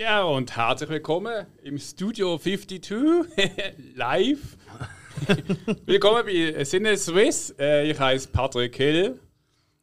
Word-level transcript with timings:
Ja, 0.00 0.22
und 0.22 0.56
herzlich 0.56 0.88
willkommen 0.88 1.46
im 1.62 1.76
Studio 1.76 2.38
52 2.38 2.90
live. 3.96 4.56
willkommen 5.84 6.24
bei 6.24 6.64
Sinne 6.64 6.96
Swiss. 6.96 7.54
Äh, 7.58 7.90
ich 7.90 8.00
heiße 8.00 8.28
Patrick 8.28 8.74
Hill. 8.76 9.20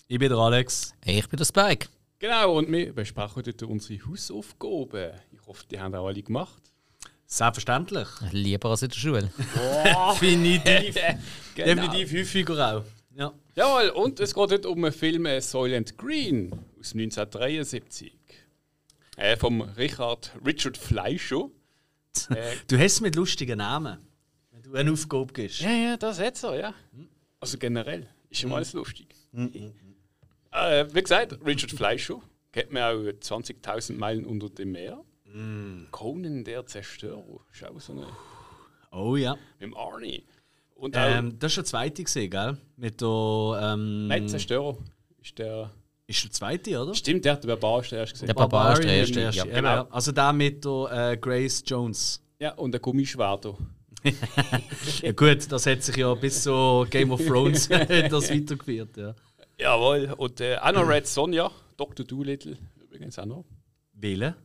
Ich 0.07 0.17
bin 0.17 0.29
der 0.29 0.39
Alex. 0.39 0.95
Ich 1.05 1.29
bin 1.29 1.37
der 1.37 1.45
Spike. 1.45 1.89
Genau, 2.17 2.57
und 2.57 2.71
wir 2.71 2.93
besprechen 2.93 3.35
heute 3.35 3.67
unsere 3.67 4.03
Hausaufgaben. 4.07 5.11
Ich 5.33 5.45
hoffe, 5.45 5.65
die 5.69 5.79
haben 5.79 5.93
auch 5.93 6.07
alle 6.07 6.23
gemacht. 6.23 6.63
Selbstverständlich. 7.27 8.07
Lieber 8.31 8.71
als 8.71 8.81
in 8.81 8.89
der 8.89 8.97
Schule. 8.97 9.31
Definitiv. 10.13 10.95
Genau. 11.53 11.75
Definitiv 11.75 12.13
häufiger 12.19 12.77
auch. 12.77 12.83
Ja. 13.15 13.33
Jawohl, 13.53 13.89
und 13.89 14.19
es 14.19 14.33
geht 14.33 14.51
heute 14.51 14.67
um 14.67 14.81
den 14.81 14.91
Film 14.91 15.27
äh, 15.27 15.39
Soylent 15.41 15.95
Green 15.95 16.53
aus 16.79 16.93
1973. 16.93 18.16
Äh, 19.17 19.35
vom 19.35 19.61
Richard 19.61 20.31
Richard 20.45 20.77
Fleischer. 20.77 21.49
Äh, 22.29 22.53
Du 22.67 22.77
hast 22.77 23.01
mit 23.01 23.15
lustigen 23.15 23.57
Namen, 23.57 23.97
wenn 24.51 24.61
du 24.63 24.73
eine 24.73 24.91
Aufgabe 24.91 25.33
gibst. 25.33 25.59
ja, 25.59 25.71
ja, 25.71 25.97
das 25.97 26.19
hat 26.19 26.37
so, 26.37 26.53
ja. 26.53 26.73
Also 27.39 27.57
generell 27.57 28.07
ist 28.29 28.41
schon 28.41 28.53
alles 28.53 28.73
lustig. 28.73 29.07
Äh, 30.51 30.85
wie 30.93 31.01
gesagt, 31.01 31.37
Richard 31.45 31.71
Fleischer 31.71 32.21
kennt 32.51 32.71
man 32.71 32.83
auch 32.83 33.01
20.000 33.03 33.93
Meilen 33.97 34.25
unter 34.25 34.49
dem 34.49 34.71
Meer. 34.71 35.03
Conan 35.91 36.43
der 36.43 36.65
Zerstörer. 36.65 37.17
Auch 37.19 37.79
so 37.79 37.93
eine. 37.93 38.07
Oh 38.91 39.15
ja. 39.15 39.33
Mit 39.59 39.61
dem 39.61 39.77
Arnie. 39.77 40.23
Und 40.75 40.95
auch. 40.97 41.01
Ähm, 41.17 41.37
das 41.37 41.51
ist 41.51 41.57
der 41.57 41.65
zweite 41.65 42.03
gesehen, 42.03 42.31
gell? 42.31 42.57
Mit 42.75 43.01
der. 43.01 43.59
Ähm, 43.73 44.07
Nein, 44.07 44.27
Zerstörer 44.27 44.77
ist 45.21 45.37
der. 45.37 45.71
Ist 46.09 46.23
der 46.23 46.31
zweite, 46.31 46.81
oder? 46.81 46.95
Stimmt, 46.95 47.25
der 47.25 47.33
hat 47.33 47.43
den 47.43 47.49
Barbar 47.49 47.91
erst 47.91 48.13
gesehen. 48.13 48.27
Der 48.27 48.33
Barbar 48.33 48.73
ist 48.73 48.83
der 48.83 48.95
erste. 48.95 49.21
Ja. 49.21 49.43
Genau. 49.43 49.67
ja. 49.67 49.87
Also 49.89 50.13
der 50.13 50.31
mit 50.31 50.63
der 50.63 51.11
äh, 51.11 51.17
Grace 51.17 51.61
Jones. 51.65 52.23
Ja, 52.39 52.53
und 52.53 52.71
der 52.71 52.79
Gummischwerter. 52.79 53.55
Ja, 55.01 55.11
gut, 55.11 55.51
das 55.51 55.65
hat 55.65 55.83
sich 55.83 55.97
ja 55.97 56.13
bis 56.13 56.43
zu 56.43 56.85
Game 56.89 57.11
of 57.11 57.25
Thrones 57.25 57.67
das 57.69 58.31
weitergeführt. 58.31 58.95
Ja. 58.95 59.15
Jawohl. 59.59 60.13
Und 60.17 60.39
äh, 60.39 60.55
auch 60.57 60.71
noch 60.71 60.87
Red 60.87 61.07
Sonja, 61.07 61.51
Dr. 61.75 62.05
Doolittle, 62.05 62.57
übrigens 62.79 63.19
auch 63.19 63.25
noch. 63.25 63.45
Wählen? 63.93 64.35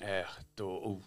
Äh, 0.00 0.24
da, 0.56 0.64
oh, 0.64 1.00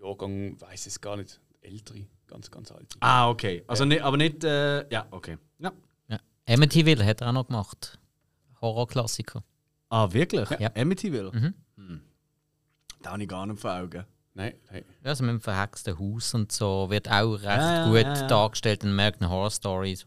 Jahrgang 0.00 0.58
weiß 0.58 0.86
es 0.86 1.00
gar 1.00 1.16
nicht. 1.16 1.38
Ältere, 1.60 2.06
ganz, 2.26 2.50
ganz 2.50 2.70
alte. 2.70 2.96
Ah, 3.00 3.28
okay. 3.28 3.62
Also 3.66 3.84
nicht, 3.84 4.00
aber 4.00 4.16
nicht. 4.16 4.42
Äh, 4.44 4.88
ja, 4.90 5.06
okay. 5.10 5.36
Ja. 5.58 5.72
Ja. 6.08 6.18
Amityville 6.46 7.04
hat 7.04 7.20
er 7.20 7.28
auch 7.28 7.32
noch 7.32 7.46
gemacht. 7.46 7.98
Horrorklassiker. 8.60 9.42
Ah, 9.90 10.12
wirklich? 10.12 10.48
Ja. 10.58 10.70
Amityville? 10.76 11.30
Mhm. 11.32 11.54
Hm. 11.76 12.00
Da 13.02 13.12
habe 13.12 13.22
ich 13.22 13.28
gar 13.28 13.46
nicht 13.46 13.60
vor 13.60 13.72
Augen. 13.72 14.04
Nein, 14.34 14.54
nein. 14.70 14.84
Ja, 15.02 15.10
also 15.10 15.24
mit 15.24 15.32
dem 15.32 15.40
verhexten 15.40 15.98
Haus 15.98 16.34
und 16.34 16.52
so 16.52 16.88
wird 16.90 17.10
auch 17.10 17.32
recht 17.34 17.44
Ja, 17.44 17.74
ja, 17.74 17.86
gut 17.86 18.02
ja, 18.02 18.14
ja. 18.14 18.26
dargestellt 18.28 18.84
in 18.84 18.90
American 18.90 19.28
Horror 19.28 19.50
Stories. 19.50 20.04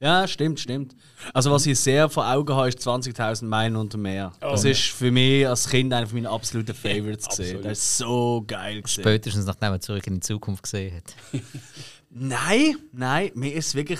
Ja, 0.00 0.28
stimmt, 0.28 0.60
stimmt. 0.60 0.94
Also 1.32 1.50
was 1.50 1.64
ich 1.66 1.78
sehr 1.80 2.10
vor 2.10 2.28
Augen 2.30 2.54
habe, 2.54 2.68
ist 2.68 2.78
20.000 2.86 3.46
Meilen 3.46 3.74
unter 3.76 3.96
Meer. 3.96 4.32
Das 4.40 4.64
Oh. 4.64 4.68
ist 4.68 4.82
für 4.90 5.10
mich 5.10 5.46
als 5.48 5.68
Kind 5.68 5.92
einer 5.94 6.12
meiner 6.12 6.30
absoluten 6.30 6.74
Favorites 6.74 7.26
gesehen. 7.28 7.46
absolut. 7.56 7.64
Das 7.64 7.78
ist 7.78 7.98
so 7.98 8.44
geil 8.46 8.82
gesehen. 8.82 9.02
Spätestens 9.02 9.46
nachdem 9.46 9.72
er 9.72 9.80
zurück 9.80 10.06
in 10.06 10.14
die 10.14 10.20
Zukunft 10.20 10.64
gesehen 10.64 10.96
hat. 10.96 11.14
Nein, 12.10 12.76
nein, 12.92 13.32
mir 13.34 13.52
ist 13.54 13.74
wirklich, 13.74 13.98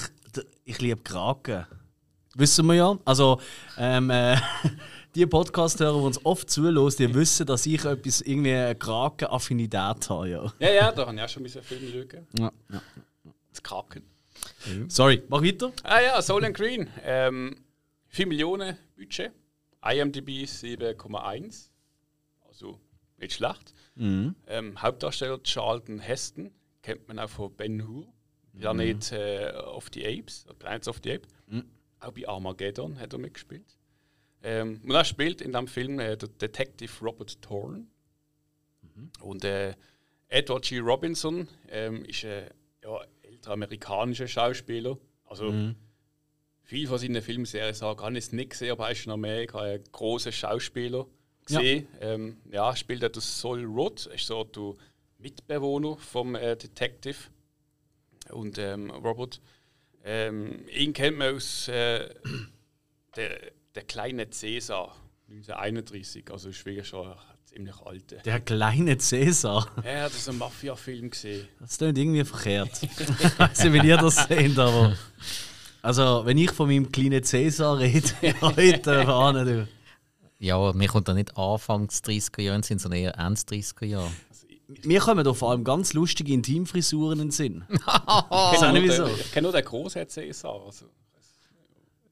ich 0.64 0.80
liebe 0.80 1.00
Kraken. 1.02 1.66
Wissen 2.36 2.66
wir 2.66 2.74
ja. 2.74 2.98
Also 3.04 3.40
ähm, 3.78 4.10
äh, 4.10 4.36
die 5.14 5.26
Podcast-Hörer, 5.26 5.98
die 5.98 6.04
uns 6.04 6.24
oft 6.24 6.50
zuhören, 6.50 6.90
die 6.98 7.14
wissen, 7.14 7.46
dass 7.46 7.66
ich 7.66 7.84
etwas 7.84 8.20
irgendwie 8.22 8.52
eine 8.54 8.74
Kraken-Affinität 8.74 10.10
habe. 10.10 10.28
Ja. 10.28 10.52
Ja, 10.58 10.70
ja, 10.70 10.92
da 10.92 11.06
habe 11.06 11.16
ich 11.16 11.22
auch 11.22 11.28
schon 11.28 11.46
Film 11.46 11.92
schauen. 11.92 12.26
Ja, 12.38 12.52
ja. 12.72 12.82
Das 13.50 13.62
Kraken. 13.62 14.02
Sorry, 14.88 15.22
mach 15.28 15.42
weiter. 15.42 15.72
Ah 15.84 16.00
ja, 16.00 16.20
Soul 16.20 16.44
and 16.44 16.56
Green. 16.56 16.88
Ähm, 17.02 17.56
4 18.08 18.26
Millionen 18.26 18.76
Budget. 18.96 19.32
IMDb 19.84 20.44
7,1. 20.44 21.68
Also 22.48 22.80
nicht 23.18 23.34
schlecht. 23.34 23.74
Mhm. 23.94 24.34
Ähm, 24.46 24.80
Hauptdarsteller 24.82 25.40
Charlton 25.42 26.00
Heston. 26.00 26.50
Kennt 26.82 27.06
man 27.06 27.18
auch 27.18 27.28
von 27.30 27.54
Ben 27.54 27.86
Hur. 27.86 28.06
Planet 28.58 29.12
äh, 29.12 29.52
of 29.56 29.88
the 29.92 30.06
Apes. 30.06 30.46
äh, 30.48 30.54
Planet 30.54 30.88
of 30.88 31.00
the 31.02 31.12
Apes. 31.12 31.28
Auch 32.04 32.12
bei 32.12 32.28
Armageddon 32.28 32.98
hat 32.98 33.12
er 33.12 33.18
mitgespielt. 33.18 33.78
Ähm, 34.42 34.80
und 34.84 34.90
er 34.90 35.04
spielt 35.04 35.40
in 35.40 35.52
dem 35.52 35.66
Film 35.66 35.98
äh, 35.98 36.16
der 36.16 36.28
Detective 36.28 36.92
Robert 37.02 37.40
Thorne. 37.40 37.86
Und 39.20 39.44
äh, 39.44 39.74
Edward 40.28 40.64
G. 40.64 40.78
Robinson 40.78 41.48
ähm, 41.68 42.04
ist 42.04 42.24
ein 42.24 42.50
ja, 42.82 43.00
älterer 43.22 43.54
amerikanischer 43.54 44.28
Schauspieler. 44.28 44.98
Also 45.24 45.52
viel 46.62 46.86
von 46.86 46.98
seinen 46.98 47.22
Filmserien 47.22 47.74
sagen, 47.74 48.00
habe 48.00 48.12
ich 48.18 48.24
es 48.24 48.32
nicht 48.32 48.50
gesehen, 48.50 48.72
aber 48.72 48.86
er 48.86 48.92
ist 48.92 49.06
in 49.06 49.12
Amerika 49.12 49.60
ein 49.60 49.82
großer 49.92 50.32
Schauspieler 50.32 51.06
gesehen. 51.44 51.88
Ja, 52.00 52.12
ähm, 52.12 52.36
ja 52.50 52.76
spielt 52.76 53.02
er 53.02 53.10
das 53.10 53.40
Sol 53.40 53.64
Rudd, 53.64 54.06
ist 54.06 54.26
so 54.26 54.44
der 54.44 54.74
Mitbewohner 55.18 55.96
vom 55.96 56.34
äh, 56.34 56.56
Detective 56.56 57.16
und 58.30 58.58
ähm, 58.58 58.90
Robert. 58.90 59.40
Ähm, 60.04 60.66
ihn 60.68 60.92
kennt 60.92 61.16
man 61.16 61.34
aus 61.34 61.66
äh, 61.68 62.08
der, 63.16 63.40
der 63.74 63.82
kleine 63.84 64.28
Cäsar 64.28 64.94
1931, 65.28 66.30
also 66.30 66.50
ist 66.50 66.64
wirklich 66.66 66.86
schon 66.86 67.06
ein 67.08 67.16
ziemlich 67.44 67.76
alter. 67.80 68.16
Der 68.16 68.40
kleine 68.40 68.98
Cäsar. 68.98 69.66
Ja, 69.82 70.04
das 70.04 70.16
ist 70.16 70.28
ein 70.28 70.36
Mafia-Film 70.36 71.08
gesehen. 71.08 71.48
Das 71.58 71.78
klingt 71.78 71.96
irgendwie 71.96 72.24
verkehrt. 72.24 72.82
ich 72.82 73.38
weiß 73.38 73.64
nicht, 73.64 73.82
wie 73.82 73.88
ihr 73.88 73.96
das 73.96 74.26
seht, 74.28 74.58
aber. 74.58 74.96
Also, 75.80 76.22
wenn 76.24 76.38
ich 76.38 76.50
von 76.50 76.68
meinem 76.68 76.92
kleinen 76.92 77.22
Cäsar 77.22 77.78
rede, 77.78 78.08
heute 78.42 79.06
warne 79.06 79.44
du. 79.44 79.68
Ja, 80.38 80.72
mir 80.74 80.88
kommt 80.88 81.08
da 81.08 81.14
nicht 81.14 81.36
Anfangs 81.38 82.02
30er 82.02 82.42
Jahre 82.42 82.62
Sinn, 82.62 82.78
sondern 82.78 83.00
eher 83.00 83.18
Ende 83.18 83.40
30er 83.40 83.86
Jahre. 83.86 84.10
Mir 84.82 85.00
kommen 85.00 85.24
da 85.24 85.34
vor 85.34 85.50
allem 85.50 85.64
ganz 85.64 85.92
lustige 85.92 86.32
Intimfrisuren 86.32 87.20
in 87.20 87.26
den 87.26 87.30
Sinn. 87.30 87.64
Ich 88.52 88.60
kenne 88.60 88.80
nur, 88.80 89.10
ich 89.10 89.32
kenn 89.32 89.42
nur 89.42 89.52
den 89.52 89.64
großen 89.64 90.08
Cäsar. 90.08 90.60
Also. 90.64 90.86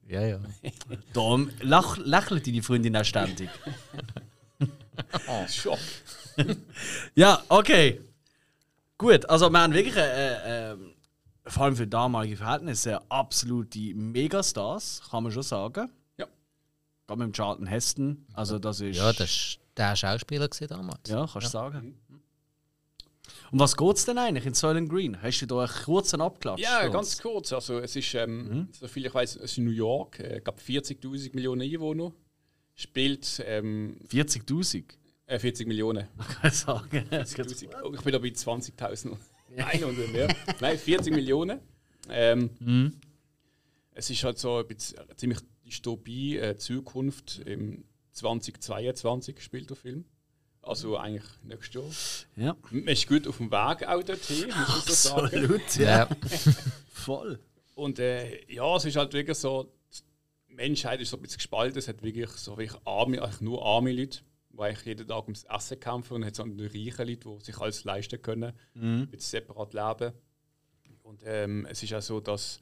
Ja, 0.07 0.23
ja. 0.27 0.41
Darum 1.15 1.51
lach, 1.61 1.97
lächelt 1.99 2.47
deine 2.47 2.63
Freundin 2.63 2.97
auch 2.97 3.05
ständig. 3.05 3.49
Schock. 5.49 5.79
Ja, 7.15 7.43
okay. 7.49 8.01
Gut, 8.99 9.29
also 9.29 9.51
wir 9.51 9.61
haben 9.61 9.73
wirklich, 9.73 9.97
äh, 9.97 10.73
äh, 10.73 10.77
vor 11.47 11.65
allem 11.65 11.77
für 11.77 11.87
damalige 11.87 12.37
Verhältnisse, 12.37 13.01
absolute 13.11 13.95
Megastars, 13.95 15.03
kann 15.11 15.25
man 15.25 15.33
schon 15.33 15.43
sagen. 15.43 15.91
Ja. 16.19 16.27
Gerade 17.07 17.19
mit 17.19 17.29
dem 17.29 17.33
Charlton 17.33 17.67
Heston, 17.67 18.27
also 18.35 18.59
das 18.59 18.81
ist... 18.81 18.97
Ja, 18.97 19.13
das 19.13 19.59
war 19.77 19.89
der 19.89 19.97
Schauspieler 19.97 20.49
damals. 20.49 21.09
Ja, 21.09 21.27
kannst 21.27 21.49
du 21.49 21.51
sagen. 21.51 21.99
Um 23.51 23.59
was 23.59 23.77
geht 23.77 23.97
es 23.97 24.05
denn 24.05 24.19
eigentlich 24.19 24.47
in 24.47 24.55
Soylent 24.55 24.89
Green? 24.89 25.21
Hast 25.21 25.41
du 25.41 25.47
da 25.47 25.61
einen 25.61 25.69
kurzen 25.85 26.21
Abklatsch? 26.21 26.61
Ja, 26.61 26.89
ganz 26.89 27.21
kurz. 27.21 27.53
Also, 27.53 27.79
es 27.79 27.95
ist, 27.97 28.15
ähm, 28.15 28.69
soviel 28.73 29.07
ich 29.07 29.15
weiß, 29.15 29.37
es 29.37 29.43
ist 29.43 29.59
in 29.59 29.65
New 29.65 29.71
York, 29.71 30.21
äh, 30.21 30.41
gab 30.43 30.59
40.000 30.59 31.35
Millionen 31.35 31.63
Einwohner. 31.63 32.13
Spielt 32.75 33.43
ähm, 33.47 33.99
40'000, 34.09 34.85
äh, 35.27 35.39
40 35.39 35.67
Millionen. 35.67 36.09
kann 36.41 36.51
sagen. 36.51 37.07
40.000. 37.11 37.69
Oh, 37.85 37.93
ich 37.95 38.01
bin 38.01 38.13
da 38.13 38.19
bei 38.19 38.29
20.000. 38.29 39.17
Nein, 39.57 39.85
und 39.85 40.13
mehr. 40.13 40.35
Nein, 40.61 40.79
40 40.79 41.15
Millionen. 41.15 41.61
Ähm, 42.09 42.93
Es 43.95 44.09
ist 44.09 44.25
halt 44.25 44.39
so 44.39 44.57
ein 44.57 44.67
bisschen, 44.67 44.99
eine 44.99 45.15
ziemlich 45.17 45.39
Dystopie, 45.67 46.39
äh, 46.39 46.57
Zukunft 46.57 47.41
im 47.45 47.85
2022 48.13 49.41
spielt 49.41 49.71
der 49.71 49.77
Film. 49.77 50.05
Also 50.63 50.97
eigentlich 50.97 51.25
nächstes 51.43 52.27
Jahr. 52.37 52.55
Ja, 52.55 52.57
Man 52.71 52.87
ist 52.89 53.07
gut 53.09 53.27
auf 53.27 53.37
dem 53.39 53.51
Weg 53.51 53.87
auch 53.87 54.03
dorthin, 54.03 54.47
muss 54.49 54.87
ich 54.89 54.95
so 54.95 55.09
sagen. 55.09 55.25
absolut, 55.27 55.77
ja. 55.77 56.09
Voll. 56.93 57.41
Und 57.75 57.99
äh, 57.99 58.45
ja, 58.53 58.77
es 58.77 58.85
ist 58.85 58.97
halt 58.97 59.13
wirklich 59.13 59.37
so, 59.39 59.73
die 60.49 60.55
Menschheit 60.55 61.01
ist 61.01 61.11
so 61.11 61.17
ein 61.17 61.23
bisschen 61.23 61.39
gespalten. 61.39 61.79
Es 61.79 61.89
hat 61.89 62.03
wirklich 62.03 62.31
so 62.31 62.57
wirklich 62.57 62.81
arme, 62.85 63.21
eigentlich 63.21 63.41
nur 63.41 63.65
arme 63.65 63.91
Leute, 63.93 64.21
die 64.51 64.59
eigentlich 64.61 64.85
jeden 64.87 65.09
Tag 65.09 65.25
ums 65.25 65.45
Essen 65.45 65.81
kämpfen 65.81 66.15
und 66.15 66.23
es 66.23 66.29
hat 66.29 66.37
so 66.37 66.45
die 66.45 66.67
reichen 66.89 67.09
Leute, 67.09 67.29
die 67.29 67.45
sich 67.45 67.59
alles 67.59 67.83
leisten 67.85 68.23
können, 68.23 68.53
ein 68.77 69.09
bisschen 69.09 69.41
separat 69.41 69.75
leben. 69.75 70.13
Und 71.03 71.23
ähm, 71.27 71.67
es 71.69 71.83
ist 71.83 71.93
auch 71.93 72.03
so, 72.03 72.21
dass 72.21 72.61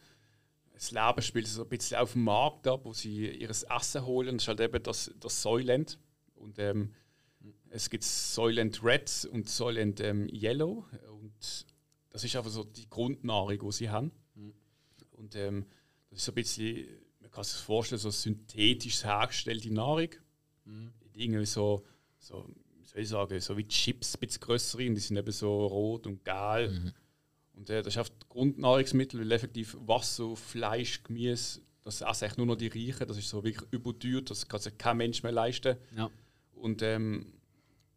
das 0.73 0.91
Leben 0.93 1.21
spielt 1.21 1.47
so 1.47 1.63
ein 1.65 1.69
bisschen 1.69 1.99
auf 1.99 2.13
dem 2.13 2.25
Markt 2.25 2.67
ab, 2.67 2.81
wo 2.85 2.95
sie 2.95 3.29
ihr 3.29 3.51
Essen 3.51 4.07
holen. 4.07 4.37
Das 4.39 4.45
ist 4.45 4.49
halt 4.49 4.61
eben 4.61 4.83
das, 4.83 5.13
das 5.21 5.43
Soylent. 5.43 5.99
Und 6.37 6.59
ähm, 6.59 6.95
es 7.71 7.89
gibt 7.89 8.05
Soylent 8.05 8.83
Red 8.83 9.29
und 9.33 9.49
Soylent 9.49 10.01
ähm, 10.01 10.29
Yellow. 10.29 10.85
Und 11.09 11.67
das 12.11 12.25
ist 12.25 12.37
einfach 12.37 12.51
so 12.51 12.65
die 12.65 12.89
Grundnahrung, 12.89 13.59
die 13.59 13.73
sie 13.73 13.89
haben. 13.89 14.11
Und 15.13 15.37
ähm, 15.37 15.67
das 16.09 16.19
ist 16.19 16.25
so 16.25 16.33
ein 16.33 16.35
bisschen, 16.35 16.87
man 17.21 17.31
kann 17.31 17.45
sich 17.45 17.55
das 17.55 17.63
vorstellen, 17.63 18.01
so 18.01 18.11
synthetisch 18.11 19.05
hergestellte 19.05 19.73
Nahrung. 19.73 20.11
Irgendwie 21.15 21.47
so, 21.47 21.85
so 22.19 22.47
soll 22.85 23.03
ich 23.03 23.09
sagen, 23.09 23.41
so 23.41 23.57
wie 23.57 23.69
Chips, 23.69 24.17
ein 24.17 24.21
bisschen 24.21 24.41
grössere, 24.41 24.87
und 24.89 24.95
die 24.95 25.01
sind 25.01 25.17
eben 25.17 25.33
so 25.33 25.67
rot 25.67 26.07
und 26.07 26.25
gelb. 26.25 26.73
Mhm. 26.73 26.93
Und 27.55 27.71
äh, 27.71 27.83
das 27.83 27.95
ist 27.95 27.99
einfach 27.99 28.15
Grundnahrungsmittel, 28.29 29.21
weil 29.21 29.33
effektiv 29.33 29.77
Wasser, 29.81 30.35
Fleisch, 30.35 31.03
Gemüse, 31.03 31.61
das 31.83 32.01
essen 32.01 32.25
eigentlich 32.25 32.37
nur 32.39 32.47
noch 32.47 32.57
die 32.57 32.69
Reichen. 32.69 33.07
Das 33.07 33.17
ist 33.17 33.29
so 33.29 33.45
wirklich 33.45 33.71
überteuert, 33.71 34.31
das 34.31 34.49
kann 34.49 34.61
sich 34.61 34.77
kein 34.77 34.97
Mensch 34.97 35.23
mehr 35.23 35.33
leisten. 35.33 35.77
Ja. 35.97 36.11
Und 36.53 36.83
ähm, 36.83 37.33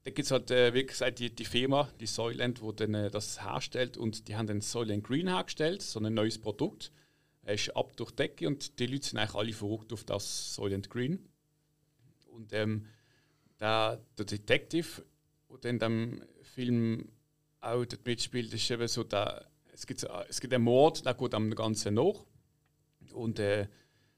da 0.03 0.11
gibt 0.11 0.25
es 0.25 0.31
halt 0.31 0.51
äh, 0.51 0.71
gesagt 0.83 1.19
die, 1.19 1.29
die 1.33 1.45
Firma, 1.45 1.89
die 2.00 2.07
Soylent, 2.07 2.61
die 2.61 2.75
dann 2.75 2.94
äh, 2.94 3.09
das 3.09 3.44
herstellt 3.44 3.97
und 3.97 4.27
die 4.27 4.35
haben 4.35 4.47
dann 4.47 4.61
Soylent 4.61 5.03
Green 5.03 5.27
hergestellt, 5.27 5.81
so 5.81 6.00
ein 6.00 6.13
neues 6.13 6.38
Produkt. 6.39 6.91
Er 7.44 7.53
ist 7.55 7.75
ab 7.75 7.95
durch 7.97 8.11
die 8.11 8.17
Decke 8.17 8.47
und 8.47 8.79
die 8.79 8.85
Leute 8.85 9.07
sind 9.07 9.19
eigentlich 9.19 9.35
alle 9.35 9.53
verrückt 9.53 9.94
auf 9.94 10.03
das 10.03 10.55
Soylent 10.55 10.89
Green. 10.89 11.19
Und 12.27 12.51
ähm, 12.53 12.85
der, 13.59 14.01
der 14.17 14.25
Detective, 14.25 15.03
der 15.61 15.71
in 15.71 15.79
dem 15.79 16.23
Film 16.41 17.09
auch 17.61 17.85
mitspielt, 18.06 18.53
ist 18.53 18.71
eben 18.71 18.88
so, 18.88 19.03
der, 19.03 19.45
es, 19.71 19.85
gibt, 19.88 19.99
so- 20.01 20.09
es 20.27 20.41
gibt 20.41 20.53
einen 20.53 20.63
Mord, 20.63 21.06
der 21.06 21.13
geht 21.13 21.33
am 21.33 21.53
Ganzen 21.53 21.94
nach. 21.94 22.25
Und 23.13 23.39
äh, 23.39 23.67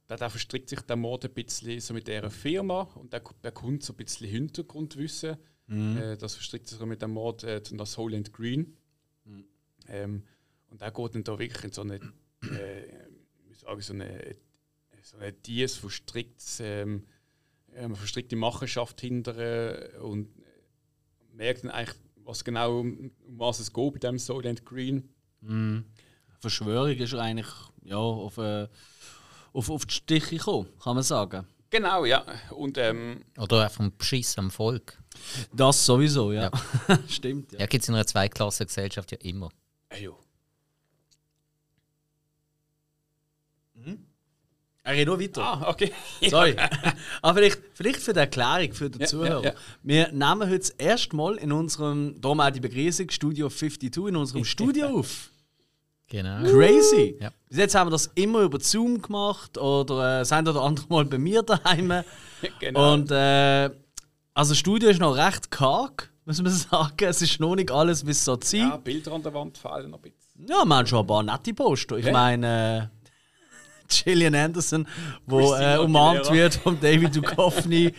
der, 0.10 0.18
der 0.18 0.30
verstrickt 0.30 0.70
sich 0.70 0.82
der 0.82 0.96
Mord 0.96 1.26
ein 1.26 1.34
bisschen 1.34 1.80
so 1.80 1.94
mit 1.94 2.08
dieser 2.08 2.30
Firma 2.32 2.84
und 2.96 3.12
der 3.14 3.22
bekommt 3.42 3.84
so 3.84 3.94
ein 3.94 3.98
bisschen 3.98 4.30
Hintergrundwissen. 4.30 5.38
Äh, 5.98 6.18
das 6.18 6.36
verstrickt 6.36 6.68
sich 6.68 6.80
mit 6.82 7.02
dem 7.02 7.12
Mord 7.12 7.44
äh, 7.44 7.64
zu 7.64 7.76
das 7.76 7.98
Holland 7.98 8.32
Green. 8.34 8.78
Ähm, 9.88 10.24
und 10.70 10.82
der 10.82 10.92
geht 10.92 11.16
dann 11.16 11.24
da 11.24 11.40
wirklich 11.40 11.64
in 11.64 11.72
so 11.72 11.82
eine, 11.82 11.96
äh, 11.96 12.86
ich, 13.50 13.86
so 13.86 13.94
eine, 13.94 14.36
so 15.02 15.18
eine 15.18 15.34
Dies 15.34 15.76
verstricktes, 15.76 16.60
ähm, 16.60 17.06
verstrickte 17.94 18.36
Machenschaft 18.36 19.02
hinter 19.02 19.38
äh, 19.38 19.98
und 20.00 20.30
merkt 21.34 21.64
dann 21.64 21.72
eigentlich, 21.72 21.96
was 22.24 22.44
genau 22.44 22.80
um, 22.80 23.12
um 23.28 23.40
was 23.40 23.60
es 23.60 23.72
geht 23.72 23.94
bei 23.94 24.00
dem 24.00 24.18
Solent 24.18 24.66
Green. 24.66 25.10
Verschwörung 26.40 26.96
ist 26.96 27.14
eigentlich 27.14 27.48
ja, 27.84 27.98
auf, 27.98 28.38
äh, 28.38 28.68
auf, 29.54 29.70
auf 29.70 29.86
die 29.86 29.94
Stiche 29.94 30.38
gekommen, 30.38 30.68
kann 30.82 30.96
man 30.96 31.04
sagen. 31.04 31.48
Genau, 31.76 32.06
ja. 32.06 32.24
Und 32.52 32.78
ähm, 32.78 33.26
Oder 33.38 33.64
einfach 33.66 33.82
ein 33.82 33.92
Beschiss 33.98 34.38
am 34.38 34.50
Volk. 34.50 34.98
Das 35.52 35.86
sowieso, 35.86 36.32
ja. 36.32 36.50
Stimmt, 37.10 37.52
ja. 37.52 37.60
Ja, 37.60 37.66
gibt 37.66 37.84
es 37.84 37.90
in 37.90 37.96
einer 37.96 38.08
Zweiklassengesellschaft 38.08 39.12
ja 39.12 39.18
immer. 39.24 39.50
äh, 39.90 40.04
ja. 40.04 40.12
Er 44.84 44.96
geht 44.96 45.08
noch 45.08 45.20
weiter. 45.20 45.42
Ah, 45.44 45.70
okay. 45.70 45.92
Sorry. 46.30 46.56
Aber 47.22 47.34
vielleicht, 47.40 47.60
vielleicht 47.74 48.00
für 48.00 48.14
die 48.14 48.20
Erklärung 48.20 48.72
für 48.74 48.90
den 48.90 49.02
Ja, 49.02 49.08
Zuhörer. 49.08 49.44
ja, 49.44 49.50
ja. 49.50 49.56
Wir 49.82 50.12
nehmen 50.12 50.44
heute 50.48 50.60
das 50.60 50.70
erste 50.70 51.16
Mal 51.16 51.36
in 51.38 51.52
unserem, 51.52 52.22
darum 52.22 52.40
auch 52.40 52.52
die 52.52 52.60
Begrüßung, 52.60 53.10
Studio 53.10 53.50
52, 53.50 54.08
in 54.08 54.16
unserem 54.16 54.46
Studio 54.46 55.00
auf. 55.00 55.32
Genau. 56.08 56.44
Crazy! 56.44 57.18
Ja. 57.20 57.32
Bis 57.50 57.58
jetzt 57.58 57.76
haben 57.76 57.88
wir 57.88 57.92
das 57.92 58.12
immer 58.16 58.42
über 58.42 58.60
Zoom 58.60 59.02
gemacht 59.02 59.58
oder 59.58 60.18
äh, 60.18 60.20
das 60.20 60.32
ein 60.32 60.48
oder 60.48 60.62
andere 60.62 60.86
Mal 60.90 61.06
bei 61.06 61.18
mir 61.18 61.42
daheim. 61.42 61.92
genau. 62.60 62.94
Und 62.94 63.10
äh, 63.12 63.70
also 64.34 64.52
das 64.52 64.58
Studio 64.58 64.90
ist 64.90 65.00
noch 65.00 65.16
recht 65.18 65.50
karg, 65.50 66.12
muss 66.26 66.42
man 66.42 66.52
sagen. 66.52 67.06
Es 67.06 67.22
ist 67.22 67.40
noch 67.40 67.56
nicht 67.56 67.72
alles, 67.72 68.06
wie 68.06 68.12
es 68.12 68.24
so 68.24 68.38
sein 68.42 68.60
ja, 68.60 68.78
Bilder 68.78 69.14
an 69.14 69.24
der 69.24 69.34
Wand 69.34 69.58
fallen 69.58 69.90
noch 69.92 69.98
ein 70.00 70.02
bisschen. 70.04 70.46
Ja, 70.48 70.64
wir 70.66 70.76
haben 70.76 70.86
schon 70.88 71.00
ein 71.00 71.08
paar 71.08 71.24
nette 71.24 71.54
Poster. 71.54 71.98
Ich 71.98 72.06
Ja. 72.06 72.12
meine, 72.12 72.90
äh, 72.92 73.84
Gillian 74.04 74.36
Anderson, 74.36 74.88
wo 75.26 75.54
äh, 75.56 75.78
umarmt 75.78 76.32
wird 76.32 76.56
von 76.56 76.80
David 76.80 77.16
Duchovny, 77.16 77.94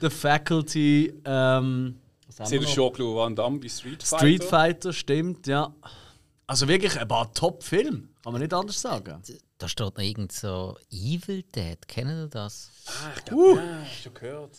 The 0.00 0.10
Faculty, 0.10 1.12
ähm, 1.24 1.96
was 2.26 2.40
haben 2.40 2.46
Sie 2.46 2.60
wir 2.60 2.66
haben? 2.66 2.74
Jean-Claude 2.74 3.16
Van 3.16 3.34
Damme 3.36 3.58
bei 3.58 3.68
Street 3.68 4.02
Fighter. 4.02 4.16
Street 4.18 4.44
Fighter, 4.44 4.92
stimmt, 4.92 5.46
ja. 5.46 5.72
Also 6.48 6.66
wirklich 6.66 6.98
ein 6.98 7.06
paar 7.06 7.30
Top-Filme, 7.34 8.04
kann 8.24 8.32
man 8.32 8.40
nicht 8.40 8.54
anders 8.54 8.80
sagen. 8.80 9.22
Da 9.58 9.68
steht 9.68 9.98
noch 9.98 10.02
irgend 10.02 10.32
so 10.32 10.78
Evil 10.90 11.42
Dead. 11.42 11.76
Kennen 11.86 12.22
ihr 12.22 12.28
das? 12.28 12.70
Ah, 12.86 12.90
ich 13.14 13.24
glaub, 13.26 13.56
ja, 13.56 13.84
schon 14.02 14.14
gehört. 14.14 14.56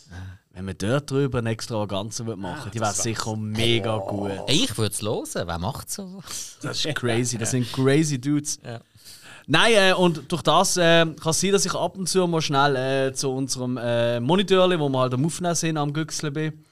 Wenn 0.52 0.66
man 0.66 0.78
dort 0.78 1.10
drüber 1.10 1.38
eine 1.38 1.50
Extravaganza 1.50 2.22
machen 2.22 2.42
würde, 2.42 2.70
die 2.70 2.80
wäre 2.80 2.92
sicher 2.92 3.34
mega 3.34 3.96
gut. 3.96 4.30
Ich 4.46 4.78
würde 4.78 4.94
es 4.94 5.02
hören. 5.02 5.48
Wer 5.48 5.58
macht 5.58 5.90
sowas? 5.90 6.58
Das 6.62 6.84
ist 6.84 6.94
crazy, 6.94 7.36
das 7.36 7.50
sind 7.50 7.72
crazy 7.72 8.20
Dudes. 8.20 8.60
Ja. 8.64 8.80
Nein, 9.48 9.72
äh, 9.74 9.92
und 9.92 10.30
durch 10.30 10.42
das 10.42 10.76
äh, 10.76 11.04
kann 11.04 11.30
es 11.30 11.40
sein, 11.40 11.50
dass 11.50 11.66
ich 11.66 11.74
ab 11.74 11.98
und 11.98 12.08
zu 12.08 12.24
mal 12.28 12.40
schnell 12.40 12.76
äh, 12.76 13.12
zu 13.12 13.30
unserem 13.30 13.76
äh, 13.78 14.20
Monitor, 14.20 14.70
wo 14.78 14.88
wir 14.88 14.98
halt 15.00 15.14
am 15.14 15.26
Aufnehmen 15.26 15.56
sind, 15.56 15.76
am 15.76 15.92
Güchseln 15.92 16.32
bin. 16.32 16.64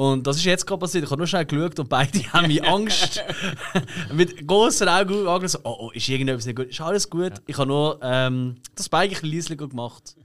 Und 0.00 0.26
das 0.26 0.38
ist 0.38 0.44
jetzt 0.46 0.66
gerade 0.66 0.80
passiert. 0.80 1.04
Ich 1.04 1.10
habe 1.10 1.18
nur 1.18 1.26
schnell 1.26 1.44
geschaut 1.44 1.78
und 1.78 1.90
beide 1.90 2.20
haben 2.32 2.46
mich 2.46 2.64
Angst 2.64 3.22
mit 4.14 4.46
großen 4.48 4.88
Augen 4.88 5.28
angeschaut. 5.28 5.62
So, 5.62 5.70
oh, 5.70 5.76
oh, 5.78 5.90
ist 5.90 6.08
irgendetwas 6.08 6.46
nicht 6.46 6.56
gut? 6.56 6.68
Ist 6.68 6.80
alles 6.80 7.10
gut? 7.10 7.34
Ich 7.46 7.58
habe 7.58 7.68
nur 7.68 8.00
ähm, 8.02 8.56
das 8.74 8.88
Bike 8.88 9.22
ein 9.22 9.30
bisschen 9.30 9.58
gemacht. 9.58 10.16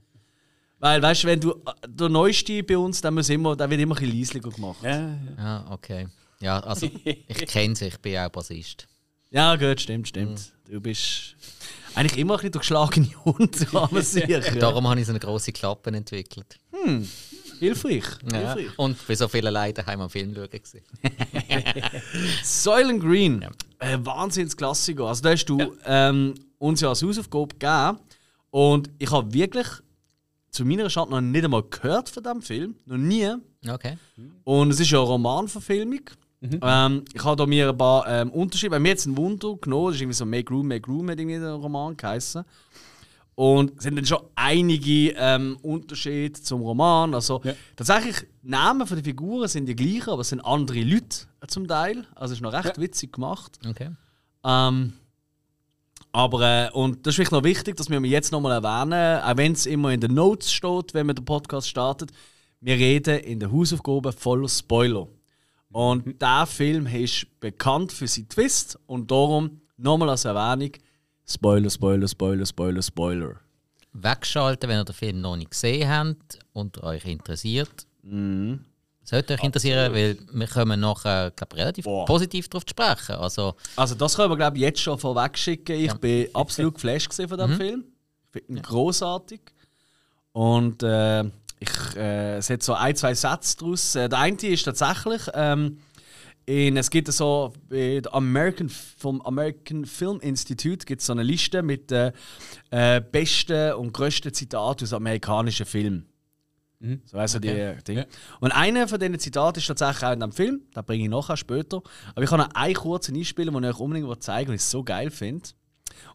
Weil, 0.79 1.01
weißt 1.01 1.23
du, 1.23 1.27
wenn 1.27 1.41
du 1.41 1.61
der 1.89 2.07
Neueste 2.07 2.63
bei 2.63 2.77
uns, 2.77 3.01
dann, 3.01 3.15
muss 3.15 3.27
immer, 3.27 3.57
dann 3.57 3.69
wird 3.69 3.81
immer 3.81 3.97
ein 3.97 4.09
bisschen 4.09 4.41
gemacht. 4.41 4.81
Ja, 4.81 4.91
Ja, 4.91 5.09
ja. 5.09 5.17
Ja, 5.37 5.65
okay. 5.69 6.07
Ja, 6.39 6.59
also 6.61 6.89
ich 7.03 7.45
kenne 7.45 7.73
es, 7.73 7.81
ich 7.81 7.97
bin 7.97 8.17
auch 8.17 8.29
Bassist. 8.29 8.87
gut, 9.57 9.81
stimmt, 9.81 10.07
stimmt. 10.07 10.53
Du 10.69 10.79
bist 10.79 11.35
eigentlich 11.95 12.17
immer 12.17 12.35
ein 12.35 12.37
bisschen 12.37 12.51
durchschlagene 12.53 13.09
Hund, 13.25 13.67
kann 13.71 13.89
man 13.91 14.01
sicher. 14.03 14.39
Darum 14.39 14.87
habe 14.87 15.01
ich 15.01 15.05
so 15.05 15.11
eine 15.11 15.19
große 15.19 15.51
Klappe 15.51 15.89
entwickelt. 15.91 16.59
Hilfreich, 17.59 18.03
Ja. 18.31 18.53
hilfreich. 18.53 18.77
Und 18.79 18.97
bei 19.07 19.15
so 19.15 19.27
vielen 19.27 19.53
Leuten 19.53 19.85
haben 19.85 19.99
wir 19.99 20.09
Film 20.09 20.33
schauen. 20.35 20.49
gewesen. 20.49 20.81
Soylent 22.43 23.01
Green, 23.01 23.45
äh, 23.79 23.97
Wahnsinnsklassiker. 24.01 25.05
Also 25.05 25.21
da 25.23 25.31
hast 25.31 25.45
du 25.45 25.59
ähm, 25.85 26.33
uns 26.57 26.81
ja 26.81 26.89
als 26.89 27.03
Hausaufgabe 27.03 27.55
gegeben. 27.55 27.99
Und 28.51 28.89
ich 28.99 29.11
habe 29.11 29.33
wirklich 29.33 29.67
zu 30.51 30.63
meiner 30.65 30.89
Schande 30.89 31.11
noch 31.15 31.21
nicht 31.21 31.43
einmal 31.43 31.63
gehört 31.63 32.09
von 32.09 32.23
diesem 32.23 32.41
Film. 32.41 32.75
Noch 32.85 32.97
nie. 32.97 33.29
Okay. 33.67 33.97
Und 34.43 34.71
es 34.71 34.79
ist 34.79 34.89
ja 34.91 34.99
eine 34.99 35.07
Romanverfilmung. 35.07 36.01
Ähm, 36.61 37.03
ich 37.13 37.23
habe 37.23 37.35
da 37.35 37.45
mir 37.47 37.69
ein 37.69 37.77
paar 37.77 38.07
ähm, 38.07 38.29
Unterschiede. 38.31 38.69
Bei 38.69 38.79
mir 38.79 38.89
jetzt 38.89 39.05
ein 39.07 39.17
Wunder 39.17 39.55
genommen. 39.59 39.87
Das 39.87 39.95
ist 39.95 40.01
irgendwie 40.01 40.15
so 40.15 40.25
Make 40.25 40.53
Room, 40.53 40.67
Make 40.67 40.89
Room 40.91 41.09
hat 41.09 41.19
irgendwie 41.19 41.39
der 41.39 41.53
Roman 41.53 41.97
geheißen. 41.97 42.43
Und 43.35 43.73
es 43.77 43.83
sind 43.83 43.97
dann 43.97 44.05
schon 44.05 44.19
einige 44.35 45.11
ähm, 45.17 45.57
Unterschiede 45.61 46.41
zum 46.41 46.61
Roman. 46.61 47.13
Also 47.13 47.41
Ja. 47.43 47.53
tatsächlich, 47.75 48.15
die 48.41 48.49
Namen 48.49 48.87
der 48.87 49.03
Figuren 49.03 49.47
sind 49.49 49.65
die 49.65 49.75
gleichen, 49.75 50.09
aber 50.11 50.21
es 50.21 50.29
sind 50.29 50.39
andere 50.39 50.81
Leute 50.81 51.27
äh, 51.41 51.47
zum 51.47 51.67
Teil. 51.67 52.05
Also 52.15 52.31
es 52.31 52.39
ist 52.39 52.41
noch 52.43 52.53
recht 52.53 52.79
witzig 52.79 53.11
gemacht. 53.11 53.59
okay. 53.69 53.89
Ähm, 54.45 54.93
aber, 56.13 56.67
äh, 56.67 56.71
und 56.71 57.05
das 57.05 57.11
ist 57.11 57.15
vielleicht 57.15 57.33
noch 57.33 57.43
wichtig, 57.43 57.75
dass 57.75 57.89
wir 57.89 57.99
jetzt 58.01 58.31
nochmal 58.31 58.63
erwähnen, 58.63 59.21
auch 59.21 59.35
wenn 59.35 59.51
es 59.51 59.65
immer 59.65 59.91
in 59.91 59.99
den 59.99 60.13
Notes 60.13 60.53
steht, 60.53 60.93
wenn 60.93 61.07
man 61.07 61.15
den 61.17 61.25
Podcast 61.25 61.67
startet, 61.67 62.11
wir 62.61 62.75
reden 62.75 63.19
in 63.19 63.41
der 63.41 63.51
Hausaufgabe 63.51 64.13
voller 64.13 64.47
Spoiler. 64.47 65.07
Und 65.73 66.21
der 66.21 66.45
Film 66.45 66.87
ist 66.87 67.27
bekannt 67.41 67.91
für 67.91 68.07
seinen 68.07 68.29
Twist 68.29 68.79
und 68.85 69.11
darum 69.11 69.59
nochmal 69.75 70.09
als 70.11 70.23
Erwähnung: 70.23 70.71
Spoiler, 71.27 71.69
Spoiler, 71.69 72.07
Spoiler, 72.07 72.45
Spoiler, 72.45 72.81
Spoiler. 72.81 73.35
Wegschalten, 73.93 74.69
wenn 74.69 74.79
ihr 74.79 74.85
den 74.85 74.93
Film 74.93 75.21
noch 75.21 75.35
nicht 75.37 75.51
gesehen 75.51 75.89
habt 75.89 76.39
und 76.53 76.83
euch 76.83 77.05
interessiert. 77.05 77.87
Sollte 79.03 79.33
euch 79.33 79.43
interessieren, 79.43 79.93
weil 79.93 80.17
wir 80.31 80.47
kommen 80.47 80.79
nachher 80.79 81.31
glaub, 81.31 81.55
relativ 81.55 81.85
Boah. 81.85 82.05
positiv 82.05 82.49
darauf 82.49 82.65
zu 82.65 82.71
sprechen. 82.71 83.15
Also, 83.15 83.55
Also, 83.75 83.95
das 83.95 84.15
können 84.15 84.31
wir, 84.31 84.37
glaube 84.37 84.57
jetzt 84.57 84.79
schon 84.81 84.99
vorweg 84.99 85.37
schicken. 85.37 85.73
Ich 85.79 85.93
bin 85.95 86.27
absolut 86.33 86.75
geflasht 86.75 87.13
von 87.13 87.27
diesem 87.27 87.55
Film. 87.55 87.85
Ich 88.25 88.31
finde 88.41 88.53
ihn 88.53 88.61
großartig. 88.61 89.41
Und 90.33 90.83
äh, 90.83 91.23
ich, 91.59 91.95
äh, 91.95 92.37
es 92.37 92.49
hat 92.49 92.61
so 92.63 92.73
ein, 92.73 92.95
zwei 92.95 93.13
Sätze 93.13 93.57
daraus. 93.57 93.95
Äh, 93.95 94.09
der 94.09 94.19
eine 94.19 94.37
ist 94.37 94.63
tatsächlich, 94.63 95.21
ähm, 95.33 95.79
in, 96.45 96.77
es 96.77 96.89
gibt 96.89 97.11
so 97.11 97.53
der 97.71 98.13
American, 98.13 98.69
vom 98.69 99.21
American 99.21 99.85
Film 99.85 100.19
Institute 100.19 100.85
gibt 100.85 101.01
so 101.01 101.13
eine 101.13 101.23
Liste 101.23 101.63
mit 101.63 101.89
den 101.89 102.11
äh, 102.69 103.01
besten 103.01 103.73
und 103.73 103.93
grössten 103.93 104.33
Zitaten 104.33 104.83
aus 104.83 104.93
amerikanischen 104.93 105.65
Filmen. 105.65 106.05
So 107.05 107.17
also 107.17 107.39
die 107.39 107.73
Dinge. 107.87 108.07
Und 108.41 108.51
einer 108.51 108.87
von 108.87 108.99
diesen 108.99 109.17
Zitaten 109.17 109.59
ist 109.59 109.65
tatsächlich 109.65 110.03
auch 110.03 110.13
in 110.13 110.19
dem 110.19 110.31
Film, 110.31 110.61
den 110.75 110.83
bringe 110.85 111.03
ich 111.05 111.09
nachher 111.09 111.37
später. 111.37 111.81
Aber 112.13 112.23
ich 112.23 112.29
kann 112.29 112.39
noch 112.39 112.49
einen 112.53 112.75
kurzen 112.75 113.15
einspielen, 113.15 113.53
den 113.53 113.63
ich 113.63 113.69
euch 113.69 113.79
unbedingt 113.79 114.23
zeigen 114.23 114.47
will, 114.47 114.53
und 114.53 114.55
ich 114.55 114.61
es 114.61 114.69
so 114.69 114.83
geil 114.83 115.09
finde. 115.09 115.49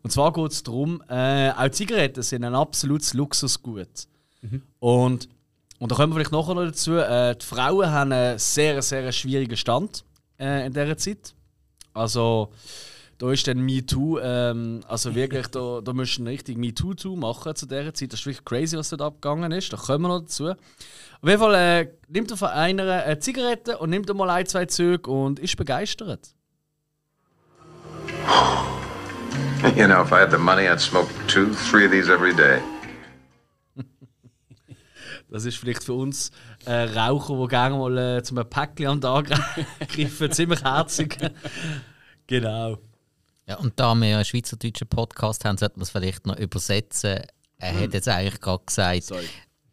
Und 0.02 0.12
zwar 0.12 0.32
geht 0.32 0.52
es 0.52 0.62
darum, 0.62 1.02
äh, 1.08 1.50
auch 1.50 1.70
Zigaretten 1.70 2.22
sind 2.22 2.44
ein 2.44 2.54
absolutes 2.54 3.14
Luxusgut. 3.14 4.06
Und, 4.78 5.28
und 5.78 5.90
da 5.90 5.96
kommen 5.96 6.12
wir 6.12 6.16
vielleicht 6.16 6.32
nachher 6.32 6.54
noch 6.54 6.64
dazu, 6.64 6.94
äh, 6.94 7.34
die 7.34 7.44
Frauen 7.44 7.90
haben 7.90 8.12
einen 8.12 8.38
sehr, 8.38 8.80
sehr 8.82 9.10
schwierigen 9.10 9.56
Stand 9.56 10.04
äh, 10.40 10.66
in 10.66 10.72
dieser 10.72 10.96
Zeit. 10.96 11.34
Also 11.94 12.52
da 13.18 13.30
ist 13.30 13.46
dann 13.46 13.58
MeToo, 13.60 14.18
ähm, 14.18 14.80
also 14.88 15.14
wirklich, 15.14 15.46
da, 15.48 15.82
da 15.84 15.92
musst 15.92 16.18
du 16.18 16.22
richtig 16.22 16.56
MeToo 16.56 17.16
machen 17.16 17.54
zu 17.54 17.66
dieser 17.66 17.92
Zeit. 17.92 18.12
Das 18.12 18.20
ist 18.20 18.26
wirklich 18.26 18.44
crazy, 18.46 18.78
was 18.78 18.88
dort 18.88 19.02
abgegangen 19.02 19.52
ist. 19.52 19.70
Da 19.72 19.76
kommen 19.76 20.04
wir 20.04 20.08
noch 20.08 20.20
dazu. 20.20 20.48
Auf 20.48 21.28
jeden 21.28 21.38
Fall 21.38 21.54
äh, 21.54 21.88
nimmt 22.08 22.30
er 22.30 22.36
von 22.38 22.48
einer 22.48 23.04
eine 23.04 23.18
Zigarette 23.18 23.76
und 23.76 23.90
nimmt 23.90 24.12
mal 24.14 24.30
ein, 24.30 24.46
zwei 24.46 24.64
Züge 24.64 25.10
und 25.10 25.38
ist 25.38 25.56
begeistert. 25.58 26.34
You 29.76 29.86
know, 29.86 30.00
if 30.00 30.12
I 30.12 30.20
had 30.20 30.30
the 30.30 30.38
money, 30.38 30.68
I'd 30.68 30.80
smoke 30.80 31.10
two, 31.26 31.52
three 31.52 31.84
of 31.84 31.90
these 31.90 32.08
every 32.10 32.32
day. 32.34 32.62
Das 35.30 35.44
ist 35.44 35.56
vielleicht 35.56 35.84
für 35.84 35.92
uns 35.92 36.32
äh, 36.66 36.72
Raucher, 36.72 37.40
die 37.40 37.48
gerne 37.48 37.76
mal 37.76 37.98
äh, 37.98 38.22
zum 38.22 38.36
Päckchen 38.48 38.86
am 38.86 39.00
Tag 39.00 39.30
greifen, 39.88 40.32
ziemlich 40.32 40.62
herzig. 40.62 41.16
genau. 42.26 42.78
Ja, 43.46 43.56
und 43.58 43.78
da 43.78 43.94
wir 43.94 44.16
einen 44.16 44.24
schweizerdeutschen 44.24 44.88
Podcast 44.88 45.44
haben, 45.44 45.56
sollten 45.56 45.76
wir 45.78 45.84
es 45.84 45.90
vielleicht 45.90 46.26
noch 46.26 46.36
übersetzen. 46.36 47.20
Er 47.58 47.80
hat 47.80 47.94
jetzt 47.94 48.08
eigentlich 48.08 48.40
gerade 48.40 48.64
gesagt, 48.64 49.04
Sorry. 49.04 49.28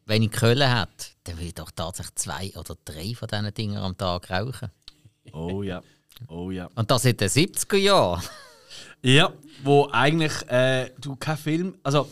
wenn 0.06 0.24
ich 0.24 0.32
Köln 0.32 0.70
hat, 0.70 1.12
dann 1.24 1.40
will 1.40 1.48
ich 1.48 1.56
doch 1.56 1.72
tatsächlich 1.72 2.16
zwei 2.16 2.52
oder 2.56 2.76
drei 2.86 3.16
von 3.16 3.28
diesen 3.28 3.54
Dingen 3.54 3.78
am 3.78 3.98
Tag 3.98 4.30
rauchen. 4.30 4.70
Oh 5.34 5.64
ja. 5.64 5.82
Oh 6.28 6.52
ja. 6.52 6.70
Und 6.76 6.92
das 6.92 7.06
in 7.06 7.18
den 7.18 7.30
70er 7.30 7.78
Jahren. 7.78 8.24
Ja, 9.02 9.32
wo 9.64 9.90
eigentlich 9.92 10.34
äh, 10.50 10.92
du 11.00 11.16
kein 11.16 11.38
Film. 11.38 11.76
Also, 11.84 12.10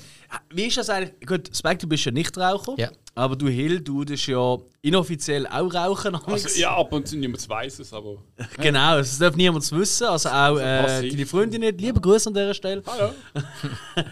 wie 0.50 0.66
ist 0.66 0.78
das 0.78 0.90
eigentlich? 0.90 1.28
Gut, 1.28 1.56
Spike, 1.56 1.78
du 1.78 1.88
bist 1.88 2.06
ja 2.06 2.12
nicht 2.12 2.38
Raucher. 2.38 2.76
Ja. 2.78 2.92
Aber 3.18 3.38
du 3.38 3.48
Hill, 3.48 3.80
du 3.80 4.04
tust 4.04 4.28
ja 4.28 4.58
inoffiziell 4.82 5.48
auch 5.48 5.74
rauchen. 5.74 6.16
Also, 6.16 6.60
ja, 6.60 6.76
ab 6.76 6.92
und 6.92 7.08
zu 7.08 7.16
niemand 7.16 7.48
weiß 7.48 7.80
es, 7.80 7.94
aber. 7.94 8.18
Genau, 8.58 8.98
das 8.98 9.18
darf 9.18 9.36
niemand 9.38 9.72
wissen. 9.72 10.08
Also 10.08 10.30
auch 10.30 10.58
äh, 10.58 11.10
deine 11.10 11.26
Freundin 11.26 11.62
nicht. 11.62 11.80
Liebe 11.80 12.02
Grüße 12.02 12.28
an 12.28 12.34
dieser 12.34 12.54
Stelle. 12.54 12.84
Hallo? 12.86 13.14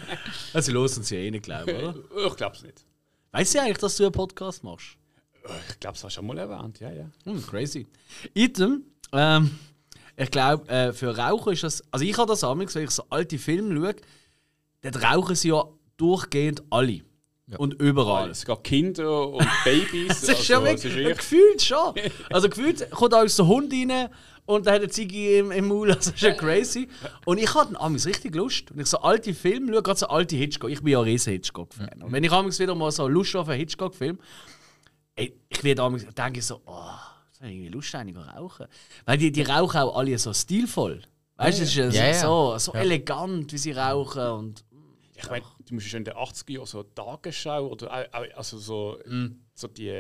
Also, 0.53 0.71
sie 0.71 0.77
hören 0.77 0.83
uns 0.83 1.09
ja 1.09 1.17
eh 1.17 1.31
nicht, 1.31 1.43
glaube 1.43 1.71
ich, 1.71 1.77
oder? 1.77 1.95
Ich 2.27 2.35
glaube 2.35 2.55
es 2.55 2.63
nicht. 2.63 2.85
Weißt 3.31 3.51
sie 3.51 3.59
eigentlich, 3.59 3.79
dass 3.79 3.97
du 3.97 4.03
einen 4.03 4.11
Podcast 4.13 4.63
machst? 4.63 4.95
Ich 5.69 5.79
glaube, 5.79 5.97
es 5.97 6.03
hast 6.03 6.15
du 6.15 6.21
schon 6.21 6.27
mal 6.27 6.37
erwähnt, 6.37 6.79
ja, 6.79 6.91
ja. 6.91 7.09
Hm, 7.25 7.45
crazy. 7.45 7.87
Item, 8.33 8.83
ähm, 9.11 9.57
ich 10.15 10.31
glaube, 10.31 10.69
äh, 10.69 10.93
für 10.93 11.17
Raucher 11.17 11.51
ist 11.51 11.63
das. 11.63 11.83
Also, 11.91 12.05
ich 12.05 12.17
habe 12.17 12.27
das 12.27 12.43
amigs, 12.43 12.75
wenn 12.75 12.85
ich 12.85 12.91
so 12.91 13.03
alte 13.09 13.37
Filme 13.37 13.75
schaue, 13.75 13.95
dann 14.81 14.95
rauchen 14.95 15.35
sie 15.35 15.49
ja 15.49 15.65
durchgehend 16.03 16.63
alle. 16.69 17.01
Und 17.57 17.73
überall. 17.75 18.29
Es 18.29 18.45
gibt 18.45 18.63
Kinder 18.63 19.29
und 19.29 19.47
Babys. 19.63 20.21
Das 20.21 20.39
ist 20.39 20.47
ja 20.47 20.59
also, 20.59 20.73
es 20.73 20.83
wirklich, 20.83 21.07
ist 21.07 21.17
gefühlt 21.19 21.61
schon. 21.61 21.93
Also 22.31 22.49
gefühlt 22.49 22.89
kommt 22.91 23.13
auch 23.13 23.27
so 23.27 23.43
ein 23.43 23.49
Hund 23.49 23.73
rein 23.73 24.09
und 24.45 24.65
dann 24.65 24.75
hat 24.75 24.81
eine 24.81 24.89
Ziege 24.89 25.37
im, 25.37 25.51
im 25.51 25.67
Maul, 25.67 25.89
also 25.89 26.11
das 26.11 26.15
ist 26.15 26.21
ja 26.21 26.33
crazy. 26.33 26.89
Und 27.25 27.37
ich 27.37 27.53
hatte 27.53 27.79
amigs 27.79 28.05
richtig 28.05 28.35
Lust. 28.35 28.71
Wenn 28.71 28.81
ich 28.81 28.89
so 28.89 28.99
alte 28.99 29.33
Filme 29.33 29.71
schaue, 29.71 29.83
gerade 29.83 29.99
so 29.99 30.07
alte 30.07 30.35
Hitchcock, 30.35 30.69
ich 30.69 30.81
bin 30.81 30.93
ja 30.93 30.99
ein 30.99 31.05
riesen 31.05 31.31
Hitchcock-Fan. 31.33 32.01
Und 32.01 32.11
wenn 32.11 32.23
ich 32.23 32.31
amigs 32.31 32.59
wieder 32.59 32.75
mal 32.75 32.91
so 32.91 33.07
Lust 33.07 33.35
auf 33.35 33.47
einen 33.47 33.59
Hitchcock-Film, 33.59 34.19
ich 35.15 35.33
werde 35.61 35.83
amigs, 35.83 36.05
denke 36.13 36.39
ich 36.39 36.45
so, 36.45 36.61
oh, 36.65 36.89
das 37.29 37.39
habe 37.39 37.49
ich 37.49 37.55
irgendwie 37.55 37.69
Lust, 37.69 37.93
eigentlich 37.95 38.17
zu 38.17 38.21
rauchen. 38.21 38.65
Weil 39.05 39.17
die, 39.17 39.31
die 39.31 39.43
rauchen 39.43 39.79
auch 39.79 39.97
alle 39.97 40.17
so 40.17 40.33
stilvoll. 40.33 41.01
Weißt 41.37 41.59
du, 41.59 41.63
es 41.63 41.69
ist 41.69 41.75
ja, 41.75 41.89
Ja, 41.89 42.07
ja. 42.07 42.13
so, 42.13 42.57
so 42.57 42.73
elegant, 42.73 43.53
wie 43.53 43.57
sie 43.57 43.71
rauchen 43.71 44.27
und 44.27 44.65
Ich 45.23 45.29
meine, 45.29 45.45
du 45.67 45.73
musst 45.75 45.87
schon 45.87 45.99
in 45.99 46.05
den 46.05 46.15
80er 46.15 46.51
Jahren 46.51 46.65
so 46.65 46.83
Tagesschau 46.83 47.67
oder 47.67 47.91
auch- 48.13 48.37
also 48.37 48.57
so, 48.57 48.99
so 49.53 49.67
die, 49.67 49.91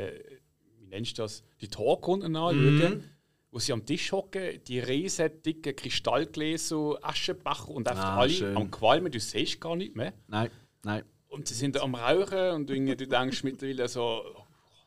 wie 0.79 0.85
nennst 0.87 1.17
du 1.17 1.21
das, 1.23 1.43
die 1.61 1.67
Talkrunden 1.67 2.35
anschauen, 2.35 3.03
wo 3.51 3.59
sie 3.59 3.71
am 3.73 3.85
Tisch 3.85 4.11
hocken, 4.11 4.63
die 4.67 4.79
riesen 4.79 5.29
dicken 5.43 5.75
Kristallgläser, 5.75 6.97
Aschenbecher 7.01 7.69
und 7.69 7.87
einfach 7.87 8.03
Ah, 8.03 8.17
alle 8.21 8.29
schön. 8.31 8.57
am 8.57 8.69
Qualmen, 8.71 9.11
du 9.11 9.19
siehst 9.19 9.61
gar 9.61 9.75
nicht 9.75 9.95
mehr. 9.95 10.13
nein, 10.27 10.49
nein. 10.83 11.03
Und 11.29 11.47
sie 11.47 11.53
sind 11.55 11.77
am 11.79 11.95
Rauchen 11.95 12.51
und 12.51 12.69
irgendwie, 12.69 12.95
du 12.95 13.07
denkst 13.07 13.43
mittlerweile 13.43 13.87
so, 13.87 14.01
oh, 14.35 14.43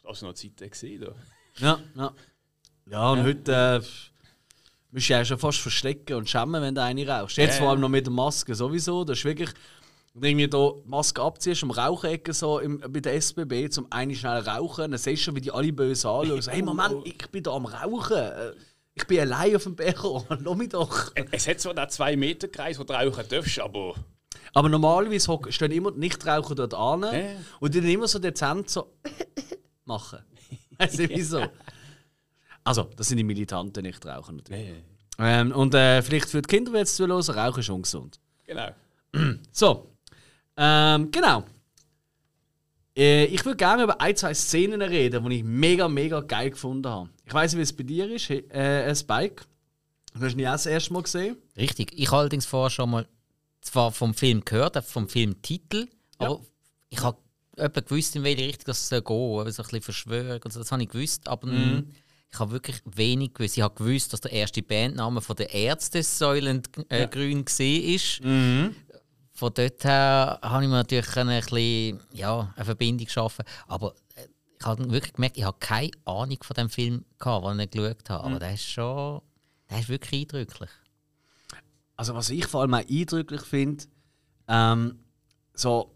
das 0.09 0.23
war 0.23 0.29
noch 0.31 0.35
Zeiten 0.37 0.71
gesehen. 0.71 1.01
Da. 1.01 1.15
Ja, 1.59 1.81
ja. 1.97 2.15
Ja, 2.89 3.11
und 3.11 3.25
heute 3.25 3.53
äh, 3.83 3.87
musst 4.93 5.09
du 5.09 5.13
ja 5.13 5.25
schon 5.25 5.39
fast 5.39 5.59
verstecken 5.59 6.15
und 6.15 6.29
schämen, 6.31 6.63
wenn 6.63 6.75
du 6.75 6.83
eine 6.83 7.07
rauchst. 7.09 7.37
Jetzt 7.37 7.55
Ja. 7.57 7.63
vor 7.63 7.71
allem 7.71 7.81
noch 7.81 7.89
mit 7.89 8.07
der 8.07 8.13
Maske 8.13 8.55
sowieso. 8.55 9.03
Das 9.05 9.19
ist 9.19 9.25
wirklich. 9.25 9.51
Du 10.19 10.27
irgendwie 10.27 10.49
da 10.49 10.71
die 10.83 10.89
Maske 10.89 11.21
abziehst, 11.21 11.63
am 11.63 11.71
Rauchecken 11.71 12.33
so 12.33 12.59
im, 12.59 12.81
bei 12.81 13.01
der 13.01 13.15
SBB, 13.21 13.69
zum 13.71 13.87
einen 13.93 14.15
schnell 14.15 14.39
rauchen, 14.41 14.91
dann 14.91 14.99
siehst 14.99 15.21
du 15.23 15.25
schon, 15.27 15.37
wie 15.37 15.41
die 15.43 15.51
alle 15.53 15.73
böse 15.73 16.09
anschauen. 16.09 16.41
So, 16.41 16.51
hey, 16.53 16.63
Moment, 16.63 17.07
ich 17.07 17.19
bin 17.31 17.43
da 17.43 17.53
am 17.53 17.67
Rauchen. 17.67 18.17
Äh, 18.17 18.53
Ich 18.95 19.07
bin 19.07 19.21
allein 19.21 19.55
auf 19.57 19.65
dem 19.65 19.77
Becher. 19.77 20.25
Lass 20.43 20.57
mich 20.57 20.69
doch. 20.71 21.13
Es 21.31 21.47
hat 21.47 21.61
zwar 21.61 21.75
den 21.75 21.89
2 21.91 22.17
Meter 22.17 22.49
Kreis, 22.49 22.79
wo 22.79 22.85
du 22.85 22.95
rauchen 22.95 23.25
darfst, 23.29 23.61
aber 23.61 23.95
Aber 24.55 24.69
normalerweise 24.71 25.39
stehen 25.51 25.73
immer 25.73 25.93
die 25.93 25.99
Nichtraucher 25.99 26.55
dort 26.55 26.73
an 26.73 27.03
Ja. 27.03 27.11
und 27.61 27.75
die 27.75 27.81
dann 27.83 27.91
immer 27.91 28.09
so 28.09 28.19
dezent 28.19 28.71
so 28.71 28.95
machen. 29.85 30.21
Weißt 30.79 30.99
du 30.99 31.09
wieso? 31.11 31.43
Also, 32.65 32.85
das 32.97 33.09
sind 33.09 33.19
die 33.19 33.25
militanten 33.25 33.83
Nichtraucher 33.83 34.33
natürlich. 34.33 34.73
Ähm, 35.19 35.53
und 35.53 35.75
äh, 35.75 36.01
vielleicht 36.03 36.31
für 36.31 36.41
die 36.41 36.49
Kinder, 36.49 36.73
die 36.73 36.79
jetzt 36.79 36.97
zuhören, 36.97 37.21
Rauchen 37.23 37.61
ist 37.61 37.69
ungesund. 37.71 38.19
genau. 38.47 38.69
So, 39.53 39.91
ähm, 40.57 41.11
genau. 41.11 41.45
Äh, 42.97 43.27
ich 43.27 43.45
würde 43.45 43.57
gerne 43.57 43.83
über 43.85 44.01
ein, 44.01 44.17
zwei 44.17 44.33
Szenen 44.35 44.81
reden, 44.81 45.29
die 45.29 45.37
ich 45.37 45.45
mega, 45.45 45.89
mega 45.89 46.21
geil 46.21 46.51
gefunden 46.51 46.89
habe. 46.89 47.11
Ich 47.25 47.35
weiß 47.35 47.53
nicht, 47.53 47.59
wie 47.59 47.63
es 47.63 47.73
bei 47.77 47.83
dir 47.83 48.11
ist, 48.11 48.31
äh, 48.31 48.95
Spike. 48.95 49.45
Du 50.15 50.25
hast 50.25 50.35
ihn 50.35 50.47
auch 50.47 50.53
das 50.53 50.67
erste 50.67 50.93
Mal 50.95 51.03
gesehen. 51.03 51.37
Richtig. 51.57 51.93
Ich 51.93 52.07
habe 52.11 52.21
allerdings 52.21 52.47
vorher 52.47 52.71
schon 52.71 52.91
mal 52.91 53.07
zwar 53.61 53.93
vom 53.93 54.15
Film 54.15 54.43
gehört, 54.45 54.83
vom 54.87 55.09
Filmtitel, 55.09 55.89
aber 56.19 56.41
ich 56.89 57.03
habe 57.03 57.19
etwa 57.57 57.81
gewusst, 57.81 58.17
in 58.17 58.23
welche 58.23 58.45
Richtung 58.45 58.65
das 58.67 58.89
soll 58.89 59.03
gehen 59.03 59.09
soll. 59.17 59.53
So 59.53 59.63
ein 59.63 59.65
bisschen 59.67 59.83
Verschwörung 59.83 60.41
und 60.43 60.53
so, 60.53 60.61
das 60.61 60.73
habe 60.73 60.83
ich 60.83 60.89
gewusst, 60.89 61.29
aber 61.29 61.47
Mhm. 61.49 61.91
ich 62.33 62.39
habe 62.39 62.53
wirklich 62.53 62.81
wenig 62.87 63.35
gewusst. 63.35 63.57
Ich 63.59 63.63
habe 63.63 63.75
gewusst, 63.75 64.13
dass 64.13 64.21
der 64.23 64.33
erste 64.33 64.63
Bandname 64.63 65.21
von 65.21 65.37
der 65.37 65.53
Ärzte 65.53 66.03
Säulend 66.03 66.71
äh, 66.89 67.07
Grün 67.09 67.45
gesehen 67.45 67.95
ist. 67.95 68.23
Mhm. 68.25 68.75
Von 69.37 69.53
dort 69.53 69.85
her 69.85 70.39
habe 70.43 70.65
ich 70.65 70.71
mir 70.71 70.77
natürlich 70.77 71.15
ein 71.15 71.27
bisschen, 71.27 72.01
ja, 72.15 72.55
eine 72.57 72.65
Verbindung 72.65 73.07
schaffen. 73.07 73.45
Aber 73.67 73.93
äh, 74.15 74.29
ich 74.59 74.65
habe 74.65 74.91
wirklich 74.91 75.13
gemerkt, 75.13 75.37
ich 75.37 75.45
habe 75.45 75.59
keine 75.61 75.91
Ahnung 76.07 76.39
von 76.41 76.55
dem 76.55 76.71
Film 76.71 77.05
gehabt, 77.19 77.45
den 77.45 77.61
ich 77.61 77.71
geschaut 77.71 78.09
habe. 78.09 78.27
Mhm. 78.27 78.35
Aber 78.35 78.41
der 78.41 78.55
ist 78.55 78.65
schon, 78.65 79.21
der 79.69 79.81
ist 79.81 79.91
wirklich 79.91 80.23
eindrücklich. 80.23 80.71
Also 81.97 82.15
was 82.15 82.31
ich 82.31 82.47
vor 82.47 82.63
allem 82.63 82.73
auch 82.73 82.89
eindrücklich 82.89 83.43
finde, 83.43 83.85
ähm, 84.49 85.01
so, 85.53 85.95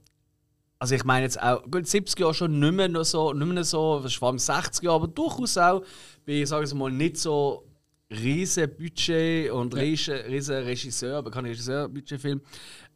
also 0.79 0.95
ich 0.95 1.05
meine 1.05 1.25
jetzt 1.25 1.41
auch, 1.41 1.63
gut, 1.63 1.87
70 1.87 2.21
Jahre 2.21 2.35
schon 2.35 2.61
nicht 2.61 2.73
mehr 2.75 3.05
so, 3.05 3.33
nicht 3.33 3.47
mehr 3.47 3.65
so, 3.65 4.07
vor 4.07 4.29
allem 4.29 4.39
60 4.39 4.85
Jahre, 4.85 4.97
aber 4.97 5.09
durchaus 5.09 5.57
auch 5.57 5.83
bei, 6.27 6.45
sagen 6.45 6.69
wir 6.69 6.77
mal, 6.77 6.93
nicht 6.93 7.17
so 7.17 7.70
riesen 8.11 8.69
Budget 8.77 9.51
und 9.51 9.75
riesen, 9.75 10.15
riesen 10.15 10.57
Regisseur, 10.65 11.19
aber 11.19 11.31
kein 11.31 11.47
Regisseur-Budgetfilm, 11.47 12.41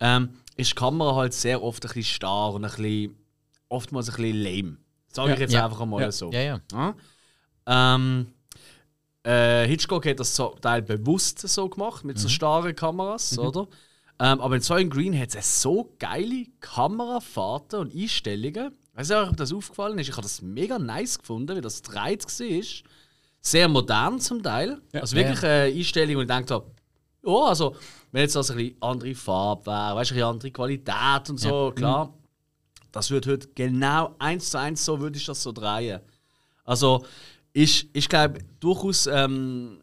ähm, 0.00 0.28
ist 0.56 0.70
die 0.70 0.74
Kamera 0.74 1.14
halt 1.14 1.32
sehr 1.34 1.62
oft 1.62 1.84
ein 1.84 1.88
bisschen 1.88 2.02
starr 2.04 2.54
und 2.54 2.64
ein 2.64 2.70
bisschen, 2.70 3.16
oftmals 3.68 4.08
ein 4.10 4.16
bisschen 4.16 4.36
lame. 4.42 4.76
Sage 5.12 5.34
ich 5.34 5.38
jetzt 5.38 5.52
Ja. 5.52 5.64
einfach 5.66 5.80
einmal 5.80 6.00
Ja. 6.02 6.12
so. 6.12 6.30
Ja, 6.32 6.40
ja. 6.40 6.60
Ja. 6.72 6.94
Ähm, 7.66 8.26
äh, 9.24 9.66
Hitchcock 9.66 10.04
hat 10.06 10.20
das 10.20 10.34
zum 10.34 10.60
Teil 10.60 10.82
bewusst 10.82 11.38
so 11.40 11.68
gemacht, 11.68 12.04
mit 12.04 12.18
so 12.18 12.28
starren 12.28 12.74
Kameras, 12.74 13.38
oder? 13.38 13.68
Ähm, 14.20 14.40
aber 14.40 14.56
in 14.56 14.60
Soylent 14.60 14.92
Green 14.92 15.18
hat 15.18 15.34
es 15.34 15.62
so 15.62 15.92
geile 15.98 16.46
Kamerafahrten 16.60 17.80
und 17.80 17.94
Einstellungen. 17.94 18.72
Ich 18.92 18.98
weiß 18.98 19.08
nicht, 19.08 19.18
ob 19.30 19.36
das 19.36 19.52
aufgefallen 19.52 19.98
ist. 19.98 20.08
Ich 20.08 20.12
habe 20.14 20.22
das 20.22 20.40
mega 20.42 20.78
nice 20.78 21.18
gefunden, 21.18 21.56
wie 21.56 21.60
das 21.60 21.82
dreht 21.82 22.24
war. 22.24 22.64
Sehr 23.46 23.68
modern 23.68 24.18
zum 24.20 24.42
Teil. 24.42 24.80
Also 24.92 25.14
wirklich 25.16 25.42
eine 25.42 25.64
Einstellung, 25.64 26.16
wo 26.16 26.20
ich 26.22 26.28
gedacht 26.28 26.50
habe, 26.50 26.66
ja, 27.26 27.32
also, 27.32 27.76
wenn 28.10 28.22
jetzt 28.22 28.36
das 28.36 28.50
ein 28.50 28.56
bisschen 28.56 28.76
andere 28.80 29.14
Farbe 29.14 29.66
wäre, 29.66 29.96
weißt 29.96 30.10
du, 30.10 30.14
ein 30.14 30.16
bisschen 30.16 30.28
andere 30.28 30.50
Qualität 30.50 31.30
und 31.30 31.38
so, 31.38 31.72
klar. 31.72 32.12
Das 32.90 33.10
würde 33.10 33.32
heute 33.32 33.48
genau 33.54 34.14
eins 34.18 34.50
zu 34.50 34.58
eins 34.58 34.84
so 34.84 35.00
würde 35.00 35.18
ich 35.18 35.26
das 35.26 35.42
so 35.42 35.52
drehen. 35.52 36.00
Also, 36.64 37.04
ich, 37.52 37.88
ich 37.92 38.08
glaube, 38.08 38.38
durchaus 38.60 39.06
ähm, 39.06 39.78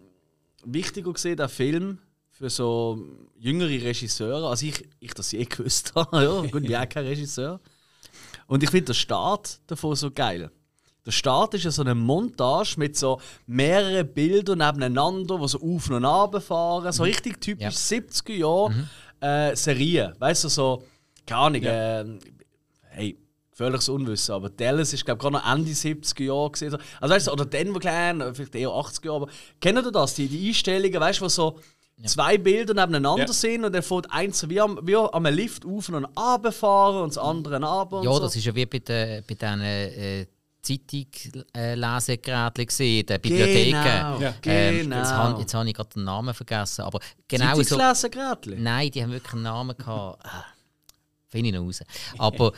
wichtiger 0.63 1.11
gesehen, 1.13 1.37
der 1.37 1.49
Film 1.49 1.99
für 2.29 2.49
so 2.49 3.05
jüngere 3.37 3.69
Regisseure, 3.69 4.49
als 4.49 4.61
ich, 4.61 4.87
ich 4.99 5.13
das 5.13 5.31
je 5.31 5.45
gewusst 5.49 5.93
habe. 5.95 6.23
ja, 6.23 6.41
gut, 6.41 6.63
ich 6.63 6.67
bin 6.67 6.75
auch 6.75 6.89
kein 6.89 7.05
Regisseur. 7.05 7.59
Und 8.47 8.63
ich 8.63 8.69
finde 8.69 8.85
den 8.85 8.95
Start 8.95 9.59
davon 9.67 9.95
so 9.95 10.09
geil. 10.09 10.49
Der 11.05 11.11
Start 11.11 11.53
ist 11.55 11.63
ja 11.63 11.71
so 11.71 11.81
eine 11.81 11.95
Montage 11.95 12.75
mit 12.77 12.95
so 12.95 13.19
mehreren 13.47 14.07
Bildern 14.13 14.59
nebeneinander, 14.59 15.39
die 15.39 15.47
so 15.47 15.59
auf 15.59 15.89
und 15.89 16.05
ab 16.05 16.41
fahren. 16.43 16.91
So 16.91 17.03
richtig 17.03 17.41
typisch 17.41 17.63
Ja. 17.63 17.97
70er 17.97 18.33
Jahre 18.33 18.87
äh, 19.51 19.55
Serien. 19.55 20.13
Weißt 20.19 20.43
du, 20.43 20.49
so, 20.49 20.83
keine 21.25 21.41
Ahnung, 21.41 21.61
ähm, 21.65 22.19
hey, 22.89 23.17
völliges 23.53 23.89
Unwissen, 23.89 24.33
aber 24.35 24.49
Dallas 24.49 24.93
ist, 24.93 25.03
glaube 25.05 25.17
ich, 25.17 25.21
gerade 25.21 25.33
noch 25.43 25.51
Ende 25.53 25.71
70er 25.71 26.23
Jahre 26.23 26.51
gesehen. 26.51 26.77
Also, 26.99 27.13
weißt 27.15 27.27
du, 27.27 27.31
oder 27.31 27.45
Denver 27.45 27.79
Clan, 27.79 28.35
vielleicht 28.35 28.55
eher 28.55 28.69
80er 28.69 29.05
Jahre, 29.05 29.15
aber 29.23 29.27
kennt 29.59 29.79
ihr 29.83 29.91
das? 29.91 30.13
Die, 30.15 30.27
die 30.27 30.47
Einstellungen, 30.49 30.99
weißt 30.99 31.19
du, 31.19 31.25
wo 31.25 31.29
so 31.29 31.59
zwei 32.05 32.37
Bilder 32.37 32.73
nebeneinander 32.73 33.25
Ja. 33.25 33.33
sind 33.33 33.63
und 33.65 33.73
dann 33.73 33.83
fährt 33.83 34.11
eins 34.11 34.47
wie 34.49 34.59
am, 34.59 34.79
wie 34.83 34.95
am 34.95 35.25
Lift 35.25 35.65
auf 35.65 35.89
und 35.89 36.05
runterfahren 36.05 37.01
und 37.03 37.09
das 37.09 37.17
andere 37.17 37.55
runter. 37.63 38.01
Ja, 38.03 38.13
so. 38.13 38.19
das 38.19 38.35
ist 38.35 38.45
ja 38.45 38.55
wie 38.55 38.65
bei, 38.65 38.79
den, 38.79 39.23
bei 39.27 39.33
diesen 39.35 39.61
äh, 39.61 40.25
Zeitung-Lesegeräten 40.61 42.65
gesehen, 42.65 43.05
der 43.05 43.19
Bibliotheken. 43.19 43.83
Genau, 43.83 44.19
Ja. 44.19 44.33
Ähm, 44.45 44.77
genau. 44.83 44.97
jetzt 44.97 45.11
habe 45.11 45.41
jetzt 45.41 45.53
hab 45.53 45.65
ich 45.65 45.73
gerade 45.73 45.89
den 45.89 46.03
Namen 46.03 46.33
vergessen, 46.33 46.81
aber 46.83 46.99
genau 47.27 47.55
so. 47.69 47.77
Nein, 48.57 48.91
die 48.91 49.03
haben 49.03 49.11
wirklich 49.11 49.33
einen 49.33 49.43
Namen 49.43 49.77
gehabt. 49.77 50.25
Ah, 50.25 50.45
Finde 51.27 51.49
ich 51.49 51.55
noch 51.55 51.63
raus. 51.63 51.81
Aber 52.17 52.51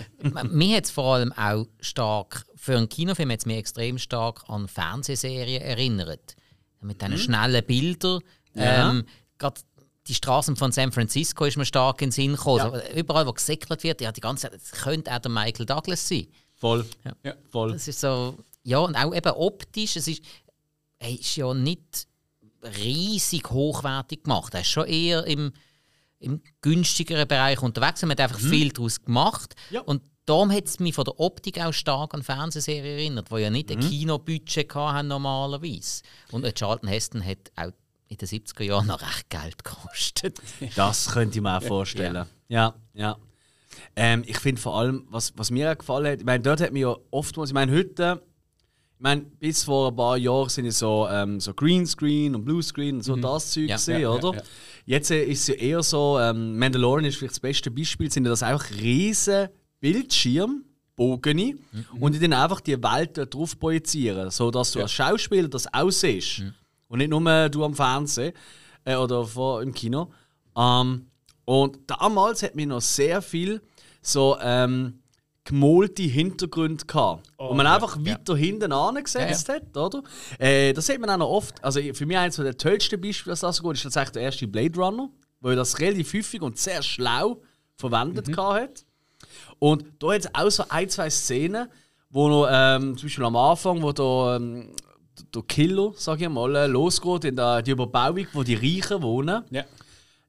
mir 0.50 0.78
hat 0.78 0.86
es 0.86 0.92
vor 0.92 1.16
allem 1.16 1.32
auch 1.34 1.68
stark, 1.80 2.44
für 2.56 2.76
einen 2.76 2.90
Kinofilm 2.90 3.30
hat 3.32 3.40
es 3.40 3.46
mich 3.46 3.58
extrem 3.58 4.00
stark 4.00 4.44
an 4.50 4.68
Fernsehserien 4.68 5.62
erinnert. 5.62 6.36
Mit 6.82 7.02
diesen 7.02 7.18
schnellen 7.18 7.64
Bildern. 7.66 8.20
Ja. 8.56 8.90
Ähm, 8.90 9.06
gerade 9.38 9.62
die 10.08 10.16
Straßen 10.16 10.56
von 10.56 10.72
San 10.72 10.92
Francisco 10.92 11.46
ist 11.46 11.56
mir 11.56 11.66
stark 11.66 12.02
in 12.02 12.08
den 12.08 12.12
Sinn 12.12 12.32
gekommen. 12.32 12.62
Also, 12.62 12.94
überall, 12.96 13.26
wo 13.26 13.32
gesäckelt 13.32 13.84
wird, 13.84 14.02
ja, 14.02 14.12
die 14.12 14.22
ganze 14.22 14.50
Zeit, 14.50 14.60
das 14.60 14.72
könnte 14.72 15.14
auch 15.14 15.20
der 15.20 15.32
Michael 15.32 15.66
Douglas 15.66 16.08
sein. 16.08 16.28
Voll. 16.64 16.86
Ja. 17.26 17.34
Voll. 17.52 17.74
Das 17.74 17.90
ist 17.90 18.00
so, 18.00 18.38
ja, 18.64 18.78
und 18.78 18.96
auch 18.96 19.14
eben 19.14 19.34
optisch, 19.34 19.98
es 19.98 20.08
ist, 20.08 20.24
er 20.98 21.12
ist 21.12 21.36
ja 21.36 21.54
nicht 21.54 22.08
riesig 22.64 23.50
hochwertig 23.50 24.24
gemacht. 24.24 24.54
Er 24.54 24.62
ist 24.62 24.70
schon 24.70 24.88
eher 24.88 25.26
im, 25.28 25.52
im 26.20 26.42
günstigeren 26.62 27.28
Bereich 27.28 27.62
unterwegs. 27.62 28.02
Man 28.04 28.12
hat 28.12 28.22
einfach 28.22 28.40
viel 28.40 28.72
daraus 28.72 29.02
gemacht. 29.02 29.56
Ja. 29.72 29.82
Und 29.82 30.04
darum 30.26 30.54
hat 30.54 30.68
es 30.68 30.80
mich 30.80 30.96
von 30.96 31.04
der 31.04 31.20
Optik 31.20 31.60
auch 31.60 31.74
stark 31.74 32.14
an 32.14 32.24
Fernsehserien 32.24 32.98
erinnert, 32.98 33.30
die 33.30 33.42
ja 33.42 33.50
nicht 33.50 33.70
ein 33.70 33.82
Kinobudget 33.82 34.74
hatten 34.74 35.10
normalerweise. 35.10 36.04
Und 36.32 36.46
äh, 36.46 36.54
Charlton 36.54 36.88
Heston 36.88 37.26
hat 37.26 37.52
auch 37.58 37.74
in 38.08 38.16
den 38.16 38.28
70er 38.30 38.64
Jahren 38.64 38.88
noch 38.88 39.02
recht 39.02 39.30
Geld 39.30 39.62
gekostet. 39.66 40.40
Das 40.78 41.12
könnte 41.12 41.40
ich 41.40 41.44
mir 41.44 41.58
auch 41.58 41.64
vorstellen. 41.64 42.26
Ja, 42.48 42.74
ja. 42.94 43.18
Ähm, 43.96 44.24
ich 44.26 44.40
finde 44.40 44.62
vor 44.62 44.78
allem, 44.78 45.06
was, 45.10 45.34
was 45.38 45.52
mir 45.52 45.72
auch 45.72 45.78
gefallen 45.78 46.08
hat, 46.12 46.20
ich 46.20 46.26
meine, 46.26 46.42
dort 46.44 46.62
hat 46.62 46.74
mir 46.74 46.80
ja 46.90 46.96
oftmals, 47.12 47.50
ich 47.50 47.54
meine, 47.54 47.72
heute, 47.72 48.22
ich 48.96 49.00
meine, 49.02 49.22
bis 49.22 49.64
vor 49.66 49.90
ein 49.90 49.96
paar 49.96 50.18
Jahren 50.18 50.50
sind 50.50 50.66
es 50.66 50.80
so, 50.80 51.08
ähm, 51.10 51.40
so 51.40 51.54
Greenscreen 51.54 52.36
und 52.36 52.46
Bluescreen 52.46 52.96
und 52.96 53.02
so 53.04 53.16
das 53.16 53.52
Zeug 53.52 53.70
Ja. 53.70 53.76
gesehen, 53.76 54.02
Ja, 54.02 54.10
oder? 54.12 54.36
ja. 54.36 54.42
Jetzt 54.86 55.12
äh, 55.12 55.24
ist 55.24 55.42
es 55.42 55.48
ja 55.48 55.54
eher 55.56 55.84
so, 55.84 56.18
ähm, 56.20 56.58
Mandalorian 56.58 57.06
ist 57.06 57.18
vielleicht 57.18 57.34
das 57.34 57.40
beste 57.40 57.70
Beispiel, 57.72 58.12
sind 58.12 58.24
ja 58.26 58.30
das 58.30 58.44
einfach 58.44 58.70
riesen 58.72 59.50
Bildschirm, 59.80 60.64
Bogene, 60.96 61.56
und 62.00 62.14
die 62.14 62.20
dann 62.20 62.34
einfach 62.34 62.62
die 62.62 62.82
Welt 62.82 63.18
drauf 63.34 63.58
projizieren, 63.60 64.30
sodass 64.30 64.72
du 64.72 64.80
als 64.82 64.92
Schauspieler 64.92 65.48
das 65.48 65.72
aussiehst. 65.74 66.44
Und 66.88 67.00
nicht 67.00 67.10
nur 67.10 67.50
du 67.50 67.64
am 67.66 67.74
Fernsehen 67.74 68.34
äh, 68.86 68.96
oder 68.96 69.26
vor, 69.26 69.62
im 69.64 69.74
Kino. 69.74 70.12
Ähm, 70.56 71.08
und 71.46 71.80
damals 71.88 72.44
hat 72.44 72.56
mir 72.56 72.68
noch 72.68 72.82
sehr 72.82 73.22
viel 73.22 73.62
so 74.02 74.38
ähm, 74.42 75.00
gemalte 75.44 76.04
Hintergründe 76.04 76.86
gehabt. 76.86 77.28
wo 77.38 77.54
man 77.54 77.66
ja, 77.66 77.76
einfach 77.76 77.98
ja. 77.98 78.14
weiter 78.14 78.36
hinten 78.36 78.72
angesetzt 78.72 79.50
hat, 79.50 79.76
oder? 79.76 80.04
Äh, 80.40 80.74
das 80.74 80.86
sieht 80.86 81.00
man 81.00 81.10
auch 81.10 81.18
noch 81.18 81.30
oft. 81.30 81.64
Also 81.64 81.82
für 81.94 82.06
mich 82.06 82.18
eines 82.18 82.38
der 82.38 82.58
tollsten 82.58 83.00
Beispiele, 83.02 83.34
was 83.34 83.42
das 83.42 83.58
so 83.58 83.64
gut 83.64 83.76
ist, 83.76 83.84
tatsächlich 83.84 84.14
der 84.14 84.22
erste 84.24 84.48
Blade 84.48 84.80
Runner, 84.80 85.10
er 85.44 85.56
das 85.56 85.80
relativ 85.80 86.14
häufig 86.14 86.42
und 86.42 86.58
sehr 86.58 86.82
schlau 86.82 87.42
verwendet 87.76 88.28
gehabt 88.28 88.62
hat. 88.62 88.86
Und 89.60 89.86
da 90.00 90.14
hat 90.14 90.22
es 90.22 90.36
auch 90.36 90.50
so 90.50 90.64
ein, 90.70 90.90
zwei 90.90 91.10
Szenen, 91.10 91.68
wo 92.10 92.30
noch, 92.30 92.48
ähm, 92.50 92.98
zum 92.98 93.08
Beispiel 93.08 93.26
am 93.26 93.36
Anfang, 93.36 93.82
wo 93.82 93.92
da, 93.92 94.38
ähm, 94.38 94.74
der 95.34 95.42
Killer, 95.44 95.92
sag 95.96 96.22
ich 96.22 96.30
mal, 96.30 96.56
äh, 96.56 96.68
losgeht 96.68 97.26
in 97.26 97.36
der, 97.36 97.62
die 97.62 97.72
Überbauung, 97.72 98.28
wo 98.34 98.44
die 98.44 98.56
Reichen 98.56 99.02
wohnen. 99.02 99.44
Ja. 99.50 99.64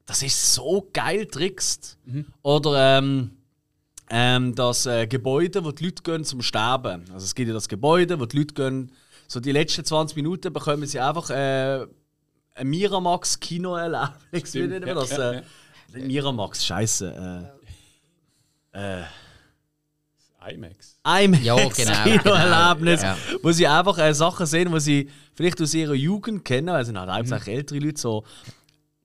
Das 0.05 0.21
ist 0.21 0.53
so 0.53 0.87
geil 0.93 1.25
trickst. 1.25 1.97
Oder 2.43 2.97
ähm, 2.99 3.31
ähm, 4.09 4.53
das 4.55 4.85
äh, 4.85 5.07
Gebäude, 5.07 5.65
wo 5.65 5.71
die 5.71 5.85
Leute 5.85 6.03
gehen 6.03 6.23
zum 6.23 6.41
Sterben. 6.41 7.03
Also 7.11 7.25
es 7.25 7.33
gibt 7.33 7.47
ja 7.47 7.53
das 7.53 7.67
Gebäude, 7.67 8.19
wo 8.19 8.25
die 8.25 8.37
Leute 8.37 8.53
gehen, 8.53 8.91
so 9.27 9.39
die 9.39 9.51
letzten 9.51 9.83
20 9.83 10.15
Minuten 10.15 10.53
bekommen 10.53 10.85
sie 10.85 10.99
einfach 10.99 11.29
äh, 11.31 11.87
ein 12.53 12.67
Miramax-Kino-Erlebnis. 12.67 14.53
Wie 14.53 14.67
nennt 14.67 14.85
man 14.85 14.97
ja, 15.07 15.17
ja, 15.17 15.31
äh, 15.31 15.99
Miramax, 15.99 16.65
scheiße. 16.65 17.51
Äh, 18.73 19.03
IMAX. 20.53 20.99
IMAX 21.03 21.43
Ja, 21.43 21.55
genau, 21.55 21.69
Kinoerlebnis, 22.03 23.01
genau, 23.01 23.13
ja. 23.13 23.17
wo 23.41 23.51
sie 23.51 23.67
einfach 23.67 23.97
äh, 23.97 24.13
Sachen 24.13 24.45
sehen, 24.45 24.71
die 24.71 24.79
sie 24.79 25.09
vielleicht 25.33 25.59
aus 25.61 25.73
ihrer 25.73 25.93
Jugend 25.95 26.45
kennen. 26.45 26.69
Also 26.69 26.93
halt 26.93 27.09
hauptsächlich 27.09 27.47
Mhm. 27.47 27.57
ältere 27.59 27.79
Leute, 27.79 27.99
so 28.01 28.23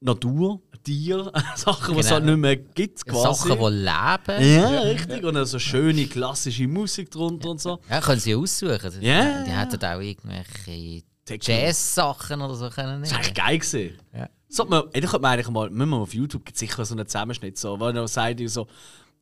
Natur, 0.00 0.60
Tier, 0.82 1.30
Sachen, 1.56 1.94
die 1.94 2.00
es 2.00 2.06
Genau. 2.06 2.14
halt 2.16 2.24
nicht 2.24 2.36
mehr 2.38 2.56
gibt 2.56 3.04
quasi. 3.06 3.42
Sachen, 3.42 3.58
die 3.58 3.64
leben. 3.66 4.62
ja, 4.62 4.80
richtig. 4.80 5.24
Und 5.24 5.34
dann 5.34 5.44
so 5.46 5.58
schöne 5.58 6.06
klassische 6.06 6.66
Musik 6.68 7.10
drunter 7.10 7.50
und 7.50 7.60
so. 7.60 7.80
Ja, 7.88 8.00
können 8.00 8.20
sie 8.20 8.34
aussuchen. 8.34 8.80
Ja, 9.00 9.42
Die 9.44 9.50
ja. 9.50 9.56
hätten 9.60 9.84
auch 9.84 10.00
irgendwelche. 10.00 11.02
Jazz-Sachen 11.30 12.40
oder 12.40 12.54
so 12.54 12.68
können 12.70 13.02
Das 13.02 13.10
war 13.12 13.18
eigentlich 13.18 13.34
geil 13.34 13.58
gewesen. 13.58 13.98
Ja. 14.12 14.28
Sollte 14.48 14.70
man, 14.70 14.82
ey, 14.92 15.00
da 15.00 15.06
könnte 15.06 15.22
man 15.22 15.32
eigentlich 15.32 15.48
mal, 15.48 15.70
müssen 15.70 15.90
wir 15.90 15.96
auf 15.98 16.12
YouTube, 16.14 16.44
gibt 16.44 16.58
sicher 16.58 16.84
so 16.84 16.94
einen 16.94 17.06
Zusammenschnitt, 17.06 17.56
so, 17.56 17.78
wo 17.78 17.86
er 17.86 18.08
sagt, 18.08 18.40
so, 18.50 18.66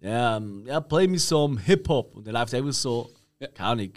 ja, 0.00 0.38
ähm, 0.38 0.64
ja, 0.66 0.80
play 0.80 1.06
me 1.06 1.18
some 1.18 1.60
Hip-Hop. 1.60 2.14
Und 2.16 2.26
dann 2.26 2.32
läuft 2.34 2.54
einfach 2.54 2.72
so, 2.72 3.10
Ja. 3.40 3.48
keine 3.48 3.68
Ahnung, 3.68 3.90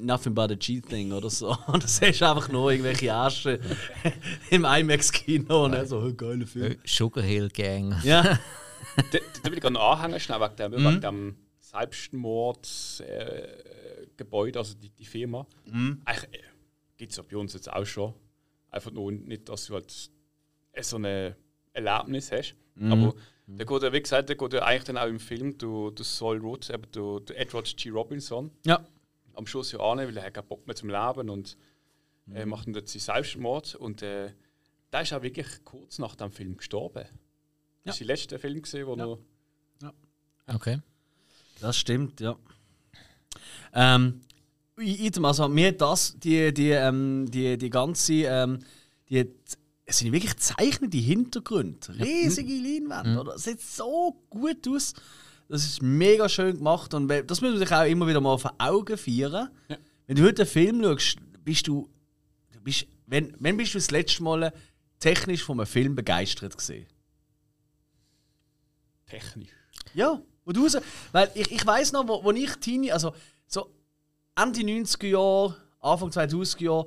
nothing 0.00 0.34
but 0.34 0.50
a 0.50 0.54
G-Thing 0.54 1.12
oder 1.12 1.30
so. 1.30 1.56
Und 1.66 1.82
das 1.84 1.98
ist 2.00 2.22
einfach 2.22 2.48
nur 2.48 2.70
irgendwelche 2.70 3.06
Ärsche 3.06 3.60
im 4.50 4.64
IMAX-Kino 4.64 5.64
und 5.64 5.72
dann 5.72 5.86
so, 5.86 5.98
oh, 6.00 6.12
geiler 6.14 6.46
Film. 6.46 6.76
Sugar 6.84 7.24
Hill 7.24 7.48
Gang. 7.48 7.94
Ja, 8.04 8.38
Da, 8.96 9.02
da 9.42 9.50
will 9.50 9.54
ich 9.54 9.60
gerne 9.60 9.80
anhängen, 9.80 10.20
schnell 10.20 10.40
wegen 10.40 10.56
dem, 10.56 10.70
Mhm. 10.72 10.84
wegen 10.84 11.00
dem 11.00 11.36
Selbstmord-Gebäude, 11.58 14.56
äh, 14.56 14.60
also 14.60 14.74
die, 14.74 14.88
die 14.90 15.04
Firma. 15.04 15.46
Mhm. 15.66 16.00
Eigentlich 16.04 16.40
äh, 16.40 16.44
gibt 16.96 17.10
es 17.12 17.16
ja 17.18 17.24
bei 17.28 17.36
uns 17.36 17.52
jetzt 17.54 17.72
auch 17.72 17.84
schon. 17.84 18.14
Einfach 18.70 18.90
nur 18.92 19.10
nicht, 19.12 19.48
dass 19.48 19.66
du 19.66 19.74
halt 19.74 20.10
äh, 20.72 20.82
so 20.82 20.96
ein 20.98 21.34
Erlebnis 21.72 22.30
hast. 22.32 22.54
Mhm. 22.76 22.92
Aber 22.92 23.14
der 23.46 23.66
geht 23.66 23.82
ja, 23.82 23.92
wie 23.92 24.02
gesagt, 24.02 24.28
der 24.28 24.36
geht 24.36 24.52
ja 24.52 24.62
eigentlich 24.62 24.84
dann 24.84 24.98
auch 24.98 25.06
im 25.06 25.20
Film, 25.20 25.56
du, 25.58 25.90
du 25.90 26.02
Saul 26.02 26.38
Rudd, 26.38 26.70
eben 26.70 26.82
du, 26.92 27.20
du 27.20 27.36
Edward 27.36 27.76
G. 27.76 27.90
Robinson, 27.90 28.50
ja. 28.64 28.84
Am 29.34 29.46
Schluss 29.46 29.72
ja 29.72 29.80
an, 29.80 29.98
weil 29.98 30.16
er 30.16 30.24
hat 30.24 30.34
keinen 30.34 30.46
Bock 30.46 30.66
mehr 30.66 30.76
zum 30.76 30.88
Leben 30.90 31.30
und 31.30 31.56
Mhm. 32.26 32.36
äh, 32.36 32.46
macht 32.46 32.66
dann 32.66 32.72
dort 32.72 32.88
seinen 32.88 33.00
Selbstmord. 33.00 33.74
Und 33.74 34.00
äh, 34.02 34.32
der 34.92 35.02
ist 35.02 35.12
auch 35.12 35.20
wirklich 35.22 35.46
kurz 35.64 35.98
nach 35.98 36.16
dem 36.16 36.30
Film 36.32 36.56
gestorben. 36.56 37.04
Das 37.84 37.96
ist 37.96 38.00
der 38.00 38.06
letzte 38.06 38.38
Film, 38.38 38.62
gewesen, 38.62 38.86
wo 38.86 38.96
noch 38.96 39.18
Okay. 40.46 40.80
Das 41.60 41.76
stimmt, 41.76 42.20
ja. 42.20 42.36
Ähm, 43.72 44.20
also 44.76 45.48
mir 45.48 45.72
das, 45.72 46.16
die, 46.18 46.52
die, 46.52 46.70
ähm, 46.70 47.26
die, 47.30 47.56
die 47.56 47.70
ganze, 47.70 48.12
ähm, 48.14 48.58
die, 49.08 49.26
es 49.86 49.98
sind 49.98 50.12
wirklich 50.12 50.36
zeichnete 50.36 50.96
Hintergründe, 50.98 51.94
riesige 51.98 52.52
Leinwände, 52.52 53.20
oder? 53.20 53.34
Es 53.34 53.44
sieht 53.44 53.60
so 53.60 54.16
gut 54.30 54.66
aus. 54.68 54.94
Das 55.54 55.64
ist 55.64 55.82
mega 55.82 56.28
schön 56.28 56.56
gemacht 56.56 56.94
und 56.94 57.08
das 57.08 57.40
muss 57.40 57.50
man 57.50 57.58
sich 57.58 57.72
auch 57.72 57.86
immer 57.86 58.08
wieder 58.08 58.20
mal 58.20 58.38
vor 58.38 58.54
Augen 58.58 58.98
führen. 58.98 59.48
Ja. 59.68 59.76
Wenn 60.06 60.16
du 60.16 60.24
heute 60.24 60.42
einen 60.42 60.50
Film 60.50 60.82
schaust, 60.82 61.18
bist 61.44 61.68
du, 61.68 61.88
du 62.52 62.60
bist, 62.60 62.86
wenn, 63.06 63.36
wenn 63.38 63.56
bist 63.56 63.74
du 63.74 63.78
das 63.78 63.90
letzte 63.90 64.22
Mal 64.22 64.52
technisch 64.98 65.44
von 65.44 65.60
einem 65.60 65.66
Film 65.66 65.94
begeistert 65.94 66.56
gesehen? 66.56 66.86
technisch. 69.14 69.50
Ja, 69.94 70.20
wo 70.44 70.52
du 70.52 70.62
raus, 70.62 70.76
weil 71.12 71.30
ich, 71.34 71.50
ich 71.50 71.64
weiß 71.64 71.92
noch, 71.92 72.06
wo, 72.08 72.24
wo 72.24 72.32
ich 72.32 72.54
Teenie, 72.56 72.92
also 72.92 73.14
so 73.46 73.70
Ende 74.34 74.60
90er 74.60 75.06
Jahre, 75.06 75.56
Anfang 75.80 76.10
2000er 76.10 76.62
Jahre, 76.62 76.86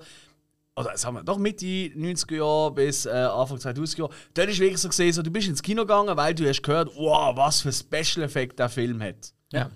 oder 0.78 0.96
sagen 0.96 1.16
wir 1.16 1.24
doch 1.24 1.38
Mitte 1.40 1.66
90er 1.66 2.36
Jahre 2.36 2.72
bis 2.72 3.06
äh, 3.08 3.10
Anfang 3.10 3.58
2000er 3.58 3.98
Jahre, 3.98 4.12
dann 4.36 4.48
ist 4.48 4.60
wirklich 4.60 4.80
so 4.80 4.88
gesehen, 4.90 5.12
so, 5.12 5.24
du 5.24 5.32
bist 5.32 5.48
ins 5.48 5.64
Kino 5.64 5.82
gegangen, 5.82 6.16
weil 6.16 6.36
du 6.36 6.48
hast 6.48 6.62
gehört, 6.62 6.96
wow, 6.96 7.36
was 7.36 7.62
für 7.62 7.74
Special 7.74 8.24
Effekt 8.24 8.60
der 8.60 8.70
Film 8.70 9.02
hat. 9.02 9.34
Ja. 9.52 9.72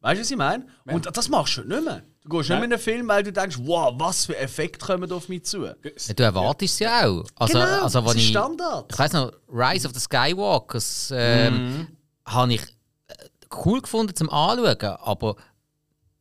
Weißt 0.00 0.18
du, 0.18 0.20
was 0.22 0.30
ich 0.30 0.36
meine? 0.36 0.66
Und 0.84 1.16
das 1.16 1.28
machst 1.28 1.56
du 1.56 1.62
nicht 1.62 1.84
mehr. 1.84 2.02
Du 2.24 2.28
gehst 2.28 2.50
nicht 2.50 2.58
mehr 2.58 2.64
in 2.64 2.72
einen 2.72 2.78
Film, 2.82 3.08
weil 3.08 3.22
du 3.22 3.32
denkst, 3.32 3.56
wow, 3.62 3.94
was 3.96 4.26
für 4.26 4.36
Effekte 4.36 4.84
kommen 4.84 5.08
da 5.08 5.16
auf 5.16 5.28
mich 5.28 5.44
zu. 5.44 5.64
Ja, 5.64 5.74
Du 6.14 6.22
erwartest 6.22 6.76
sie 6.76 6.86
auch. 6.86 7.24
Also, 7.36 7.54
genau, 7.54 7.82
also 7.82 8.00
das 8.00 8.10
wenn 8.10 8.16
ist 8.18 8.24
ich, 8.24 8.30
Standard. 8.30 8.92
ich 8.92 8.98
weiß 8.98 9.12
noch, 9.14 9.32
Rise 9.48 9.88
of 9.88 9.94
the 9.94 10.00
Skywalkers 10.00 11.12
ähm, 11.16 11.88
habe 12.26 12.54
ich 12.54 12.62
äh, 13.08 13.14
cool 13.64 13.80
gefunden 13.80 14.14
zum 14.14 14.28
Anschauen, 14.28 14.76
aber 15.00 15.36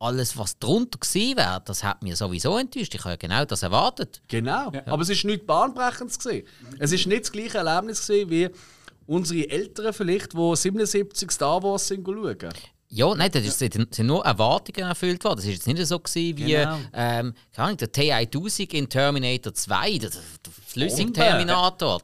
alles, 0.01 0.37
was 0.37 0.57
drunter 0.57 0.97
gewesen 0.99 1.37
wäre, 1.37 1.61
das 1.63 1.83
hat 1.83 2.01
mir 2.01 2.15
sowieso 2.15 2.57
enttäuscht. 2.57 2.93
Ich 2.95 3.01
habe 3.01 3.11
ja 3.11 3.15
genau 3.17 3.45
das 3.45 3.63
erwartet. 3.63 4.21
Genau. 4.27 4.71
Aber 4.85 5.01
es 5.01 5.09
ist 5.09 5.23
nichts 5.23 5.45
Bahnbrechendes. 5.45 6.17
Gewesen. 6.19 6.47
Es 6.79 6.91
ist 6.91 7.05
nicht 7.05 7.21
das 7.23 7.31
gleiche 7.31 7.59
Erlebnis 7.59 8.05
gewesen, 8.05 8.29
wie 8.29 8.49
unsere 9.05 9.49
Eltern 9.49 9.93
vielleicht, 9.93 10.33
die 10.33 10.55
77 10.55 11.31
Star 11.31 11.61
Wars 11.61 11.87
sind 11.87 12.05
schauen. 12.05 12.37
Ja, 12.93 13.15
nein, 13.15 13.31
das 13.31 13.45
ist, 13.45 13.59
sind 13.59 13.99
nur 13.99 14.25
Erwartungen 14.25 14.89
erfüllt 14.89 15.23
worden. 15.23 15.37
Das 15.37 15.45
war 15.45 15.53
jetzt 15.53 15.65
nicht 15.65 15.85
so 15.85 15.97
gewesen 15.97 16.37
wie 16.37 16.51
Genau. 16.51 16.77
ähm, 16.93 17.33
keine 17.53 17.67
Ahnung, 17.67 17.77
der 17.77 17.93
T1000 17.93 18.73
in 18.73 18.89
Terminator 18.89 19.53
2, 19.53 19.97
der, 19.97 20.09
der. 20.09 20.21
Flüssig-Terminator. 20.67 22.01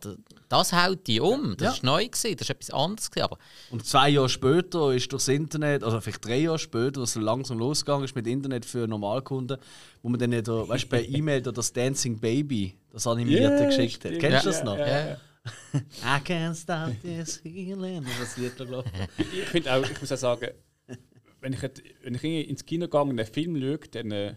Das 0.50 0.72
haut 0.74 1.06
die 1.08 1.20
um. 1.20 1.56
Das 1.58 1.66
Ja. 1.66 1.74
ist 1.74 1.84
neu 1.84 2.06
gewesen, 2.06 2.36
das 2.38 2.42
ist 2.42 2.50
etwas 2.50 2.70
anderes 2.72 3.12
gewesen. 3.12 3.24
Aber 3.26 3.38
Und 3.70 3.86
zwei 3.86 4.10
Jahre 4.10 4.30
später 4.30 4.94
ist 4.94 5.12
durchs 5.12 5.28
Internet, 5.28 5.84
also 5.84 6.00
vielleicht 6.00 6.26
drei 6.26 6.38
Jahre 6.40 6.58
später, 6.60 7.02
was 7.02 7.14
so 7.14 7.20
langsam 7.20 7.58
losgegangen 7.60 8.06
ist 8.06 8.16
mit 8.16 8.28
Internet 8.28 8.66
für 8.66 8.88
Normalkunden, 8.88 9.58
wo 10.02 10.10
man 10.10 10.20
dann 10.20 10.30
nicht, 10.30 10.48
weißt, 10.48 10.84
du, 10.86 10.88
per 10.88 11.06
E-Mail 11.10 11.42
da 11.42 11.52
das 11.52 11.74
Dancing 11.74 12.18
Baby, 12.20 12.78
das 12.92 13.06
animierte, 13.08 13.64
Ja, 13.64 13.66
geschickt 13.66 14.06
hat. 14.06 14.12
Kennst 14.20 14.24
du 14.24 14.30
Ja, 14.30 14.42
das 14.44 14.64
noch? 14.64 14.78
ja, 14.78 15.08
ja. 15.10 15.18
I 16.04 16.20
can't 16.26 16.56
stop 16.56 16.92
this 17.02 17.38
feeling. 17.38 18.06
Das 18.20 18.36
Lied, 18.38 18.56
glaube 18.58 18.84
ich. 19.18 19.26
Ich 19.34 19.46
finde 19.46 19.74
auch, 19.74 19.82
ich 19.90 20.00
muss 20.02 20.12
auch 20.12 20.18
sagen, 20.18 20.50
wenn 21.40 21.54
ich, 21.54 21.62
jetzt- 21.62 21.82
wenn 22.04 22.16
ich 22.16 22.24
ins 22.24 22.66
Kino 22.66 22.88
gehe 22.90 23.02
und 23.02 23.12
einen 23.12 23.26
Film 23.26 23.56
schaue, 23.62 23.80
dann. 23.92 24.12
Äh, 24.12 24.36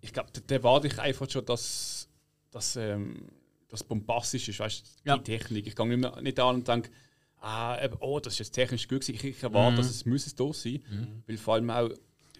ich 0.00 0.12
glaube, 0.12 0.30
da, 0.32 0.40
da 0.46 0.54
erwarte 0.54 0.86
ich 0.88 0.98
einfach 0.98 1.28
schon, 1.30 1.44
dass 1.44 2.08
das 2.50 2.76
ähm, 2.76 3.28
das 3.70 3.84
bombastisch 3.84 4.48
ist, 4.48 4.58
weißt 4.60 4.80
du, 4.80 4.84
die 5.04 5.08
Ja. 5.08 5.18
Technik. 5.18 5.66
Ich 5.66 5.74
gehe 5.76 5.86
nicht, 5.86 5.98
mehr, 5.98 6.20
nicht 6.20 6.38
an 6.40 6.56
und 6.56 6.68
denke, 6.68 6.90
ah, 7.38 7.78
oh, 8.00 8.20
das 8.20 8.34
ist 8.34 8.38
jetzt 8.40 8.50
technisch 8.52 8.88
gut 8.88 9.00
gewesen. 9.06 9.26
Ich, 9.26 9.42
erwarte, 9.42 9.76
dass 9.76 9.90
es 9.90 10.04
muss 10.04 10.26
es 10.26 10.34
da 10.34 10.52
sein. 10.52 10.82
Weil 11.26 11.36
vor 11.38 11.54
allem 11.54 11.70
auch 11.70 11.90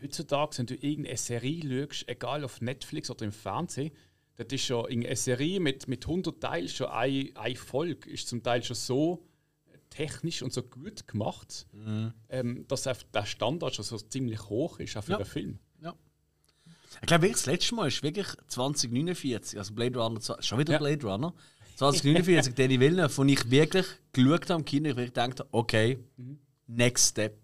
heutzutage, 0.02 0.58
wenn 0.58 0.66
du 0.66 0.74
irgendeine 0.74 1.16
Serie 1.16 1.86
schaust, 1.88 2.08
egal 2.08 2.44
auf 2.44 2.60
Netflix 2.60 3.10
oder 3.10 3.24
im 3.24 3.32
Fernsehen, 3.32 3.92
das 4.36 4.46
ist 4.50 4.64
schon 4.64 4.84
irgendeine 4.88 5.16
Serie 5.16 5.60
mit, 5.60 5.86
mit 5.88 6.04
100 6.06 6.40
Teilen, 6.40 6.68
schon 6.68 6.86
eine, 6.88 7.30
eine 7.34 7.56
Folge 7.56 8.08
ist 8.10 8.26
zum 8.28 8.42
Teil 8.42 8.62
schon 8.62 8.76
so 8.76 9.26
technisch 9.90 10.42
und 10.42 10.52
so 10.52 10.62
gut 10.62 11.06
gemacht, 11.08 11.66
ähm, 12.28 12.64
dass 12.68 12.82
der 12.84 13.26
Standard 13.26 13.74
schon 13.74 13.84
so 13.84 13.98
ziemlich 13.98 14.48
hoch 14.48 14.78
ist, 14.78 14.96
auch 14.96 15.02
für 15.04 15.12
Ja. 15.12 15.16
einen 15.18 15.26
Film. 15.26 15.58
Ich 17.00 17.06
glaube, 17.06 17.22
wirklich, 17.22 17.38
das 17.42 17.46
letzte 17.46 17.74
Mal 17.74 17.88
ist 17.88 18.02
wirklich 18.02 18.26
2049, 18.48 19.58
also 19.58 19.74
Blade 19.74 19.98
Runner, 19.98 20.20
schon 20.40 20.58
wieder 20.58 20.72
Ja. 20.74 20.78
Blade 20.78 21.06
Runner. 21.06 21.32
2049, 21.76 22.54
Danny 22.54 22.78
Villeneuve, 22.78 23.08
von 23.08 23.26
ich 23.28 23.50
wirklich 23.50 23.86
geschaut 24.12 24.50
habe 24.50 24.60
im 24.60 24.64
Kino, 24.66 24.90
ich 24.90 24.96
wirklich 24.96 25.14
gedacht 25.14 25.40
habe, 25.40 25.48
okay, 25.52 25.98
next 26.66 27.10
step. 27.10 27.38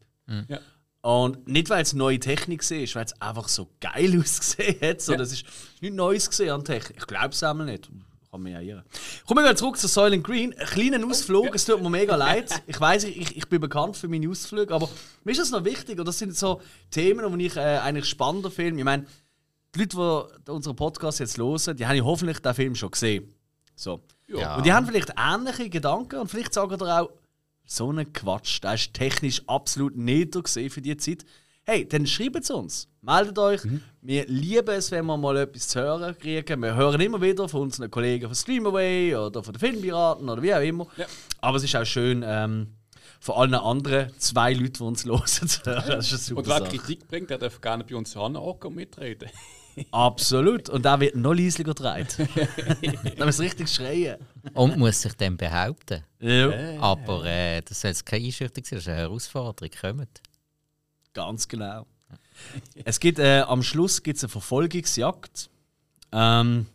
Ja. 0.48 0.60
Und 1.00 1.46
nicht, 1.46 1.70
weil 1.70 1.82
es 1.82 1.92
neue 1.92 2.18
Technik 2.18 2.68
war, 2.68 2.78
weil 2.96 3.04
es 3.04 3.20
einfach 3.20 3.48
so 3.48 3.70
geil 3.80 4.18
ausgesehen 4.20 4.80
hat. 4.82 5.00
So, 5.00 5.12
Ja. 5.12 5.18
Das 5.18 5.32
ist 5.32 5.44
nichts 5.80 5.96
Neues 5.96 6.28
gesehen 6.28 6.50
an 6.50 6.64
Technik. 6.64 6.98
Ich 6.98 7.06
glaube 7.06 7.28
es 7.28 7.42
einmal 7.42 7.66
nicht. 7.66 7.88
Kann 8.30 8.42
man 8.42 8.52
ja 8.52 8.60
irren. 8.60 8.82
Kommen 9.24 9.38
wir 9.38 9.44
wieder 9.44 9.56
zurück 9.56 9.78
zu 9.78 9.86
Soylent 9.86 10.24
Green. 10.24 10.52
Ein 10.52 10.66
kleiner 10.66 11.06
Ausflug, 11.06 11.54
es 11.54 11.64
tut 11.64 11.80
mir 11.80 11.88
mega 11.88 12.16
leid. 12.16 12.50
Ich 12.66 12.78
weiß, 12.78 13.04
ich, 13.04 13.36
ich 13.36 13.48
bin 13.48 13.60
bekannt 13.60 13.96
für 13.96 14.08
meine 14.08 14.28
Ausflüge, 14.28 14.74
aber 14.74 14.90
mir 15.24 15.30
ist 15.30 15.40
das 15.40 15.50
noch 15.52 15.64
wichtig. 15.64 15.98
Und 15.98 16.06
das 16.06 16.18
sind 16.18 16.36
so 16.36 16.60
Themen, 16.90 17.38
die 17.38 17.46
ich 17.46 17.56
äh, 17.56 17.60
eigentlich 17.78 18.06
spannender 18.06 18.50
finde. 18.50 18.80
Ich 18.80 18.84
meine, 18.84 19.06
die 19.76 19.82
Leute, 19.82 20.40
die 20.46 20.50
unseren 20.50 20.76
Podcast 20.76 21.20
jetzt 21.20 21.38
hören, 21.38 21.76
die 21.76 21.86
haben 21.86 21.96
ja 21.96 22.04
hoffentlich 22.04 22.38
den 22.40 22.54
Film 22.54 22.74
schon 22.74 22.90
gesehen. 22.90 23.34
So. 23.74 24.00
Ja. 24.28 24.56
Und 24.56 24.66
die 24.66 24.72
haben 24.72 24.86
vielleicht 24.86 25.12
ähnliche 25.16 25.68
Gedanken 25.68 26.20
und 26.20 26.28
vielleicht 26.30 26.54
sagen 26.54 26.76
ihr 26.80 27.02
auch, 27.02 27.10
so 27.64 27.90
ein 27.90 28.12
Quatsch, 28.12 28.62
der 28.62 28.74
ist 28.74 28.94
technisch 28.94 29.42
absolut 29.46 29.96
nieder 29.96 30.42
gesehen 30.42 30.70
für 30.70 30.80
die 30.80 30.96
Zeit. 30.96 31.24
Hey, 31.64 31.86
dann 31.86 32.06
schreibt 32.06 32.36
es 32.36 32.50
uns. 32.50 32.88
Meldet 33.00 33.38
euch. 33.40 33.60
Wir 34.00 34.24
lieben 34.26 34.68
es, 34.68 34.92
wenn 34.92 35.04
wir 35.04 35.16
mal 35.16 35.36
etwas 35.36 35.66
zu 35.66 35.80
hören 35.80 36.16
kriegen. 36.16 36.62
Wir 36.62 36.76
hören 36.76 37.00
immer 37.00 37.20
wieder 37.20 37.48
von 37.48 37.62
unseren 37.62 37.90
Kollegen 37.90 38.26
von 38.26 38.36
Streamaway 38.36 39.16
oder 39.16 39.42
von 39.42 39.52
den 39.52 39.58
Filmpiraten 39.58 40.28
oder 40.28 40.40
wie 40.42 40.54
auch 40.54 40.60
immer. 40.60 40.86
Ja. 40.96 41.06
Aber 41.40 41.56
es 41.56 41.64
ist 41.64 41.74
auch 41.74 41.84
schön, 41.84 42.24
ähm, 42.24 42.76
von 43.18 43.34
allen 43.34 43.54
anderen 43.54 44.12
zwei 44.18 44.52
Leuten, 44.52 44.74
die 44.74 44.82
uns 44.82 45.04
hören, 45.06 45.26
zu 45.26 45.64
hören. 45.64 45.84
Das 45.88 46.06
ist 46.06 46.12
eine 46.12 46.18
super 46.20 46.40
Und 46.40 46.46
wer. 46.48 46.60
Kritik 46.60 47.08
bringt, 47.08 47.30
der 47.30 47.38
darf 47.38 47.60
gerne 47.60 47.82
bei 47.82 47.96
uns 47.96 48.16
anhocken 48.16 48.68
und 48.68 48.76
mitreden. 48.76 49.28
Absolut. 49.90 50.68
Und 50.68 50.84
der 50.84 51.00
wird 51.00 51.16
noch 51.16 51.34
leislicher 51.34 51.74
gedreht. 51.74 52.16
Dann 53.16 53.26
muss 53.26 53.40
richtig 53.40 53.68
schreien. 53.68 54.16
Und 54.54 54.76
muss 54.78 55.02
sich 55.02 55.14
dann 55.14 55.36
behaupten. 55.36 56.02
Ja. 56.20 56.80
Aber 56.80 57.24
äh, 57.24 57.60
das 57.62 57.80
soll 57.80 57.90
jetzt 57.90 58.06
keine 58.06 58.24
Einschüchterung 58.24 58.64
sein, 58.64 58.76
das 58.76 58.82
ist 58.84 58.88
eine 58.88 58.96
Herausforderung. 58.98 59.70
Kommt. 59.80 60.22
Ganz 61.12 61.48
genau. 61.48 61.86
Es 62.84 63.00
gibt 63.00 63.18
äh, 63.18 63.40
am 63.40 63.62
Schluss 63.62 64.02
gibt's 64.02 64.22
eine 64.24 64.30
Verfolgungsjagd. 64.30 65.50
Ähm, 66.12 66.66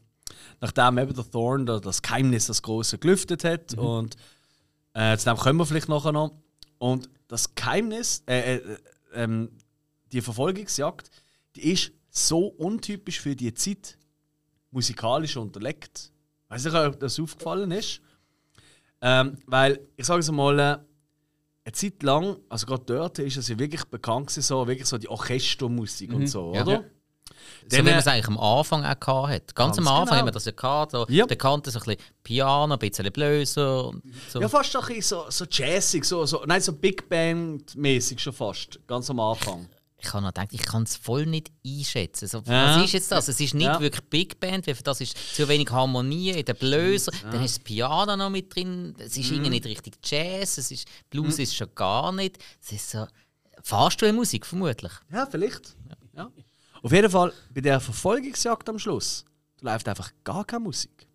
nachdem 0.59 0.97
eben 0.97 1.13
der 1.13 1.29
Thorn 1.29 1.65
da 1.65 1.79
das 1.79 2.01
Geheimnis 2.01 2.47
das 2.47 2.61
große 2.61 2.99
gelüftet 2.99 3.43
hat 3.43 3.73
und 3.73 4.15
äh, 4.93 5.17
zu 5.17 5.29
dem 5.29 5.37
kommen 5.37 5.59
wir 5.59 5.65
vielleicht 5.65 5.89
nachher 5.89 6.11
noch. 6.11 6.31
Und 6.77 7.09
das 7.27 7.55
Geheimnis, 7.55 8.23
äh, 8.27 8.55
äh, 8.55 8.77
ähm, 9.13 9.49
die 10.11 10.21
Verfolgungsjagd, 10.21 11.09
die 11.55 11.71
ist 11.71 11.91
so 12.11 12.47
untypisch 12.47 13.19
für 13.19 13.35
die 13.35 13.53
Zeit 13.53 13.97
musikalisch 14.69 15.37
unterlegt. 15.37 16.11
Weiß 16.49 16.65
nicht, 16.65 16.75
ob 16.75 16.99
das 16.99 17.19
aufgefallen 17.19 17.71
ist. 17.71 18.01
Ähm, 19.01 19.37
weil, 19.47 19.79
ich 19.97 20.05
sage 20.05 20.19
es 20.19 20.29
mal, 20.29 20.59
äh, 20.59 20.77
eine 21.63 21.73
Zeit 21.73 22.03
lang, 22.03 22.37
also 22.49 22.65
gerade 22.65 22.83
dort, 22.85 23.19
ist 23.19 23.37
es 23.37 23.47
ja 23.47 23.57
wirklich 23.57 23.83
bekannt 23.85 24.27
gewesen, 24.27 24.41
so, 24.41 24.67
wirklich 24.67 24.87
so 24.87 24.97
die 24.97 25.09
Orchestermusik 25.09 26.13
und 26.13 26.27
so, 26.27 26.53
Ja. 26.53 26.61
oder? 26.63 26.71
Ja. 26.71 26.83
So 27.67 27.77
Dann, 27.77 27.85
wie 27.85 27.89
äh, 27.89 27.91
man 27.93 27.99
es 27.99 28.07
eigentlich 28.07 28.27
am 28.27 28.37
Anfang 28.39 28.83
auch 28.83 28.99
gehabt 28.99 29.29
hat. 29.29 29.55
Ganz, 29.55 29.77
am 29.77 29.85
Ganz 29.85 29.87
Anfang 29.87 30.05
genau. 30.05 30.17
haben 30.19 30.27
wir 30.27 30.31
das 30.31 30.45
ja 30.45 30.51
gehabt. 30.51 30.91
So, 30.91 31.05
Ja. 31.09 31.25
Der 31.25 31.37
kannte 31.37 31.71
so 31.71 31.79
ein 31.79 31.85
bisschen 31.85 32.01
Piano, 32.23 32.73
ein 32.73 32.79
bisschen 32.79 33.11
Bläser. 33.11 33.87
Und 33.87 34.03
so. 34.29 34.41
Ja, 34.41 34.49
fast 34.49 34.75
ein 34.75 34.81
bisschen 34.85 35.01
so, 35.01 35.25
so 35.29 35.45
jazzig, 35.49 36.05
so, 36.05 36.25
so, 36.25 36.43
nein, 36.45 36.61
so 36.61 36.73
Big 36.73 37.07
Band-mäßig 37.09 38.19
schon 38.19 38.33
fast, 38.33 38.79
ganz 38.87 39.09
am 39.09 39.19
Anfang. 39.19 39.67
Ich 40.03 40.13
habe 40.13 40.23
noch 40.23 40.29
gedacht, 40.33 40.49
ich 40.51 40.61
kann 40.63 40.83
es 40.83 40.95
voll 40.95 41.25
nicht 41.25 41.51
einschätzen. 41.65 42.27
So, 42.27 42.39
Ja. 42.45 42.77
Was 42.77 42.85
ist 42.85 42.93
jetzt 42.93 43.11
das? 43.11 43.27
Es 43.27 43.39
ist 43.39 43.53
nicht 43.53 43.65
Ja. 43.65 43.79
wirklich 43.79 44.03
Big 44.09 44.39
Band, 44.39 44.65
weil 44.67 44.75
für 44.75 44.83
das 44.83 45.01
ist 45.01 45.15
zu 45.35 45.47
wenig 45.47 45.69
Harmonie 45.69 46.31
in 46.31 46.45
den 46.45 46.55
Bläser. 46.55 47.11
Dann 47.31 47.43
ist 47.43 47.57
das 47.57 47.63
Piano 47.63 48.15
noch 48.15 48.29
mit 48.29 48.53
drin. 48.55 48.95
Es 48.97 49.15
ist 49.17 49.27
Mhm. 49.29 49.33
irgendwie 49.35 49.49
nicht 49.51 49.65
richtig 49.65 49.95
Jazz. 50.03 50.57
Es 50.57 50.71
ist, 50.71 50.87
Blues 51.09 51.39
ist 51.39 51.55
schon 51.55 51.73
gar 51.75 52.11
nicht. 52.11 52.37
Es 52.61 52.71
ist 52.71 52.89
so 52.91 53.05
Fahrstuhlmusik 53.63 54.45
vermutlich. 54.45 54.91
Ja, 55.11 55.25
vielleicht. 55.25 55.75
Ja. 56.15 56.31
Auf 56.81 56.91
jeden 56.91 57.11
Fall, 57.11 57.31
bei 57.53 57.61
der 57.61 57.79
Verfolgungsjagd 57.79 58.67
am 58.69 58.79
Schluss, 58.79 59.23
läuft 59.61 59.87
einfach 59.87 60.11
gar 60.23 60.43
keine 60.45 60.61
Musik. 60.61 61.05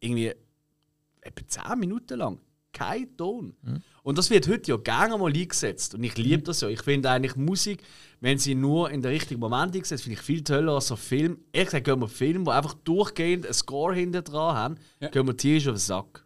Irgendwie 0.00 0.34
etwa 1.22 1.46
10 1.46 1.78
Minuten 1.78 2.18
lang. 2.18 2.38
Kein 2.72 3.16
Ton. 3.16 3.54
Und 4.02 4.16
das 4.18 4.30
wird 4.30 4.48
heute 4.48 4.70
ja 4.70 4.76
gerne 4.76 5.18
mal 5.18 5.32
eingesetzt. 5.32 5.94
Und 5.94 6.04
ich 6.04 6.16
liebe 6.16 6.42
das 6.42 6.60
ja. 6.60 6.68
Ich 6.68 6.82
finde 6.82 7.10
eigentlich 7.10 7.36
Musik, 7.36 7.82
wenn 8.20 8.38
sie 8.38 8.54
nur 8.54 8.90
in 8.90 9.02
der 9.02 9.10
richtigen 9.10 9.40
Moment 9.40 9.74
eingesetzt 9.74 10.04
finde 10.04 10.18
ich 10.18 10.24
viel 10.24 10.42
toller 10.44 10.74
als 10.74 10.86
so 10.86 10.96
Film. 10.96 11.38
Ehrlich 11.52 11.68
gesagt, 11.70 11.84
gehen 11.86 12.00
wir 12.00 12.08
Filme, 12.08 12.44
die 12.44 12.50
einfach 12.50 12.74
durchgehend 12.84 13.44
einen 13.44 13.54
Score 13.54 13.94
hinter 13.94 14.22
dran 14.22 14.56
haben, 14.56 14.74
Ja. 15.00 15.08
gehen 15.08 15.26
wir 15.26 15.36
tierisch 15.36 15.66
auf 15.68 15.74
den 15.74 15.78
Sack. 15.80 16.24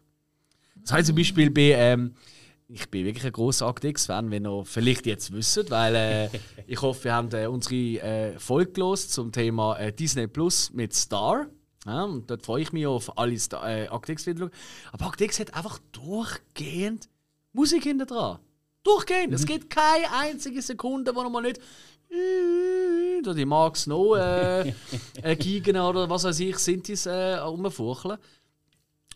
Das 0.81 0.91
heißt 0.93 1.07
zum 1.07 1.15
Beispiel 1.15 1.49
bei, 1.49 1.71
ähm, 1.73 2.13
ich 2.67 2.89
bin 2.89 3.05
wirklich 3.05 3.25
ein 3.25 3.31
großer 3.31 3.65
Akt 3.67 3.83
X-Fan, 3.83 4.29
wenn 4.31 4.45
ihr 4.45 4.63
vielleicht 4.65 5.05
jetzt 5.07 5.31
wisst, 5.33 5.69
weil 5.71 5.95
äh, 5.95 6.29
ich 6.67 6.81
hoffe, 6.81 7.05
wir 7.05 7.13
haben 7.13 7.29
äh, 7.33 7.47
unsere 7.47 7.75
äh, 8.01 8.39
Folge 8.39 8.71
gelost 8.71 9.11
zum 9.13 9.31
Thema 9.31 9.77
äh, 9.77 9.91
Disney 9.91 10.27
Plus 10.27 10.71
mit 10.73 10.93
Star. 10.93 11.47
Ja, 11.85 12.03
und 12.03 12.29
dort 12.29 12.43
freue 12.43 12.63
ich 12.63 12.73
mich 12.73 12.87
auf 12.87 13.17
alle 13.17 13.37
Star 13.37 13.69
äh, 13.69 13.87
Akt 13.87 14.09
X-Videos. 14.09 14.49
Aber 14.91 15.05
Akt 15.05 15.21
X 15.21 15.39
hat 15.39 15.53
einfach 15.53 15.79
durchgehend 15.91 17.09
Musik 17.53 17.83
hinter 17.83 18.05
dran. 18.05 18.39
Durchgehend. 18.83 19.33
Es 19.33 19.45
gibt 19.45 19.69
keine 19.69 20.11
einzige 20.11 20.61
Sekunde, 20.61 21.15
wo 21.15 21.27
man 21.29 21.43
nicht 21.43 21.59
äh, 22.09 23.21
da 23.23 23.33
die 23.33 23.45
Mark 23.45 23.77
Snow 23.77 24.17
äh, 24.17 24.69
äh, 25.21 25.35
Gigen 25.35 25.77
oder 25.77 26.09
was 26.09 26.23
weiß 26.23 26.39
ich, 26.39 26.57
Synthes 26.57 27.05
äh, 27.05 27.35
rumfurcheln. 27.35 28.17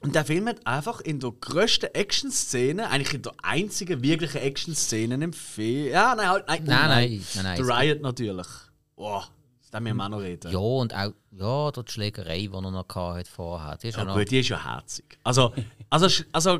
Und 0.01 0.15
der 0.15 0.23
Film 0.23 0.47
hat 0.47 0.65
einfach 0.65 1.01
in 1.01 1.19
der 1.19 1.31
grössten 1.31 1.93
Action-Szene, 1.93 2.89
eigentlich 2.89 3.15
in 3.15 3.21
der 3.21 3.33
einzigen 3.43 4.01
wirklichen 4.01 4.37
Action-Szene 4.37 5.15
im 5.15 5.33
Film. 5.33 5.91
Ja, 5.91 6.15
nein, 6.15 6.29
halt, 6.29 6.47
nein, 6.47 6.63
Nein, 6.63 6.87
nein, 6.87 7.23
nein, 7.35 7.43
nein. 7.43 7.57
Der 7.57 7.77
Riot 7.77 8.01
natürlich. 8.01 8.47
Boah, 8.95 9.27
da 9.71 9.79
müssen 9.79 9.97
wir 9.97 10.05
auch 10.05 10.09
noch 10.09 10.21
reden. 10.21 10.51
Ja, 10.51 10.57
und 10.59 10.93
auch 10.93 11.13
ja, 11.31 11.71
dort 11.71 11.87
die 11.87 11.91
Schlägerei, 11.91 12.39
die 12.39 12.49
er 12.53 12.61
noch 12.61 12.87
gehabt 12.87 13.17
hat 13.19 13.27
vorher. 13.27 13.77
Die 13.77 13.87
ist 13.89 13.95
ja 13.95 14.01
Ja, 14.01 14.05
noch, 14.09 14.15
gut, 14.17 14.31
die 14.31 14.39
ist 14.39 14.49
ja 14.49 14.63
herzig. 14.63 15.17
Also, 15.23 15.53
also, 15.89 16.07
also, 16.31 16.59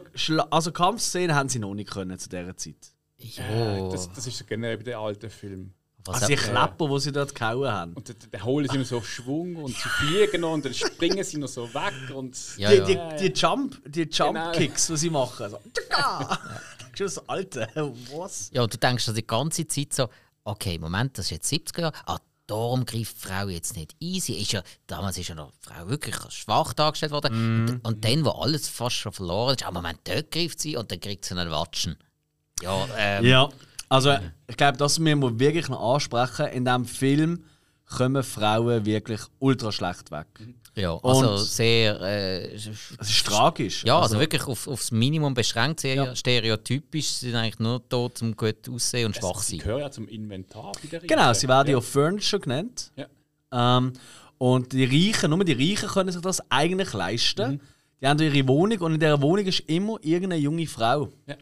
also 0.49 0.71
Kampfszenen 0.71 1.35
haben 1.35 1.49
sie 1.49 1.59
noch 1.59 1.73
nicht 1.73 1.89
können 1.89 2.17
zu 2.19 2.29
dieser 2.29 2.55
Zeit. 2.55 2.75
ja, 3.17 3.43
Äh, 3.87 3.89
Das, 3.91 4.11
das 4.11 4.27
ist 4.27 4.37
so 4.37 4.45
generell 4.45 4.77
bei 4.77 4.83
den 4.83 4.95
alten 4.95 5.29
Filmen. 5.29 5.73
was 6.05 6.15
Also 6.23 6.27
die 6.27 6.35
Klepper, 6.35 6.87
die 6.87 6.99
sie 6.99 7.11
dort 7.11 7.35
gehauen 7.35 7.67
haben. 7.71 7.93
Und 7.93 8.09
dann, 8.09 8.15
dann 8.31 8.43
holen 8.43 8.67
sie 8.71 8.77
noch 8.77 8.85
so 8.85 8.97
auf 8.97 9.07
Schwung 9.09 9.55
und 9.57 9.75
sie 9.75 9.89
fliegen 9.89 10.41
noch 10.41 10.53
und 10.53 10.65
dann 10.65 10.73
springen 10.73 11.23
sie 11.23 11.37
noch 11.37 11.47
so 11.49 11.71
weg. 11.73 12.15
Und 12.15 12.37
ja, 12.57 12.69
die, 12.71 12.93
ja. 12.93 13.13
die, 13.17 13.29
die 13.31 13.39
Jump, 13.39 13.81
die 13.85 14.03
Jump 14.03 14.35
Genau. 14.35 14.51
Kicks, 14.51 14.87
die 14.87 14.97
sie 14.97 15.09
machen. 15.09 15.49
So! 15.49 15.59
Das 16.97 17.07
ist 17.11 17.17
das 17.17 17.29
Alte. 17.29 17.65
Was? 18.13 18.49
Ja, 18.51 18.63
und 18.63 18.73
du 18.73 18.77
denkst 18.77 19.05
die 19.15 19.25
ganze 19.25 19.65
Zeit 19.65 19.93
so, 19.93 20.09
okay, 20.43 20.77
Moment, 20.77 21.17
das 21.17 21.31
ist 21.31 21.31
jetzt 21.31 21.49
70er 21.53 21.79
Jahre. 21.81 21.93
Ah, 22.05 22.17
darum 22.49 22.85
greift 22.85 23.15
die 23.23 23.27
Frau 23.27 23.47
jetzt 23.47 23.75
nicht 23.75 23.95
ein. 24.01 24.19
Sie 24.19 24.41
ist 24.41 24.51
ja, 24.51 24.63
damals 24.87 25.17
ist 25.17 25.29
ja 25.29 25.35
noch 25.35 25.51
die 25.51 25.69
Frau 25.69 25.89
wirklich 25.89 26.15
schwach 26.29 26.73
dargestellt 26.73 27.11
worden. 27.11 27.33
Und, 27.69 27.85
und 27.85 28.05
dann, 28.05 28.25
wo 28.25 28.29
alles 28.29 28.67
fast 28.67 28.95
schon 28.95 29.11
verloren 29.11 29.55
ist, 29.55 29.65
ah, 29.65 29.71
Moment, 29.71 29.99
dort 30.03 30.31
greift 30.31 30.59
sie 30.59 30.75
und 30.75 30.91
dann 30.91 30.99
kriegt 30.99 31.25
sie 31.25 31.35
einen 31.35 31.51
Watschen. 31.51 31.97
Ja, 32.61 32.87
ähm, 32.97 33.25
Ja. 33.25 33.49
Also, 33.91 34.15
ich 34.47 34.55
glaube, 34.55 34.77
das 34.77 34.99
müssen 34.99 35.21
wir 35.21 35.39
wirklich 35.39 35.67
noch 35.67 35.95
ansprechen. 35.95 36.45
In 36.47 36.65
diesem 36.65 36.85
Film 36.85 37.43
kommen 37.85 38.23
Frauen 38.23 38.85
wirklich 38.85 39.21
ultra 39.39 39.71
schlecht 39.71 40.11
weg. 40.11 40.27
Ja, 40.79 40.97
also 41.03 41.31
Und- 41.31 41.37
sehr. 41.39 41.99
Äh, 42.01 42.53
Es 42.55 42.67
ist 42.67 43.25
tragisch. 43.25 43.83
ja, 43.85 43.99
also, 43.99 44.19
wirklich 44.19 44.43
auf, 44.47 44.67
aufs 44.67 44.91
Minimum 44.91 45.33
beschränkt, 45.33 45.81
sehr 45.81 45.95
Ja. 45.95 46.15
stereotypisch. 46.15 47.07
Sie 47.09 47.27
sind 47.27 47.35
eigentlich 47.35 47.59
nur 47.59 47.81
da, 47.89 47.97
um 47.97 48.35
gut 48.35 48.69
aussehen 48.69 49.07
und 49.07 49.15
schwach 49.15 49.41
Sie 49.41 49.57
sein. 49.57 49.59
gehören 49.65 49.79
ja 49.81 49.91
zum 49.91 50.07
Inventar 50.07 50.71
bei 50.81 50.87
der 50.87 50.99
Genau, 51.01 51.33
sie 51.33 51.47
werden 51.47 51.67
ja 51.67 51.71
ja. 51.73 51.77
auch 51.77 51.83
Furniture 51.83 52.39
genannt. 52.41 52.91
Ja. 52.95 53.07
Ähm, 53.77 53.93
und 54.37 54.71
die 54.71 54.85
Reichen, 54.85 55.31
nur 55.31 55.43
die 55.43 55.53
Reichen 55.53 55.89
können 55.89 56.11
sich 56.11 56.21
das 56.21 56.41
eigentlich 56.49 56.93
leisten. 56.93 57.59
Die 58.01 58.07
haben 58.07 58.19
ihre 58.21 58.47
Wohnung 58.47 58.79
und 58.79 58.93
in 58.93 58.99
dieser 58.99 59.21
Wohnung 59.21 59.45
ist 59.45 59.59
immer 59.67 59.97
irgendeine 60.01 60.41
junge 60.41 60.65
Frau. 60.67 61.09
Ja. 61.27 61.35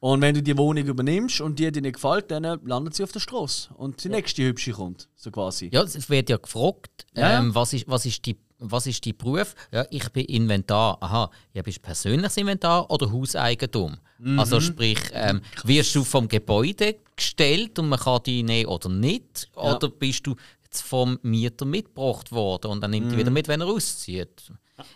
Und 0.00 0.20
wenn 0.22 0.34
du 0.34 0.42
die 0.42 0.56
Wohnung 0.58 0.84
übernimmst 0.84 1.40
und 1.40 1.56
die 1.56 1.70
dir 1.70 1.82
nicht 1.82 1.94
gefällt, 1.94 2.32
dann 2.32 2.42
äh, 2.42 2.56
landet 2.64 2.94
sie 2.96 3.04
auf 3.04 3.12
der 3.12 3.20
Straße. 3.20 3.72
Und 3.74 4.02
die 4.02 4.08
nächste 4.08 4.42
hübsche 4.42 4.72
kommt, 4.72 5.08
so 5.14 5.30
quasi. 5.30 5.70
Ja, 5.72 5.82
es 5.82 6.10
wird 6.10 6.30
ja 6.30 6.36
gefragt, 6.36 7.06
Ja, 7.14 7.30
ja. 7.30 7.38
ähm, 7.38 7.54
was, 7.54 7.72
ist, 7.72 7.86
was, 7.86 8.04
ist 8.04 8.26
die, 8.26 8.36
was 8.62 8.86
ist 8.86 9.04
dein 9.04 9.16
Beruf? 9.16 9.54
Ja, 9.72 9.84
ich 9.90 10.08
bin 10.10 10.24
Inventar. 10.26 10.98
Aha, 11.00 11.30
ja, 11.52 11.62
bist 11.62 11.78
du 11.78 11.82
persönliches 11.82 12.36
Inventar 12.36 12.90
oder 12.90 13.10
Hauseigentum? 13.10 13.96
Mhm. 14.18 14.38
Also 14.38 14.60
sprich, 14.60 14.98
ähm, 15.12 15.40
wirst 15.64 15.94
du 15.94 16.04
vom 16.04 16.28
Gebäude 16.28 16.96
gestellt 17.16 17.78
und 17.78 17.88
man 17.88 17.98
kann 17.98 18.22
dich 18.22 18.42
nehmen 18.44 18.66
oder 18.68 18.88
nicht? 18.88 19.48
Ja. 19.56 19.74
Oder 19.76 19.88
bist 19.88 20.26
du 20.26 20.36
jetzt 20.64 20.82
vom 20.82 21.18
Mieter 21.22 21.64
mitgebracht 21.64 22.30
worden 22.32 22.70
und 22.70 22.80
dann 22.80 22.90
nimmt 22.92 23.06
Mhm. 23.06 23.10
dich 23.10 23.18
wieder 23.18 23.30
mit, 23.30 23.48
wenn 23.48 23.60
er 23.60 23.66
auszieht? 23.66 24.52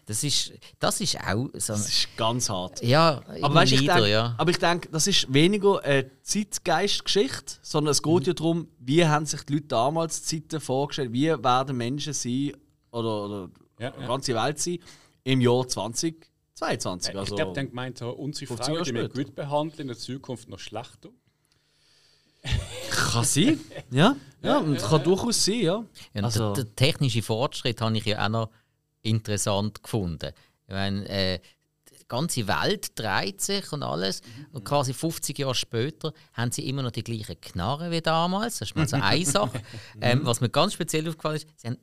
Das 0.07 0.24
ist, 0.24 0.52
das 0.81 1.00
ist 1.00 1.16
auch 1.20 1.48
so... 1.55 1.74
Das 1.74 1.87
ist 1.88 2.09
ganz 2.16 2.48
hart. 2.48 2.83
Ja, 2.83 3.22
Aber, 3.40 3.55
weißt, 3.57 3.72
ich 3.72 3.81
nieder, 3.83 3.96
denk, 3.96 4.09
ja. 4.09 4.35
aber 4.37 4.50
ich 4.50 4.59
denke, 4.59 4.88
das 4.90 5.07
ist 5.07 5.33
weniger 5.33 5.81
eine 5.85 6.11
Zeitgeistgeschichte, 6.22 7.55
sondern 7.62 7.92
es 7.92 8.02
geht 8.02 8.26
ja 8.26 8.33
darum, 8.33 8.68
wie 8.81 9.05
haben 9.07 9.26
sich 9.26 9.42
die 9.44 9.55
Leute 9.55 9.66
damals 9.66 10.22
die 10.22 10.40
Zeiten 10.40 10.61
vorgestellt, 10.61 11.12
wie 11.12 11.29
werden 11.29 11.76
Menschen 11.76 12.12
sein 12.12 12.52
oder, 12.96 13.24
oder 13.24 13.50
Ja, 13.78 13.90
die 13.90 14.00
ja. 14.00 14.06
ganze 14.06 14.35
Welt 14.35 14.59
sein 14.59 14.78
im 15.24 15.40
Jahr 15.40 15.66
2022. 15.66 17.12
Ich 17.14 17.18
Also, 17.18 17.37
glaube, 17.37 17.52
der 17.54 17.68
meint 17.72 17.98
so, 17.98 18.11
unsere 18.11 18.46
50 18.46 18.64
Frauen, 18.66 18.74
Jahre 18.76 18.85
die 18.85 18.94
wir 18.94 19.04
später. 19.04 19.24
gut 19.24 19.35
behandeln, 19.35 19.80
in 19.82 19.87
der 19.88 19.98
Zukunft 19.98 20.48
noch 20.48 20.59
schlechter. 20.59 21.11
kann 22.90 23.24
sein. 23.24 23.61
Ja, 23.90 24.16
ja, 24.42 24.59
und 24.61 24.78
kann 24.78 25.02
durchaus 25.02 25.44
sein, 25.44 25.61
ja. 25.61 25.85
Ja, 26.14 26.22
Also- 26.22 26.54
der, 26.54 26.64
der 26.64 26.76
technische 26.76 27.22
Fortschritt 27.22 27.80
habe 27.80 27.96
ich 27.96 28.04
ja 28.04 28.24
auch 28.24 28.28
noch 28.28 28.50
interessant 29.02 29.82
gefunden. 29.82 30.32
Ich 30.68 30.72
meine, 30.74 31.09
äh, 31.09 31.40
die 31.90 32.04
ganze 32.09 32.46
Welt 32.46 32.96
dreht 32.98 33.40
sich 33.40 33.72
und 33.72 33.82
alles. 33.82 34.20
Und 34.52 34.64
quasi 34.64 34.92
50 34.92 35.38
Jahre 35.38 35.54
später 35.54 36.12
haben 36.35 36.52
sie 36.52 36.68
immer 36.68 36.82
noch 36.82 36.92
die 36.92 37.02
gleichen 37.04 37.40
Knarren 37.40 37.90
wie 37.90 38.00
damals. 38.00 38.59
Das 38.59 38.70
ist 38.70 38.76
mal 38.76 38.87
so 38.87 38.96
eine 38.96 39.24
Sache. 39.26 39.61
ähm, 40.00 40.20
was 40.24 40.40
mir 40.40 40.48
ganz 40.48 40.72
speziell 40.74 41.09
aufgefallen 41.09 41.37
ist, 41.37 41.48
sie 41.56 41.68
haben 41.68 41.78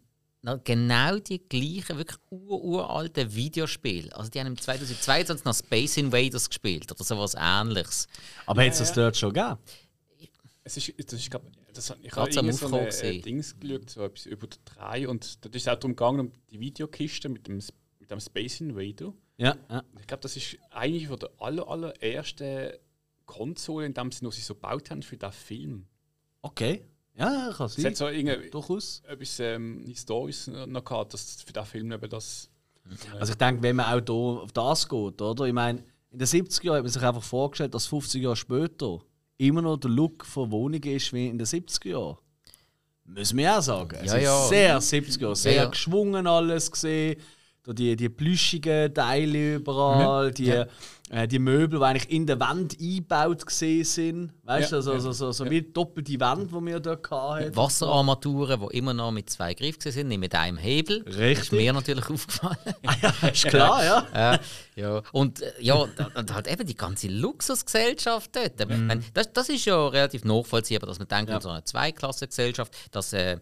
genau 0.63 1.19
die 1.19 1.39
gleichen, 1.39 1.97
wirklich 1.97 2.19
ur 2.29 2.63
uralten 2.63 3.34
Videospiele. 3.34 4.15
Also 4.15 4.29
die 4.29 4.39
haben 4.39 4.47
im 4.47 4.58
2022 4.58 5.45
noch 5.45 5.56
Space 5.56 5.97
Invaders 5.97 6.49
gespielt 6.49 6.91
oder 6.91 7.03
sowas 7.03 7.36
ähnliches. 7.39 8.08
Aber 8.45 8.62
hätte 8.62 8.73
es 8.73 8.79
das 8.79 8.93
dort 8.93 9.15
schon 9.15 9.34
gegeben? 9.34 9.58
Es 10.65 10.77
ist, 10.77 10.93
das 10.97 11.19
ist, 11.19 11.29
glaub, 11.29 11.43
das, 11.73 11.93
ich 12.01 12.15
habe 12.15 12.29
irgendwie 12.29 12.53
so 12.53 12.67
eine 12.67 12.82
äh, 12.82 12.86
gesehen. 12.86 13.21
Dings 13.21 13.60
geschaut, 13.60 13.89
so 13.89 14.03
etwas 14.03 14.25
über 14.25 14.47
die 14.47 14.58
drei 14.63 15.08
und 15.08 15.43
da 15.43 15.49
ist 15.49 15.62
es 15.62 15.67
auch 15.67 15.75
darum 15.75 15.91
gegangen, 15.95 16.19
um 16.21 16.32
die 16.51 16.60
Videokiste 16.60 17.29
mit 17.29 17.47
dem, 17.47 17.62
mit 17.99 18.12
dem 18.12 18.19
Space 18.19 18.62
Invader. 18.62 19.13
Ja, 19.38 19.58
ja. 19.69 19.84
Ich 19.99 20.08
glaube, 20.08 20.21
das 20.21 20.38
ist 20.38 20.58
eine 20.69 21.06
von 21.08 21.19
der 21.19 21.32
aller, 21.39 21.67
allerersten 21.67 22.71
Konsolen, 23.25 23.88
in 23.88 23.93
dem 23.93 24.12
sie 24.12 24.23
noch 24.23 24.32
sie 24.32 24.41
so 24.41 24.56
gebaut 24.56 24.89
haben 24.91 25.03
für 25.03 25.17
diesen 25.17 25.32
Film. 25.32 25.86
Okay. 26.41 26.86
Ja, 27.15 27.54
kann 27.56 27.67
Es 27.67 27.78
hat 27.78 27.82
sein. 27.82 27.95
so 27.95 28.08
irgendwie 28.08 28.49
Durchaus. 28.49 29.02
etwas 29.08 29.39
ähm, 29.39 29.84
Historisches 29.88 30.47
noch 30.67 30.84
gehabt, 30.84 31.13
dass 31.13 31.43
für 31.43 31.54
diesen 31.54 31.65
Film 31.65 31.91
eben 31.91 32.10
das. 32.10 32.49
Also 33.19 33.34
ich 33.34 33.38
denke, 33.38 33.62
wenn 33.63 33.76
man 33.78 33.86
auch 33.86 34.04
hier 34.06 34.41
auf 34.43 34.52
das 34.52 34.89
geht, 34.89 35.21
oder? 35.21 35.45
Ich 35.45 35.54
meine, 35.54 35.84
in 36.12 36.19
den 36.19 36.28
70er 36.28 36.65
Jahren 36.65 36.76
hat 36.78 36.84
man 36.84 36.91
sich 36.91 37.02
einfach 37.02 37.23
vorgestellt, 37.23 37.73
dass 37.73 37.86
50 37.88 38.21
Jahre 38.21 38.36
später 38.36 38.99
immer 39.38 39.62
noch 39.62 39.78
der 39.78 39.89
Look 39.91 40.26
von 40.26 40.52
Wohnungen 40.52 40.84
ist 40.84 41.13
wie 41.13 41.28
in 41.28 41.38
den 41.38 41.47
70er 41.47 41.89
Jahren. 41.89 42.17
Müssen 43.06 43.38
wir 43.38 43.58
auch 43.58 43.62
sagen. 43.62 43.97
Es 44.02 44.12
Ja, 44.12 44.17
ist 44.17 44.23
ja. 44.23 44.47
sehr 44.82 45.02
70er, 45.02 45.36
sehr 45.36 45.54
Ja, 45.54 45.63
ja. 45.63 45.69
geschwungen 45.69 46.26
alles 46.28 46.71
gesehen. 46.71 47.19
Da 47.63 47.71
die, 47.73 47.95
die 47.95 48.10
plüschigen 48.10 48.93
Teile 48.93 49.56
überall, 49.56 50.32
die, 50.32 50.63
äh, 51.13 51.28
die 51.28 51.38
Möbel, 51.38 51.80
die 51.80 51.86
eigentlich 51.86 52.10
in 52.10 52.26
der 52.26 52.39
Wand 52.39 52.76
eingebaut 52.80 53.45
gesehen 53.45 53.84
sind. 53.84 54.34
Weißt 54.43 54.71
du, 54.71 54.76
Ja, 54.76 54.78
also, 54.78 54.91
ja. 54.91 54.95
also, 54.95 55.12
so, 55.12 55.32
so 55.32 55.49
wie 55.49 55.62
doppelte 55.62 56.19
Wand, 56.19 56.52
die 56.52 56.65
wir 56.65 56.80
dort 56.80 57.10
hatten. 57.12 57.56
Wasserarmaturen, 57.56 58.60
die 58.60 58.78
immer 58.78 58.95
noch 58.95 59.12
mit 59.12 59.30
zwei 59.30 59.54
Griffen 59.54 59.91
sind, 59.91 60.08
nicht 60.08 60.17
mit 60.17 60.34
einem 60.34 60.58
Hebel. 60.58 61.04
Das 61.04 61.13
ist 61.13 61.19
Richtig. 61.19 61.52
mir 61.52 61.71
natürlich 61.71 62.10
aufgefallen. 62.10 62.58
Ah, 62.86 62.95
ja, 63.02 63.28
ist 63.30 63.45
klar, 63.45 63.86
ja. 63.86 64.34
äh, 64.34 64.39
ja. 64.76 65.04
Und 65.12 65.43
ja, 65.60 65.76
und 65.76 66.34
halt 66.34 66.47
eben 66.47 66.65
die 66.65 66.76
ganze 66.76 67.08
Luxusgesellschaft 67.10 68.36
dort. 68.36 68.67
Mhm. 68.67 69.04
das, 69.13 69.32
das 69.32 69.49
ist 69.49 69.65
ja 69.65 69.88
relativ 69.88 70.26
nachvollziehbar, 70.26 70.88
dass 70.88 70.97
man 70.97 71.08
denkt, 71.08 71.30
in 71.30 71.41
so 71.41 71.49
einer 71.49 71.63
Zweiklassengesellschaft, 71.63 72.73
dass 72.91 73.13
äh, 73.13 73.38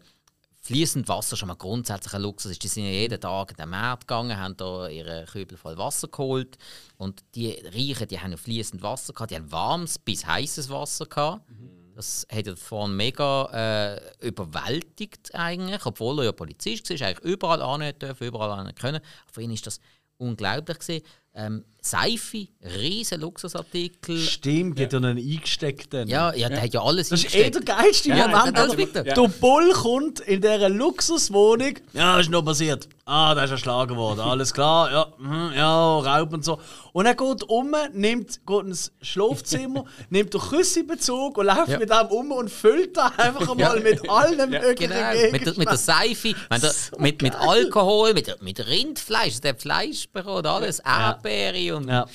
fließend 0.71 1.09
Wasser 1.09 1.35
schon 1.35 1.49
mal 1.49 1.55
grundsätzlich 1.55 2.13
ein 2.13 2.21
Luxus 2.21 2.51
ist. 2.51 2.63
Die 2.63 2.69
sind 2.69 2.85
ja 2.85 2.91
jeden 2.91 3.19
Tag 3.19 3.51
in 3.51 3.57
den 3.57 3.69
Markt 3.69 4.07
gegangen, 4.07 4.37
haben 4.37 4.55
da 4.55 4.87
ihre 4.87 5.25
Kübel 5.25 5.57
voll 5.57 5.77
Wasser 5.77 6.07
geholt. 6.07 6.57
Und 6.97 7.21
die 7.35 7.51
Reichen, 7.51 8.07
die 8.07 8.17
haben 8.17 8.31
ja 8.31 8.37
fließend 8.37 8.81
Wasser 8.81 9.11
gehabt, 9.11 9.31
die 9.31 9.35
haben 9.35 9.51
warmes 9.51 9.99
bis 9.99 10.25
heißes 10.25 10.69
Wasser 10.69 11.07
gehabt. 11.07 11.45
Das 11.93 12.25
hat 12.31 12.47
ja 12.47 12.55
vorhin 12.55 12.95
mega 12.95 13.49
äh, 13.51 14.25
überwältigt 14.25 15.35
eigentlich, 15.35 15.85
obwohl 15.85 16.19
er 16.19 16.25
ja 16.25 16.31
Polizist 16.31 16.89
war, 16.89 17.07
eigentlich 17.07 17.19
überall 17.19 17.61
annehmen 17.61 17.99
dürfen, 17.99 18.27
überall 18.27 18.51
annehmen 18.51 18.75
können. 18.75 19.01
Für 19.29 19.41
ihn 19.41 19.51
ist 19.51 19.67
das 19.67 19.81
unglaublich 20.17 20.79
gewesen. 20.79 21.05
Ähm, 21.33 21.65
Seife, 21.83 22.47
riesen 22.77 23.21
Luxusartikel. 23.21 24.15
Stimmt, 24.19 24.77
die 24.77 24.83
hat 24.83 24.93
ja 24.93 24.99
einen 24.99 25.17
eingesteckten. 25.17 26.07
Ja, 26.07 26.31
ja, 26.33 26.47
der 26.47 26.61
hat 26.61 26.73
ja 26.75 26.81
alles 26.83 27.09
Das 27.09 27.23
ist 27.23 27.33
eh 27.35 27.49
der 27.49 27.61
geilste 27.61 28.09
Ja, 28.09 28.27
Moment. 28.27 28.55
das 28.55 28.67
oder? 28.67 28.75
bitte. 28.75 29.03
Der 29.03 29.27
Bull 29.27 29.71
kommt 29.73 30.19
in 30.19 30.41
dieser 30.41 30.69
Luxuswohnung. 30.69 31.73
Ja, 31.93 32.19
ist 32.19 32.29
noch 32.29 32.43
passiert. 32.45 32.87
Ah, 33.05 33.33
da 33.33 33.43
ist 33.45 33.51
erschlagen 33.51 33.95
worden. 33.97 34.19
Alles 34.21 34.53
klar. 34.53 34.91
Ja, 34.91 35.07
mhm, 35.17 35.53
ja, 35.55 35.97
Raub 35.99 36.31
und 36.33 36.45
so. 36.45 36.59
Und 36.93 37.07
er 37.07 37.15
geht 37.15 37.43
um, 37.43 37.73
nimmt 37.93 38.45
geht 38.45 38.63
ins 38.65 38.91
Schlafzimmer, 39.01 39.85
nimmt 40.11 40.33
den 40.33 40.39
Küssebezug 40.39 41.37
und 41.39 41.47
läuft 41.47 41.67
Ja. 41.69 41.79
mit 41.79 41.89
dem 41.89 42.07
um 42.09 42.31
und 42.31 42.49
füllt 42.51 42.95
da 42.95 43.07
einfach 43.17 43.49
einmal 43.49 43.79
mit 43.79 44.07
allem 44.07 44.51
möglichen 44.51 44.91
Genau, 44.91 45.31
mit, 45.31 45.45
der- 45.47 45.57
mit 45.57 45.67
der 45.69 45.77
Seife, 45.77 46.35
wenn 46.49 46.61
der, 46.61 46.73
mit, 46.99 47.21
mit 47.23 47.35
Alkohol, 47.35 48.13
mit, 48.13 48.39
mit 48.41 48.65
Rindfleisch, 48.67 49.41
der 49.41 49.55
Fleischbrot, 49.55 50.45
alles, 50.45 50.79
Erdbeere 50.79 51.70
und. 51.71 51.87
Ja. 51.87 52.07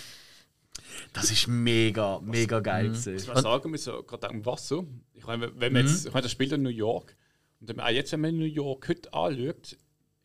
Das 1.13 1.31
ist 1.31 1.47
mega, 1.49 2.21
mega 2.21 2.61
geil 2.61 2.89
gewesen. 2.89 3.17
Ich 3.17 3.27
muss 3.27 3.43
sagen, 3.43 3.73
wir 3.73 3.79
so 3.79 4.03
gerade 4.03 4.29
am 4.29 4.45
Wasser. 4.45 4.85
Ich 5.15 5.27
meine, 5.27 5.51
wenn 5.59 5.73
man 5.73 5.87
jetzt, 5.87 6.07
ich 6.07 6.13
meine, 6.13 6.23
das 6.23 6.33
spielt 6.33 6.53
in 6.53 6.63
New 6.63 6.69
York. 6.69 7.17
Und 7.61 7.69
wenn 7.69 7.77
man- 7.77 7.87
auch 7.87 7.91
jetzt, 7.91 8.13
wenn 8.13 8.21
man 8.21 8.37
New 8.37 8.45
York 8.45 8.89
heute 8.89 9.13
anschaut, 9.13 9.79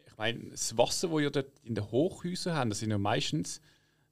ich 0.06 0.18
meine, 0.18 0.50
das 0.50 0.78
Wasser, 0.78 1.08
das 1.10 1.22
ihr 1.22 1.30
dort 1.32 1.52
in 1.64 1.76
den 1.76 1.90
Hochhäusern 1.92 2.56
haben, 2.56 2.70
das 2.70 2.80
sind 2.80 2.92
ja 2.92 2.98
meistens, 2.98 3.62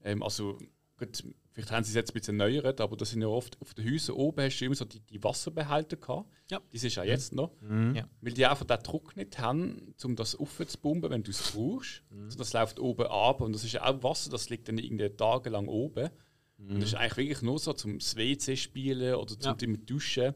ähm, 0.03 0.23
also 0.23 0.57
gut, 0.97 1.23
vielleicht 1.59 1.71
haben 1.71 1.83
sie 1.83 1.91
es 1.91 1.95
jetzt 1.95 2.11
ein 2.11 2.13
bisschen 2.13 2.39
erneuert, 2.39 2.81
aber 2.81 2.95
das 2.95 3.11
sind 3.11 3.21
ja 3.21 3.27
oft 3.27 3.59
auf 3.61 3.73
den 3.73 3.91
Häusern 3.91 4.15
oben 4.15 4.45
hast 4.45 4.59
du 4.59 4.65
immer 4.65 4.75
so 4.75 4.85
die, 4.85 4.99
die 5.01 5.23
Wasserbehälter 5.23 5.97
gehabt. 5.97 6.29
Ja. 6.49 6.59
Das 6.71 6.83
ist 6.83 6.95
ja 6.95 7.03
jetzt 7.03 7.33
noch. 7.33 7.51
Ja. 7.61 8.07
Weil 8.21 8.33
die 8.33 8.45
einfach 8.45 8.65
den 8.65 8.79
Druck 8.79 9.15
nicht 9.15 9.37
haben, 9.39 9.93
um 10.03 10.15
das 10.15 10.35
aufzubomben, 10.35 11.09
wenn 11.11 11.23
du 11.23 11.31
es 11.31 11.51
brauchst. 11.51 12.03
Also 12.23 12.37
das 12.37 12.53
läuft 12.53 12.79
oben 12.79 13.07
ab 13.07 13.41
und 13.41 13.53
das 13.53 13.63
ist 13.63 13.73
ja 13.73 13.85
auch 13.85 14.01
Wasser, 14.03 14.29
das 14.29 14.49
liegt 14.49 14.67
dann 14.67 14.77
irgendwie 14.77 15.09
tagelang 15.09 15.67
oben. 15.67 16.09
Und 16.57 16.81
das 16.81 16.89
ist 16.89 16.95
eigentlich 16.95 17.17
wirklich 17.17 17.41
nur 17.41 17.57
so 17.57 17.71
zum 17.73 17.99
WC 17.99 18.57
spielen 18.57 19.15
oder 19.15 19.39
zum 19.39 19.55
ja. 19.59 19.77
Duschen. 19.85 20.33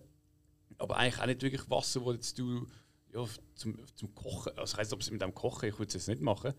Aber 0.77 0.97
eigentlich 0.97 1.21
auch 1.21 1.25
nicht 1.25 1.41
wirklich 1.41 1.69
Wasser, 1.69 2.03
wo 2.03 2.13
jetzt 2.13 2.39
du 2.39 2.65
ja, 3.13 3.25
zum, 3.55 3.77
zum 3.95 4.15
Kochen, 4.15 4.57
also 4.57 4.73
ich 4.73 4.77
weiß 4.77 4.87
nicht, 4.87 4.93
ob 4.93 5.01
es 5.01 5.11
mit 5.11 5.21
dem 5.21 5.35
Kochen, 5.35 5.69
ich 5.69 5.77
würde 5.77 5.87
es 5.87 5.93
jetzt 5.93 6.07
nicht 6.07 6.21
machen. 6.21 6.53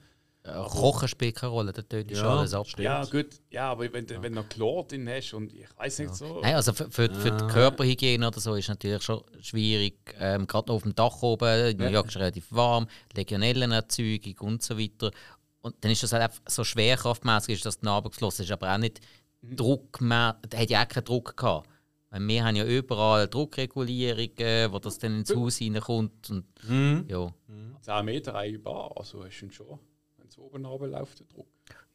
Äh, 0.46 0.52
Kochen 0.52 1.08
spielt 1.08 1.36
keine 1.36 1.52
Rolle, 1.52 1.72
da 1.72 1.80
tötet 1.80 2.10
Ja, 2.18 2.22
ja, 2.22 2.36
alles 2.38 2.52
ab. 2.52 2.66
Ja, 2.76 3.02
gut, 3.06 3.26
ja, 3.50 3.70
aber 3.70 3.90
wenn, 3.90 4.06
du- 4.06 4.20
wenn 4.22 4.34
du 4.34 4.42
noch 4.42 4.48
Chlor 4.50 4.86
drin 4.86 5.08
hast 5.08 5.32
und 5.32 5.50
ich 5.54 5.66
weiß 5.78 6.00
nicht 6.00 6.14
so. 6.14 6.40
Nein, 6.42 6.54
also 6.54 6.74
für, 6.74 6.90
für, 6.90 7.08
für 7.14 7.30
die 7.30 7.46
Körperhygiene 7.46 8.26
oder 8.28 8.38
so 8.40 8.54
ist 8.54 8.68
natürlich 8.68 9.02
schon 9.02 9.22
schwierig. 9.40 9.96
Ähm, 10.20 10.46
Gerade 10.46 10.70
auf 10.72 10.82
dem 10.82 10.94
Dach 10.94 11.22
oben, 11.22 11.70
in 11.70 11.78
New 11.78 11.88
York 11.88 12.06
ist 12.08 12.16
es 12.16 12.20
relativ 12.20 12.46
warm, 12.50 12.86
Legionellenerzeugung 13.14 14.34
und 14.40 14.62
so 14.62 14.78
weiter. 14.78 15.10
Und 15.62 15.76
dann 15.82 15.90
ist 15.92 16.02
das 16.02 16.12
halt 16.12 16.24
einfach 16.24 16.42
so 16.46 16.62
schwerkraftmäßig, 16.62 17.54
ist 17.54 17.64
das 17.66 17.80
Narbe 17.80 18.10
geflossen. 18.10 18.44
ist 18.44 18.50
aber 18.52 18.70
auch 18.74 18.78
nicht 18.78 19.00
Druck 19.40 20.00
mehr, 20.02 20.38
da 20.48 20.58
hat 20.58 20.68
ja 20.68 20.82
auch 20.84 20.88
keinen 20.88 21.04
Druck 21.04 21.36
gehabt. 21.38 21.68
Weil 22.10 22.28
wir 22.28 22.44
haben 22.44 22.54
ja 22.56 22.64
überall 22.64 23.26
Druckregulierungen, 23.28 24.72
wo 24.72 24.78
das 24.78 24.98
dann 24.98 25.18
ins 25.20 25.34
Haus 25.34 25.60
reinkommt. 25.60 26.30
Und, 26.30 26.44
ja. 27.10 27.32
10 27.80 28.04
Meter 28.04 28.34
eine 28.34 28.58
Bar, 28.58 28.92
also 28.96 29.24
hast 29.24 29.40
du 29.40 29.50
schon, 29.50 29.78
wenn 30.24 30.30
es 30.30 30.38
oben 30.38 30.64
runterläuft, 30.64 31.20
der 31.20 31.26
Druck. 31.26 31.46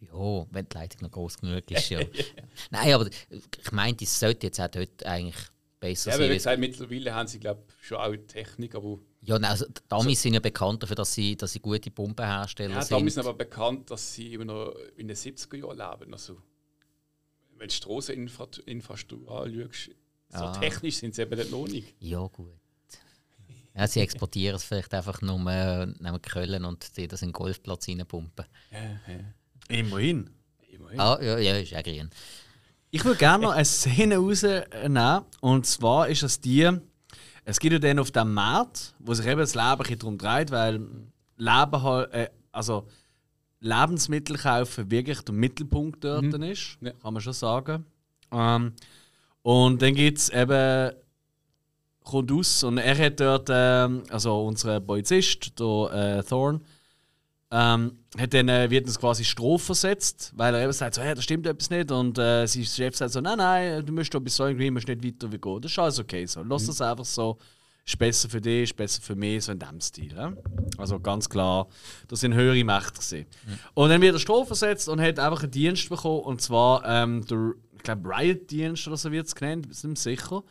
Ja, 0.01 0.45
wenn 0.51 0.69
die 0.69 0.77
Leitung 0.77 1.01
noch 1.01 1.11
groß 1.11 1.37
genug 1.39 1.69
ist, 1.71 1.89
ja. 1.89 1.99
Nein, 2.69 2.93
aber 2.93 3.07
ich 3.29 3.71
meinte, 3.71 4.03
es 4.05 4.19
sollte 4.19 4.47
jetzt 4.47 4.59
auch 4.61 4.67
dort 4.67 5.03
eigentlich 5.05 5.35
besser 5.79 6.11
Ja, 6.11 6.15
aber 6.15 6.25
wie 6.25 6.27
sein. 6.27 6.37
gesagt, 6.37 6.59
mittlerweile 6.59 7.13
haben 7.13 7.27
sie, 7.27 7.39
glaube 7.39 7.63
ich, 7.67 7.87
schon 7.87 7.97
auch 7.97 8.15
Technik, 8.27 8.75
aber 8.75 8.99
Ja, 9.21 9.39
nein, 9.39 9.49
also, 9.51 9.65
die 9.65 9.81
Amis 9.89 10.21
sind 10.21 10.35
ja 10.35 10.39
bekannt 10.39 10.83
dafür, 10.83 10.95
dass 10.95 11.13
sie, 11.13 11.35
dass 11.35 11.51
sie 11.53 11.59
gute 11.59 11.89
Pumpenhersteller 11.91 12.75
ja, 12.75 12.81
sind. 12.83 12.97
damit 12.97 13.13
sind 13.13 13.25
aber 13.25 13.33
bekannt, 13.37 13.89
dass 13.89 14.13
sie 14.13 14.33
immer 14.33 14.45
noch 14.45 14.75
in 14.95 15.07
den 15.07 15.17
70er 15.17 15.57
Jahren 15.57 15.99
leben. 15.99 16.13
Also, 16.13 16.35
wenn 17.57 17.67
du 17.67 17.67
die 17.67 17.75
Strasseninfrastruktur 17.75 19.41
anschaust, 19.41 19.89
so 20.29 20.37
Ah. 20.45 20.51
technisch 20.59 20.97
sind 20.97 21.15
sie 21.15 21.23
eben 21.23 21.49
noch 21.49 21.67
nicht. 21.67 21.95
Ja, 21.99 22.25
gut. 22.27 22.53
Ja, 23.75 23.87
sie 23.87 23.99
exportieren 24.01 24.55
es 24.55 24.63
vielleicht 24.63 24.93
einfach 24.93 25.21
nur 25.21 25.39
nehmen 25.39 26.21
Köln 26.21 26.65
und 26.65 26.97
die 26.97 27.07
das 27.07 27.21
in 27.21 27.29
den 27.29 27.33
Golfplatz 27.33 27.87
reinpumpen. 27.87 28.45
Ja, 28.71 28.79
ja. 29.13 29.19
Immerhin. 29.77 30.29
Immerhin. 30.71 30.99
Ah, 30.99 31.17
ja, 31.21 31.37
ja, 31.37 31.57
ist 31.57 31.71
ja 31.71 31.81
grün. 31.81 32.09
Ich 32.91 33.05
würde 33.05 33.17
gerne 33.19 33.43
noch 33.43 33.51
eine 33.51 33.65
Szene 33.65 34.17
rausnehmen. 34.17 35.21
Und 35.41 35.65
zwar 35.67 36.07
ist 36.09 36.23
es 36.23 36.41
die, 36.41 36.69
es 37.45 37.59
gibt 37.59 37.73
ja 37.73 37.79
dann 37.79 37.99
auf 37.99 38.11
dem 38.11 38.33
Markt, 38.33 38.93
wo 38.99 39.13
sich 39.13 39.25
eben 39.27 39.39
das 39.39 39.53
Leben 39.55 39.81
ein 39.81 39.99
darum 39.99 40.17
dreht, 40.17 40.51
weil 40.51 40.81
Leben 41.37 41.81
halt, 41.83 42.11
äh, 42.13 42.29
also 42.51 42.87
Lebensmittel 43.61 44.37
kaufen 44.37 44.89
wirklich 44.89 45.21
der 45.21 45.35
Mittelpunkt 45.35 46.03
dort 46.03 46.25
ist, 46.33 46.77
Ja. 46.81 46.91
kann 46.93 47.13
man 47.13 47.21
schon 47.21 47.33
sagen. 47.33 47.85
Ähm, 48.31 48.73
und 49.41 49.81
dann 49.81 49.95
gibt 49.95 50.17
es 50.17 50.29
eben, 50.29 50.91
kommt 52.09 52.31
aus 52.31 52.63
und 52.63 52.77
er 52.77 52.97
hat 52.97 53.19
dort, 53.19 53.49
ähm, 53.51 54.03
also 54.09 54.45
unser 54.45 54.79
Polizist, 54.79 55.59
der 55.59 56.19
äh, 56.19 56.23
Thorn, 56.23 56.61
ähm, 57.51 57.97
hat 58.17 58.33
dann, 58.33 58.47
äh, 58.47 58.69
wird 58.69 58.85
uns 58.85 58.99
quasi 58.99 59.23
Strophe 59.23 59.65
versetzt, 59.65 60.31
weil 60.35 60.53
er 60.53 60.63
eben 60.63 60.73
sagt, 60.73 60.95
so, 60.95 61.01
hey, 61.01 61.15
da 61.15 61.21
stimmt 61.21 61.47
etwas 61.47 61.69
nicht. 61.69 61.91
Und 61.91 62.17
äh, 62.17 62.45
sein 62.45 62.63
Chef 62.63 62.95
sagt 62.95 63.11
so, 63.11 63.21
nein, 63.21 63.37
nein, 63.37 63.85
du 63.85 63.91
musst 63.91 64.13
doch 64.13 64.19
bis 64.19 64.35
so 64.35 64.43
Green 64.45 64.73
musst 64.73 64.87
nicht 64.87 65.03
weiter 65.03 65.31
wie 65.31 65.39
gehen. 65.39 65.61
Das 65.61 65.71
ist 65.71 65.79
alles 65.79 65.99
okay 65.99 66.25
so. 66.25 66.43
Lass 66.43 66.65
das 66.67 66.81
einfach 66.81 67.05
so. 67.05 67.37
Ist 67.85 67.97
besser 67.97 68.29
für 68.29 68.39
dich, 68.39 68.63
ist 68.63 68.75
besser 68.75 69.01
für 69.01 69.15
mich, 69.15 69.43
so 69.43 69.51
in 69.51 69.57
diesem 69.57 69.81
Stil. 69.81 70.13
Ja? 70.15 70.31
Also 70.77 70.99
ganz 70.99 71.27
klar, 71.27 71.67
das 72.07 72.19
sind 72.19 72.35
höhere 72.35 72.63
Mächte. 72.63 72.99
Gewesen. 72.99 73.25
Und 73.73 73.89
dann 73.89 74.01
wird 74.01 74.13
er 74.13 74.19
Strophe 74.19 74.47
versetzt 74.47 74.87
und 74.87 75.01
hat 75.01 75.17
einfach 75.17 75.41
einen 75.41 75.51
Dienst 75.51 75.89
bekommen. 75.89 76.21
Und 76.21 76.41
zwar 76.41 76.85
ähm, 76.85 77.25
der, 77.25 77.53
ich 77.75 77.81
glaube, 77.81 78.07
Riot-Dienst 78.09 78.87
oder 78.87 78.97
so 78.97 79.11
wird 79.11 79.25
es 79.25 79.33
genannt, 79.33 79.67
ich 79.71 79.81
bin 79.81 79.91
nicht 79.91 80.05
mehr 80.05 80.15
sicher. 80.15 80.43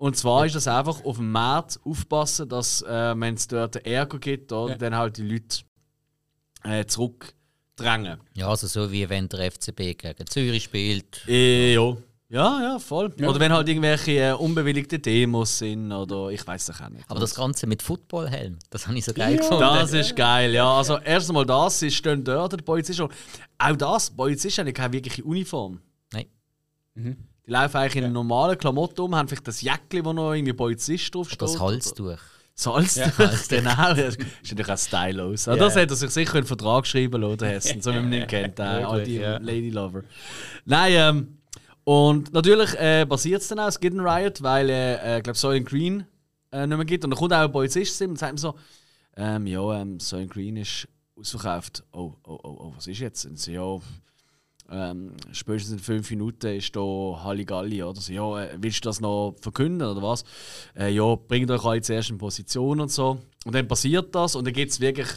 Und 0.00 0.16
zwar 0.16 0.46
ist 0.46 0.54
das 0.54 0.66
einfach 0.66 1.04
auf 1.04 1.16
dem 1.18 1.30
Markt 1.30 1.78
aufpassen, 1.84 2.48
dass, 2.48 2.80
äh, 2.80 3.14
wenn 3.20 3.34
es 3.34 3.46
dort 3.48 3.76
Ärger 3.84 4.18
gibt, 4.18 4.50
oder, 4.50 4.72
Ja. 4.72 4.78
dann 4.78 4.96
halt 4.96 5.18
die 5.18 5.28
Leute 5.28 5.58
äh, 6.64 6.86
zurückdrängen. 6.86 8.18
Ja, 8.32 8.48
also 8.48 8.66
so 8.66 8.90
wie 8.90 9.06
wenn 9.10 9.28
der 9.28 9.40
FCB 9.52 9.98
gegen 9.98 10.26
Zürich 10.26 10.64
spielt. 10.64 11.20
Äh, 11.28 11.74
ja. 11.74 11.96
Ja, 12.30 12.62
ja, 12.62 12.78
voll. 12.78 13.12
Oder 13.20 13.40
wenn 13.40 13.52
halt 13.52 13.68
irgendwelche 13.68 14.12
äh, 14.12 14.32
unbewilligte 14.32 14.98
Demos 15.00 15.58
sind 15.58 15.92
oder 15.92 16.30
ich 16.30 16.46
weiß 16.46 16.70
es 16.70 16.80
auch 16.80 16.88
nicht. 16.88 17.04
Aber 17.08 17.20
das 17.20 17.34
Ganze 17.34 17.66
mit 17.66 17.82
Footballhelm, 17.82 18.58
das 18.70 18.86
habe 18.86 18.96
ich 18.96 19.04
so 19.04 19.12
geil 19.12 19.36
gefunden. 19.36 19.60
Das 19.60 19.92
ist 19.92 20.16
geil, 20.16 20.54
ja. 20.54 20.78
Also 20.78 20.96
erst 20.98 21.28
einmal 21.28 21.44
das, 21.44 21.78
sie 21.80 21.90
stehen 21.90 22.24
dort, 22.24 22.52
der 22.52 22.58
Polizist. 22.58 23.00
Auch 23.00 23.76
das, 23.76 24.08
die 24.10 24.16
Polizisten 24.16 24.64
haben 24.66 24.72
keine 24.72 24.92
wirkliche 24.94 25.24
Uniform. 25.24 25.80
Nein. 26.12 26.26
Die 27.46 27.50
laufen 27.50 27.76
eigentlich 27.76 28.04
in 28.04 28.12
normalen 28.12 28.58
Klamotten 28.58 29.00
um, 29.00 29.14
haben 29.14 29.28
vielleicht 29.28 29.48
das 29.48 29.62
Jäckchen, 29.62 30.04
wo 30.04 30.12
noch 30.12 30.34
irgendwie 30.34 30.52
Polizist 30.52 31.14
draufsteht. 31.14 31.42
Das 31.42 31.56
oder- 31.56 31.64
Halstuch. 31.66 32.18
Salztuch, 32.60 33.16
genau. 33.48 33.94
Das 33.94 34.16
ist 34.16 34.18
natürlich 34.42 34.68
auch 34.68 34.78
stylos. 34.78 35.48
Also 35.48 35.64
Das 35.64 35.76
hätte 35.76 35.94
er 35.94 35.96
sich 35.96 36.10
sicher 36.10 36.34
einen 36.34 36.46
Vertrag 36.46 36.86
schreiben 36.86 37.22
lassen, 37.22 37.44
Hessen, 37.44 37.80
so 37.80 37.90
wie 37.92 38.00
man 38.00 38.12
ihn 38.12 38.26
kennt, 38.26 38.58
äh, 38.58 38.62
all 38.62 39.02
die 39.02 39.16
ja. 39.16 39.38
Lady 39.38 39.70
Lover. 39.70 40.02
Nein, 40.66 40.92
ähm, 40.94 41.38
und 41.84 42.32
natürlich 42.34 42.74
äh, 42.78 43.06
basiert 43.08 43.40
es 43.40 43.48
dann 43.48 43.60
auch, 43.60 43.68
es 43.68 43.80
gibt 43.80 43.96
einen 43.96 44.06
Riot, 44.06 44.42
weil 44.42 44.68
äh, 44.68 45.18
ich 45.18 45.22
glaube, 45.22 45.38
Soylent 45.38 45.66
Green 45.68 46.06
äh, 46.52 46.66
nicht 46.66 46.76
mehr 46.76 46.84
gibt. 46.84 47.04
Und 47.04 47.10
dann 47.10 47.18
kommt 47.18 47.32
auch 47.32 47.38
ein 47.38 47.52
Polizist 47.52 48.00
und 48.02 48.18
sagt 48.18 48.34
ihm 48.34 48.38
so, 48.38 48.54
ähm, 49.16 49.46
ja, 49.46 49.80
ähm, 49.80 49.98
Soylent 49.98 50.30
Green 50.30 50.56
ist 50.56 50.86
ausverkauft. 51.16 51.82
Oh, 51.92 52.12
oh, 52.24 52.38
oh, 52.42 52.56
oh, 52.60 52.72
was 52.76 52.86
ist 52.86 52.98
jetzt? 53.00 53.24
Und 53.24 53.38
sie, 53.38 53.54
ja, 53.54 53.78
ähm, 54.70 55.12
spätestens 55.32 55.72
in 55.74 55.78
fünf 55.80 56.10
Minuten 56.10 56.56
ist 56.56 56.74
da 56.76 56.80
Halligalli. 56.80 57.82
Oder 57.82 58.00
so, 58.00 58.12
ja, 58.12 58.42
äh, 58.42 58.48
willst 58.58 58.84
du 58.84 58.88
das 58.88 59.00
noch 59.00 59.34
verkünden 59.40 59.86
oder 59.88 60.02
was? 60.02 60.24
Äh, 60.78 60.92
ja, 60.92 61.14
bringt 61.16 61.50
euch 61.50 61.64
alle 61.64 61.80
zuerst 61.82 62.10
in 62.10 62.18
Position 62.18 62.80
und 62.80 62.90
so. 62.90 63.18
Und 63.44 63.54
dann 63.54 63.66
passiert 63.66 64.14
das 64.14 64.36
und 64.36 64.44
dann 64.46 64.54
gibt 64.54 64.70
es 64.72 64.80
wirklich, 64.80 65.08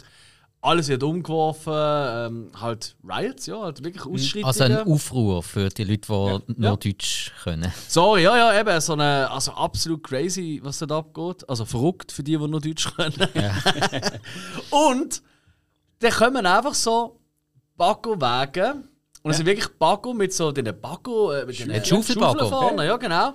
alles 0.60 0.88
wird 0.88 1.02
umgeworfen, 1.02 1.72
ähm, 1.74 2.50
halt 2.58 2.96
Riots, 3.06 3.46
ja, 3.46 3.60
halt 3.60 3.84
wirklich 3.84 4.06
Ausschreitungen. 4.06 4.46
Also 4.46 4.64
ein 4.64 4.78
Aufruhr 4.78 5.42
für 5.42 5.68
die 5.68 5.84
Leute, 5.84 6.00
die 6.48 6.52
nur 6.60 6.70
Ja. 6.70 6.76
Deutsch 6.76 7.32
können. 7.42 7.70
Sorry, 7.86 8.22
ja, 8.22 8.36
ja, 8.36 8.60
eben, 8.60 8.80
so 8.80 8.94
eine, 8.94 9.30
also 9.30 9.52
absolut 9.52 10.02
crazy, 10.02 10.60
was 10.62 10.78
da 10.78 10.86
abgeht. 10.86 11.46
Also 11.48 11.66
verrückt 11.66 12.12
für 12.12 12.22
die, 12.22 12.38
die 12.38 12.48
nur 12.48 12.60
Deutsch 12.60 12.88
können. 12.96 13.14
und 14.70 15.22
dann 15.98 16.12
kommen 16.12 16.46
einfach 16.46 16.74
so 16.74 17.20
Baggo-Wagen. 17.76 18.88
Und 19.24 19.30
es 19.30 19.38
sind 19.38 19.46
wirklich 19.46 19.68
Baggo 19.78 20.12
mit 20.12 20.34
so 20.34 20.52
den 20.52 20.66
Baggo, 20.80 21.32
äh, 21.32 21.46
mit 21.46 21.58
den 21.58 21.68
Mit 21.68 21.86
Schaufelbaggo. 21.86 22.40
Schaufeln 22.40 22.50
vorne, 22.50 22.86
ja 22.86 22.96
genau. 22.98 23.32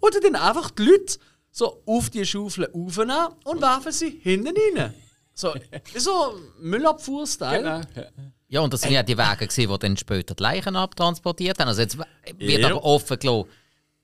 Und 0.00 0.14
dann 0.24 0.34
einfach 0.34 0.70
die 0.70 0.82
Leute 0.84 1.18
so 1.50 1.82
auf 1.84 2.08
die 2.10 2.24
Schaufeln 2.24 2.68
aufnehmen 2.72 3.28
und 3.44 3.60
werfen 3.60 3.92
sie 3.92 4.18
hinten 4.22 4.54
rein. 4.78 4.94
So, 5.34 5.52
so 5.94 6.38
Müllabfuhr-Style. 6.60 7.58
Genau. 7.62 7.80
Ja. 7.94 8.10
Ja, 8.48 8.60
und 8.60 8.72
das 8.72 8.80
sind 8.80 8.92
ja 8.92 9.02
die 9.02 9.18
Wege, 9.18 9.46
gewesen, 9.46 9.68
die 9.70 9.78
dann 9.78 9.96
später 9.96 10.34
die 10.34 10.42
Leichen 10.42 10.76
abtransportiert 10.76 11.58
haben. 11.58 11.68
Also 11.68 11.82
jetzt 11.82 11.98
wird 11.98 12.60
Ja. 12.60 12.68
aber 12.70 12.82
offen 12.84 13.18
gelassen, 13.18 13.48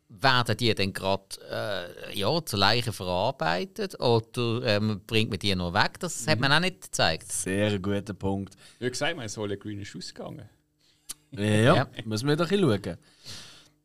werden 0.09 0.57
die 0.59 0.75
dann 0.75 0.93
gerade 0.93 1.23
äh, 2.13 2.19
ja, 2.19 2.45
zu 2.45 2.57
Leichen 2.59 2.93
verarbeitet 2.93 3.99
oder 4.01 4.63
ähm, 4.67 5.01
bringt 5.07 5.31
man 5.31 5.39
die 5.39 5.55
noch 5.55 5.73
weg? 5.73 5.99
Das 6.01 6.27
hat 6.27 6.41
man 6.41 6.53
auch 6.53 6.61
nicht 6.61 6.83
gezeigt. 6.83 7.33
Sehr 7.33 7.79
guter 7.79 8.13
Punkt. 8.13 8.55
Wie 8.81 8.91
gesagt, 8.91 9.17
man 9.17 9.29
soll 9.29 9.53
ein 9.53 9.59
grüner 9.59 9.87
Schuss 9.87 10.13
gegangen. 10.13 10.47
Ja, 11.33 11.45
ja. 11.75 11.87
Müssen 12.05 12.29
wir 12.29 12.37
doch 12.37 12.51
ein 12.51 12.61
bisschen 12.61 12.83
schauen. 12.85 12.99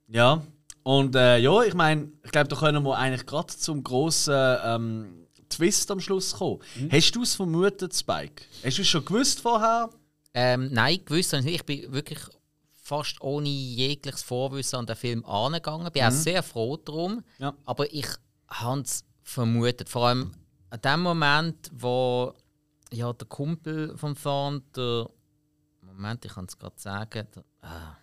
Ja, 0.08 0.42
und 0.84 1.16
äh, 1.16 1.38
ja, 1.40 1.64
ich 1.64 1.74
meine, 1.74 2.12
ich 2.24 2.32
glaube, 2.32 2.48
da 2.48 2.56
können 2.56 2.84
wir 2.84 2.98
eigentlich 2.98 3.26
gerade 3.26 3.48
zum 3.48 3.84
grossen 3.84 4.58
ähm, 4.64 5.28
Twist 5.50 5.92
am 5.92 6.00
Schluss 6.00 6.36
kommen. 6.36 6.60
Hast 6.90 7.12
du 7.14 7.24
es 7.24 7.36
vermutet, 7.36 7.94
Spike? 7.94 8.44
Hast 8.64 8.78
du 8.78 8.82
es 8.82 8.88
schon 8.88 9.04
gewusst 9.04 9.42
vorher? 9.42 9.90
Ähm, 10.34 10.70
nein, 10.72 11.00
gewusst 11.04 11.34
habe 11.34 11.42
ich 11.42 11.46
nicht. 11.46 11.56
Ich 11.56 11.66
bin 11.66 11.94
wirklich 11.94 12.20
fast 12.72 13.20
ohne 13.22 13.50
jegliches 13.50 14.24
Vorwissen 14.24 14.80
an 14.80 14.86
den 14.86 14.96
Film 14.96 15.26
angegangen. 15.26 15.92
Bin 15.92 16.04
auch 16.04 16.12
sehr 16.12 16.42
froh 16.42 16.78
darum. 16.78 17.22
Ja. 17.38 17.54
Aber 17.66 17.92
ich 17.94 18.08
habe 18.48 18.82
es 18.82 19.04
vermutet. 19.24 19.90
Vor 19.90 20.08
allem 20.08 20.32
an 20.70 20.82
dem 20.82 21.02
Moment, 21.02 21.70
wo 21.74 22.34
ja, 22.94 23.12
der 23.12 23.28
Kumpel 23.28 23.98
von 23.98 24.16
Thorn, 24.16 24.64
der. 24.76 25.10
Moment, 25.98 26.24
ich 26.26 26.34
kann 26.34 26.46
es 26.46 26.58
gerade 26.58 26.80
sagen. 26.80 27.28
Der, 27.36 27.44
ah, 27.62 27.98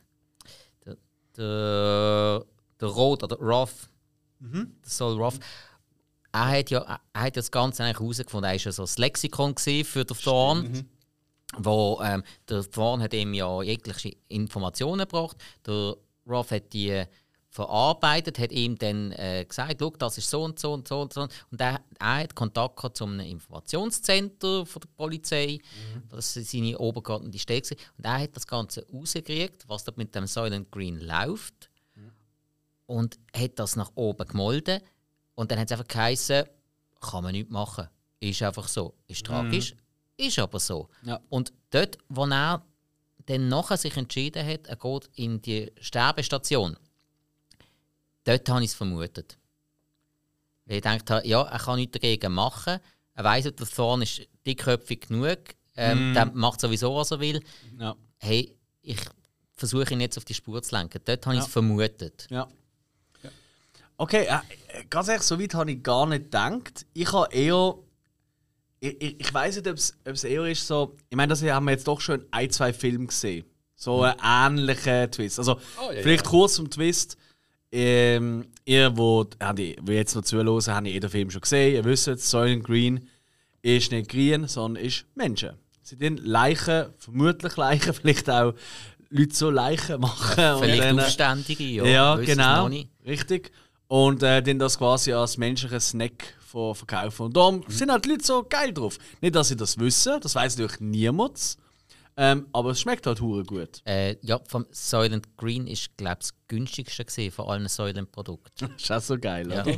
der, 0.85 0.97
der, 1.37 2.45
der 2.81 2.89
Rot 2.89 3.23
oder 3.23 3.37
Roth. 3.37 3.89
Der 4.41 4.91
Soul 4.91 5.17
Roth. 5.21 5.41
Er 6.33 6.49
hat 6.49 6.71
ja 6.71 6.81
er 6.81 7.21
hat 7.21 7.37
ja 7.37 7.41
das 7.41 7.51
Ganze 7.51 7.85
eigentlich 7.85 8.01
herausgefunden. 8.01 8.51
Er 8.51 8.55
war 8.55 8.61
ja 8.61 8.73
so 8.73 8.83
das 8.83 8.99
Lexikon 8.99 9.57
für 9.57 10.05
den 10.05 10.17
Thorn 10.17 10.89
wo 11.59 12.01
ähm, 12.03 12.23
der 12.49 12.69
Thorn 12.69 13.03
hat 13.03 13.15
ihm 13.15 13.35
ja 13.35 13.63
jegliche 13.63 14.17
Informationen 14.29 15.01
gebracht. 15.01 15.37
Der 15.67 15.97
Roth 16.27 16.51
hat 16.51 16.73
die 16.73 17.05
verarbeitet, 17.55 18.41
hat 18.41 18.51
ihm 18.51 18.77
dann 18.77 19.13
äh, 19.13 19.45
gesagt, 19.49 19.77
Schau, 19.79 19.91
das 19.91 20.19
ist 20.19 20.29
so 20.29 20.43
und 20.43 20.59
so 20.59 20.73
und 20.73 20.89
so 20.89 21.03
und 21.03 21.13
so. 21.13 21.21
Und 21.23 21.61
er, 21.61 21.81
er 22.01 22.17
hat 22.17 22.35
Kontakt 22.35 22.77
gehabt 22.77 22.97
zu 22.97 23.05
einem 23.05 23.21
Informationscenter 23.21 24.67
von 24.67 24.83
der 24.83 24.89
Polizei. 24.97 25.61
Das 26.09 26.37
ist 26.37 26.51
seine 26.51 26.77
obergeordnete 26.77 27.39
Stelle. 27.39 27.61
gewesen. 27.61 27.77
Und 27.97 28.05
er 28.05 28.19
hat 28.19 28.37
das 28.37 28.49
Ganze 28.49 28.85
rausgekriegt, 28.93 29.69
was 29.69 29.85
dort 29.85 29.99
mit 29.99 30.13
dem 30.17 30.27
Silent 30.27 30.73
Green 30.73 30.99
läuft. 30.99 31.71
Und 32.87 33.21
hat 33.35 33.53
das 33.61 33.77
nach 33.77 33.93
oben 33.95 34.27
gemolden. 34.27 34.81
Und 35.37 35.53
dann 35.53 35.61
hat 35.61 35.71
es 35.71 35.73
einfach 35.79 35.89
geheißen, 35.89 36.45
kann 37.01 37.23
man 37.23 37.33
nichts 37.33 37.53
machen. 37.53 37.89
Ist 38.19 38.43
einfach 38.43 38.67
so. 38.67 38.95
Ist 39.07 39.25
tragisch, 39.25 39.77
ist 40.17 40.41
aber 40.41 40.59
so. 40.59 40.89
Ja. 41.03 41.21
Und 41.29 41.53
dort, 41.71 41.99
wo 42.09 42.27
er 42.27 42.65
dann 43.27 43.49
nachher 43.49 43.77
sich 43.77 43.97
entschieden 43.97 44.45
hat, 44.45 44.67
er 44.67 44.77
geht 44.77 45.09
in 45.15 45.41
die 45.41 45.73
Sterbestation, 45.81 46.77
dort 48.25 48.49
habe 48.49 48.63
ich 48.65 48.71
es 48.71 48.75
vermutet. 48.75 49.39
Weil 50.67 50.77
ich 50.79 50.83
gedacht 50.83 51.11
habe, 51.11 51.27
ja, 51.27 51.43
er 51.43 51.59
kann 51.59 51.77
nichts 51.77 51.93
dagegen 51.93 52.33
machen. 52.33 52.79
Er 53.15 53.25
weiß, 53.25 53.45
der 53.45 53.55
Thorn 53.55 54.03
ist 54.03 54.23
dickköpfig 54.47 55.03
genug. 55.09 55.39
Ähm, 55.77 56.15
Der 56.15 56.27
macht 56.27 56.61
sowieso, 56.61 56.95
was 56.95 57.11
er 57.11 57.21
will. 57.21 57.41
Ja. 57.79 57.95
Hey, 58.19 58.57
ich 58.83 58.99
versuche 59.57 59.93
ihn 59.93 60.01
jetzt 60.01 60.17
auf 60.17 60.25
die 60.25 60.35
Spur 60.35 60.63
zu 60.63 60.75
lenken. 60.75 61.01
Dort 61.05 61.27
habe 61.27 61.37
ich 61.37 61.41
Ja. 61.43 61.47
es 61.47 61.53
vermutet. 61.53 62.27
Ja. 62.31 62.49
Okay, 63.97 64.27
äh, 64.27 64.85
ganz 64.91 65.09
ehrlich, 65.09 65.23
so 65.23 65.39
weit 65.41 65.55
habe 65.55 65.71
ich 65.73 65.83
gar 65.83 66.07
nicht 66.07 66.25
gedacht. 66.25 66.85
Ich 66.95 67.13
habe 67.13 67.33
eher. 67.33 67.75
Ich, 68.81 69.01
ich, 69.01 69.21
ich 69.21 69.33
weiß 69.35 69.57
nicht, 69.57 69.69
ob 69.69 69.77
es 69.77 70.25
eher 70.25 70.45
ist 70.47 70.67
so. 70.67 70.97
Ich 71.09 71.17
meine, 71.17 71.31
das 71.31 71.43
haben 71.43 71.65
wir 71.67 71.73
jetzt 71.73 71.87
doch 71.87 72.01
schon 72.01 72.21
in 72.23 72.27
ein, 72.33 72.51
zwei 72.51 72.73
Filme 72.73 73.07
gesehen. 73.07 73.47
So 73.77 74.03
einen 74.03 74.59
ähnlichen 74.59 75.11
Twist. 75.13 75.39
Also, 75.39 75.61
Oh, 75.81 75.93
ja, 75.93 76.03
vielleicht 76.03 76.25
kurz 76.25 76.55
zum 76.55 76.69
Twist. 76.71 77.17
Ähm, 77.75 78.47
ihr, 78.65 78.97
wo, 78.97 79.25
wo 79.83 79.93
jetzt 79.93 80.15
noch 80.15 80.23
zuhören, 80.23 80.49
habt 80.75 80.87
ihr 80.87 81.01
den 81.01 81.11
Film 81.11 81.31
schon 81.31 81.41
gesehen. 81.41 81.75
Ihr 81.75 81.85
wisst, 81.85 82.05
Soylent 82.21 82.65
Green 82.65 83.09
ist 83.63 83.91
nicht 83.91 84.09
green, 84.11 84.47
sondern 84.47 84.85
ist 84.85 85.05
Menschen. 85.15 85.51
Sie 85.83 85.97
sind 85.97 86.25
Leichen, 86.25 86.87
vermutlich 86.99 87.57
Leichen, 87.57 87.93
vielleicht 88.01 88.31
auch 88.31 88.55
Leute 89.11 89.35
so 89.35 89.51
Leichen 89.51 90.01
machen. 90.01 90.55
und 90.55 90.63
Vielleicht 90.65 90.83
dann- 90.83 91.01
Aufständige, 91.01 91.65
ja. 91.65 91.85
ja, 91.85 92.17
genau. 92.17 92.71
Richtig. 93.07 93.51
Und 93.89 94.23
äh, 94.23 94.43
dann 94.43 94.59
das 94.59 94.79
quasi 94.79 95.13
als 95.13 95.37
menschlichen 95.37 95.81
Snack 95.81 96.37
verkaufen. 96.75 97.27
Und 97.27 97.37
darum 97.37 97.65
sind 97.69 97.91
halt 97.91 98.05
die 98.05 98.11
Leute 98.11 98.25
so 98.25 98.45
geil 98.49 98.73
drauf. 98.73 98.97
Nicht, 99.21 99.35
dass 99.35 99.49
sie 99.49 99.57
das 99.57 99.77
wissen, 99.79 100.21
das 100.21 100.35
weiß 100.37 100.57
natürlich 100.57 100.81
niemand. 100.81 101.57
Ähm, 102.17 102.47
aber 102.53 102.71
es 102.71 102.81
schmeckt 102.81 103.07
halt 103.07 103.21
hure 103.21 103.43
gut. 103.43 103.83
Äh, 103.85 104.17
ja, 104.23 104.41
vom 104.47 104.67
Soylent 104.71 105.37
Green 105.37 105.67
ist, 105.67 105.97
glaube 105.97 106.19
ich, 106.21 106.29
das 106.31 106.35
günstigste 106.49 107.05
gewesen 107.05 107.33
von 107.33 107.49
allen 107.49 107.69
Soylent-Produkten. 107.69 108.71
ist 108.77 108.93
auch 108.93 109.01
so 109.01 109.19
geil, 109.19 109.51
Ja. 109.51 109.63
oder? 109.63 109.75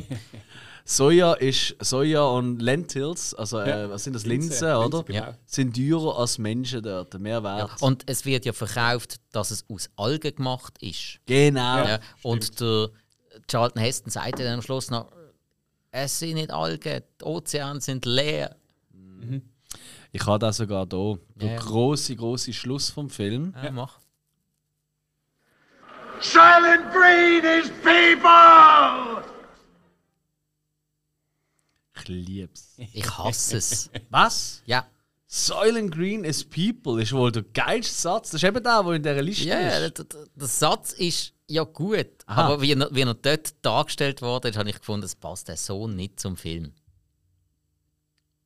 Soja 0.85 1.33
ist 1.33 1.75
Soja 1.81 2.23
und 2.23 2.61
Lentils, 2.61 3.33
also 3.33 3.59
äh, 3.59 3.69
Ja. 3.69 3.89
was 3.89 4.03
sind 4.05 4.13
das 4.13 4.25
Linse, 4.25 4.49
Linsen, 4.49 4.67
oder? 4.75 4.97
Linse, 4.99 5.03
genau. 5.03 5.19
Ja. 5.25 5.37
Sind 5.45 5.75
teurer 5.75 6.19
als 6.19 6.37
Menschen 6.37 6.81
dort, 6.81 7.19
mehr 7.19 7.39
Ja. 7.39 7.43
wert. 7.43 7.81
Und 7.81 8.03
es 8.05 8.23
wird 8.23 8.45
ja 8.45 8.53
verkauft, 8.53 9.17
dass 9.33 9.51
es 9.51 9.65
aus 9.69 9.89
Algen 9.97 10.35
gemacht 10.35 10.77
ist. 10.81 11.19
genau. 11.25 11.77
Ja. 11.85 11.99
Und 12.23 12.59
der 12.61 12.89
Charlton 13.49 13.81
Heston 13.81 14.11
sagt 14.11 14.39
dann 14.39 14.47
am 14.53 14.61
Schluss 14.61 14.89
noch, 14.89 15.11
es 15.91 16.19
sind 16.19 16.35
nicht 16.35 16.51
Algen, 16.51 17.01
die 17.19 17.23
Ozeane 17.25 17.81
sind 17.81 18.05
leer. 18.05 18.55
Ich 20.11 20.25
habe 20.25 20.39
das 20.39 20.57
sogar 20.57 20.87
hier. 20.89 21.19
Der 21.35 21.53
Ja. 21.53 21.59
große, 21.59 22.15
große 22.15 22.53
Schluss 22.53 22.89
vom 22.89 23.09
Film. 23.09 23.53
Ja, 23.61 23.71
mach. 23.71 23.99
Silent 26.19 26.91
Green 26.93 27.43
is 27.43 27.69
people! 27.83 29.23
Ich 31.99 32.07
lieb's. 32.07 32.75
Ich 32.77 33.17
hasse 33.17 33.57
es. 33.57 33.89
Was? 34.09 34.61
ja. 34.65 34.85
Soylent 35.29 35.93
Green 35.93 36.23
is 36.23 36.41
People 36.45 37.01
ist 37.01 37.11
wohl 37.11 37.33
der 37.33 37.43
geilste 37.43 37.93
Satz. 37.93 38.31
Das 38.31 38.41
ist 38.41 38.47
eben 38.47 38.63
der, 38.63 38.81
der 38.81 38.93
in 38.93 39.03
dieser 39.03 39.21
Liste 39.21 39.43
Ja, 39.43 39.59
ja, 39.59 39.77
ist. 39.85 39.97
der, 39.97 40.05
der, 40.05 40.25
der 40.33 40.47
Satz 40.47 40.93
ist 40.93 41.33
ja 41.47 41.63
gut, 41.65 42.07
Aha. 42.27 42.43
aber 42.45 42.61
wie 42.61 42.71
er, 42.71 42.87
wie 42.95 43.01
er 43.01 43.13
dort 43.13 43.53
dargestellt 43.61 44.21
wurde, 44.21 44.53
habe 44.57 44.69
ich 44.69 44.79
gefunden, 44.79 45.05
es 45.05 45.15
passt 45.15 45.51
so 45.57 45.85
nicht 45.87 46.17
zum 46.19 46.37
Film. 46.37 46.71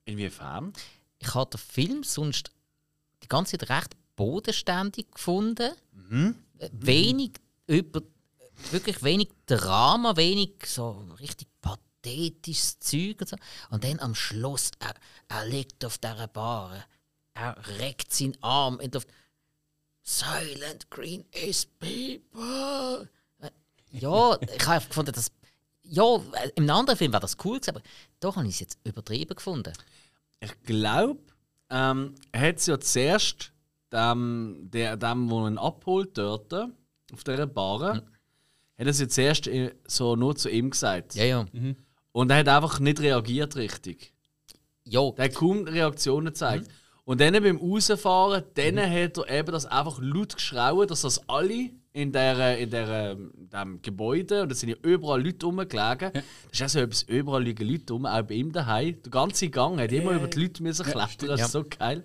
Inwiefern? 0.06 0.74
Ich 1.22 1.36
habe 1.36 1.50
den 1.52 1.60
Film 1.60 2.04
sonst 2.04 2.52
die 3.24 3.28
ganze 3.28 3.58
Zeit 3.58 3.70
recht 3.70 3.96
bodenständig 4.16 5.12
gefunden. 5.12 5.72
Äh, 6.58 6.70
Wenig 6.74 7.34
über 7.68 8.02
wirklich 8.72 9.02
wenig 9.04 9.30
Drama, 9.46 10.16
wenig 10.18 10.66
so 10.66 11.06
richtig 11.20 11.48
pathetisches 11.62 12.80
Zeug 12.80 13.22
und 13.22 13.30
so. 13.30 13.38
Und 13.70 13.84
dann 13.84 14.00
am 14.00 14.16
Schluss, 14.16 14.72
er, 14.80 14.94
er 15.28 15.46
liegt 15.46 15.84
auf 15.86 15.98
dieser 15.98 16.28
Bar, 16.28 16.86
er 17.34 17.56
reckt 17.80 18.14
seinen 18.14 18.38
Arm 18.44 18.80
in 18.80 18.92
Luft. 18.92 19.08
Silent 20.04 20.90
Green 20.90 21.26
is 21.32 21.66
people. 21.66 23.10
Ja, 23.92 24.40
ich 24.42 24.68
habe 24.68 24.86
gefunden, 24.88 25.12
dass 25.12 25.32
ja, 25.84 26.22
im 26.56 26.70
anderen 26.70 26.98
Film 26.98 27.12
wäre 27.12 27.22
das 27.22 27.38
cool 27.44 27.60
gewesen, 27.60 27.76
aber 27.76 27.82
doch 28.20 28.36
habe 28.38 28.48
ich 28.48 28.56
es 28.56 28.60
jetzt 28.62 28.80
übertrieben 28.84 29.36
gefunden. 29.36 29.74
Ich 30.42 30.60
glaube, 30.64 31.22
ähm, 31.70 32.16
er 32.32 32.48
hat 32.50 32.58
es 32.58 32.66
ja 32.66 32.80
zuerst 32.80 33.54
dem, 33.94 34.70
der, 34.72 34.98
dem, 34.98 35.30
der 35.30 35.48
ihn 35.48 35.58
abholt 35.58 36.18
dort, 36.18 36.52
auf 36.54 37.24
dieser 37.24 37.48
Bar, 37.48 37.96
hat 37.96 38.04
er 38.78 38.88
es 38.88 39.00
ja 39.00 39.08
zuerst 39.08 39.48
äh, 39.48 39.74
so 39.86 40.16
nur 40.16 40.36
zu 40.36 40.50
ihm 40.50 40.72
gesagt. 40.72 41.16
Ja, 41.16 41.24
ja. 41.24 41.46
Und 42.12 42.32
er 42.32 42.38
hat 42.38 42.48
einfach 42.48 42.80
nicht 42.80 43.00
reagiert 43.00 43.56
richtig. 43.56 44.14
Ja, 44.84 45.12
Der 45.12 45.26
hat 45.26 45.36
kaum 45.36 45.64
Reaktionen 45.66 46.28
gezeigt. 46.28 46.68
Und 47.06 47.22
dann 47.22 47.34
beim 47.34 47.58
Rausfahren, 47.58 48.44
dann 48.56 48.80
hat 48.80 49.18
er 49.18 49.40
eben 49.40 49.52
das 49.52 49.66
einfach 49.66 50.00
laut 50.02 50.36
geschrauen, 50.36 50.88
dass 50.88 51.02
das 51.02 51.28
alle 51.30 51.72
in, 51.94 52.12
der, 52.12 52.58
in, 52.58 52.70
der, 52.70 53.12
in 53.12 53.50
dem 53.50 53.82
Gebäude, 53.82 54.44
und 54.44 54.50
da 54.50 54.56
sind 54.56 54.70
ja 54.70 54.76
überall 54.84 55.24
Leute 55.24 55.46
rumgelegen, 55.46 56.12
das 56.14 56.24
ist 56.52 56.62
auch 56.64 56.70
so 56.70 56.80
etwas, 56.80 57.04
überall 57.04 57.44
liegen 57.44 57.68
Leute 57.68 57.94
rum, 57.94 58.06
auch 58.06 58.22
bei 58.24 58.36
ihm 58.36 58.52
daheim. 58.52 59.02
Der 59.04 59.12
ganze 59.12 59.50
Gang 59.50 59.80
hat 59.80 59.92
immer 59.92 60.12
über 60.12 60.28
die 60.28 60.42
Leute 60.42 60.64
müssen 60.64 60.86
klettern, 60.86 61.28
das 61.28 61.42
ist 61.42 61.52
so 61.52 61.64
geil. 61.64 62.04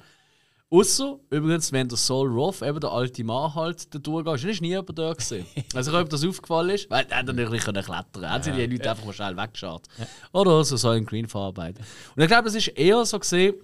Außer, 0.68 1.20
übrigens, 1.30 1.70
wenn 1.70 1.88
der 1.88 1.96
Saul 1.96 2.28
Roth, 2.28 2.60
eben 2.60 2.80
der 2.80 2.90
alte 2.90 3.22
Mann, 3.22 3.54
halt 3.54 3.94
da 3.94 4.00
durchgeht, 4.00 4.50
ist 4.50 4.60
nie 4.60 4.70
jemand 4.70 4.98
da 4.98 5.12
gewesen. 5.12 5.46
Also, 5.74 5.96
ob 5.96 6.10
das 6.10 6.24
aufgefallen 6.24 6.70
ist, 6.70 6.90
weil 6.90 7.06
er 7.08 7.22
natürlich 7.22 7.62
können 7.62 7.84
klettern. 7.84 8.28
Haben 8.28 8.42
sie 8.42 8.50
die 8.50 8.66
Leute 8.66 8.90
einfach 8.90 9.04
mal 9.04 9.12
schnell 9.12 9.36
weggeschaut. 9.36 9.82
Oder 10.32 10.64
so 10.64 10.76
soll 10.76 10.96
ein 10.96 11.06
Green 11.06 11.28
verarbeiten. 11.28 11.84
Und 12.16 12.22
ich 12.22 12.28
glaube, 12.28 12.48
es 12.48 12.56
ist 12.56 12.68
eher 12.68 13.04
so 13.04 13.20
gesehen, 13.20 13.54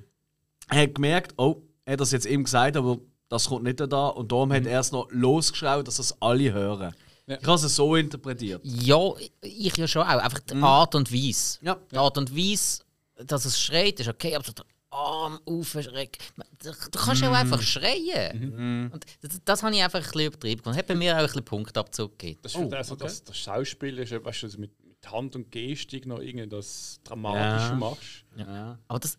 er 0.68 0.82
hat 0.82 0.94
gemerkt, 0.94 1.34
oh, 1.38 1.62
er 1.84 1.94
hat 1.94 2.00
das 2.00 2.12
jetzt 2.12 2.26
ihm 2.26 2.44
gesagt, 2.44 2.76
aber 2.76 2.98
das 3.32 3.48
kommt 3.48 3.64
nicht 3.64 3.80
da. 3.80 4.08
Und 4.08 4.30
darum 4.30 4.52
hat 4.52 4.66
er 4.66 4.80
es 4.80 4.92
noch 4.92 5.08
losgeschraubt, 5.10 5.88
dass 5.88 5.96
das 5.96 6.20
alle 6.20 6.52
hören. 6.52 6.94
Ich 7.26 7.46
habe 7.46 7.54
es 7.54 7.74
so 7.74 7.96
interpretiert. 7.96 8.60
Ja, 8.62 8.98
ich 9.40 9.76
ja 9.76 9.88
schon 9.88 10.02
auch. 10.02 10.18
Einfach 10.18 10.40
die 10.40 10.54
Art 10.56 10.94
und 10.94 11.10
Weise. 11.10 11.58
Ja. 11.62 11.78
Die 11.90 11.96
Art 11.96 12.18
und 12.18 12.36
Weise, 12.36 12.82
dass 13.24 13.44
es 13.46 13.58
schreit, 13.58 13.98
ist 14.00 14.08
okay, 14.08 14.34
aber 14.34 14.44
so 14.44 14.52
der 14.52 14.66
Arm 14.90 15.40
aufschrecken. 15.46 16.22
Du, 16.62 16.72
du 16.72 16.98
kannst 16.98 17.22
ja 17.22 17.30
auch 17.30 17.34
einfach 17.34 17.62
schreien. 17.62 18.90
Und 18.92 19.06
das, 19.22 19.40
das 19.44 19.62
habe 19.62 19.74
ich 19.74 19.82
einfach 19.82 20.00
ein 20.00 20.04
bisschen 20.04 20.26
übertrieben. 20.26 20.58
gefunden. 20.58 20.78
Hat 20.78 20.86
bei 20.86 20.94
mir 20.94 21.14
auch 21.14 21.20
ein 21.20 21.26
bisschen 21.26 21.44
Punktabzug 21.44 22.18
gegeben. 22.18 22.40
Das 22.42 22.54
oh, 22.54 22.68
also, 22.70 22.94
okay. 22.94 23.04
dass 23.04 23.24
das 23.24 23.38
Schauspiel 23.38 23.98
ist, 23.98 24.12
weißt 24.12 24.42
du, 24.42 24.60
mit, 24.60 24.72
mit 24.84 25.10
Hand 25.10 25.34
und 25.36 25.50
Gestik 25.50 26.04
noch 26.04 26.20
irgendwie 26.20 26.48
das 26.48 27.00
Dramatische 27.04 27.70
Ja. 27.70 27.74
machst. 27.76 28.24
Ja. 28.36 28.78
Aber 28.88 28.98
das, 29.00 29.16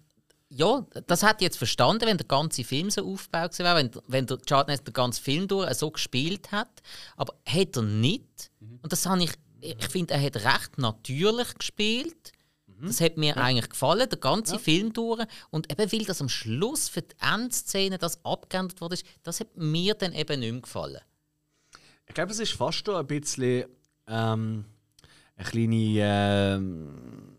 ja, 0.56 0.86
das 1.08 1.24
hätte 1.24 1.38
ich 1.39 1.43
jetzt 1.43 1.58
verstanden, 1.58 2.06
wenn 2.06 2.18
der 2.18 2.28
ganze 2.28 2.64
Film 2.64 2.89
so 2.91 3.06
aufgebaut 3.06 3.58
wäre, 3.58 3.76
wenn, 3.76 3.91
wenn 4.08 4.28
der 4.28 4.38
Heston 4.38 4.86
den 4.86 4.93
ganzen 4.93 5.24
Film 5.24 5.47
durch 5.47 5.74
so 5.74 5.89
gespielt 5.89 6.51
hat. 6.51 6.82
Aber 7.18 7.34
hat 7.47 7.76
er 7.76 7.82
nicht. 7.82 8.51
Und 8.82 8.91
das 8.91 9.06
habe 9.06 9.24
ich, 9.24 9.32
ich 9.62 9.88
finde, 9.88 10.14
er 10.14 10.22
hat 10.22 10.36
recht 10.36 10.78
natürlich 10.78 11.56
gespielt. 11.56 12.32
Das 12.82 13.01
hat 13.01 13.18
mir 13.18 13.38
eigentlich 13.38 13.70
gefallen, 13.70 14.10
der 14.10 14.20
ganze 14.20 14.60
Film 14.60 14.93
durch. 14.93 15.26
Und 15.49 15.72
eben 15.72 15.91
weil 15.91 16.06
das 16.06 16.22
am 16.22 16.30
Schluss 16.30 16.89
für 16.89 17.01
die 17.01 17.16
Endszene 17.20 17.97
das 17.97 18.24
abgeändert 18.26 18.82
wurde, 18.82 18.97
das 19.24 19.39
hat 19.39 19.56
mir 19.56 19.95
dann 19.95 20.14
eben 20.14 20.39
nicht 20.39 20.51
mehr 20.51 20.62
gefallen. 20.62 21.01
Ich 22.06 22.14
glaube, 22.14 22.32
es 22.32 22.39
ist 22.39 22.54
fast 22.54 22.86
schon 22.86 22.95
ein 22.95 23.08
bisschen 23.08 23.66
ähm, 24.08 24.66
eine 25.36 25.49
kleine, 25.49 26.56
ähm, 26.58 27.33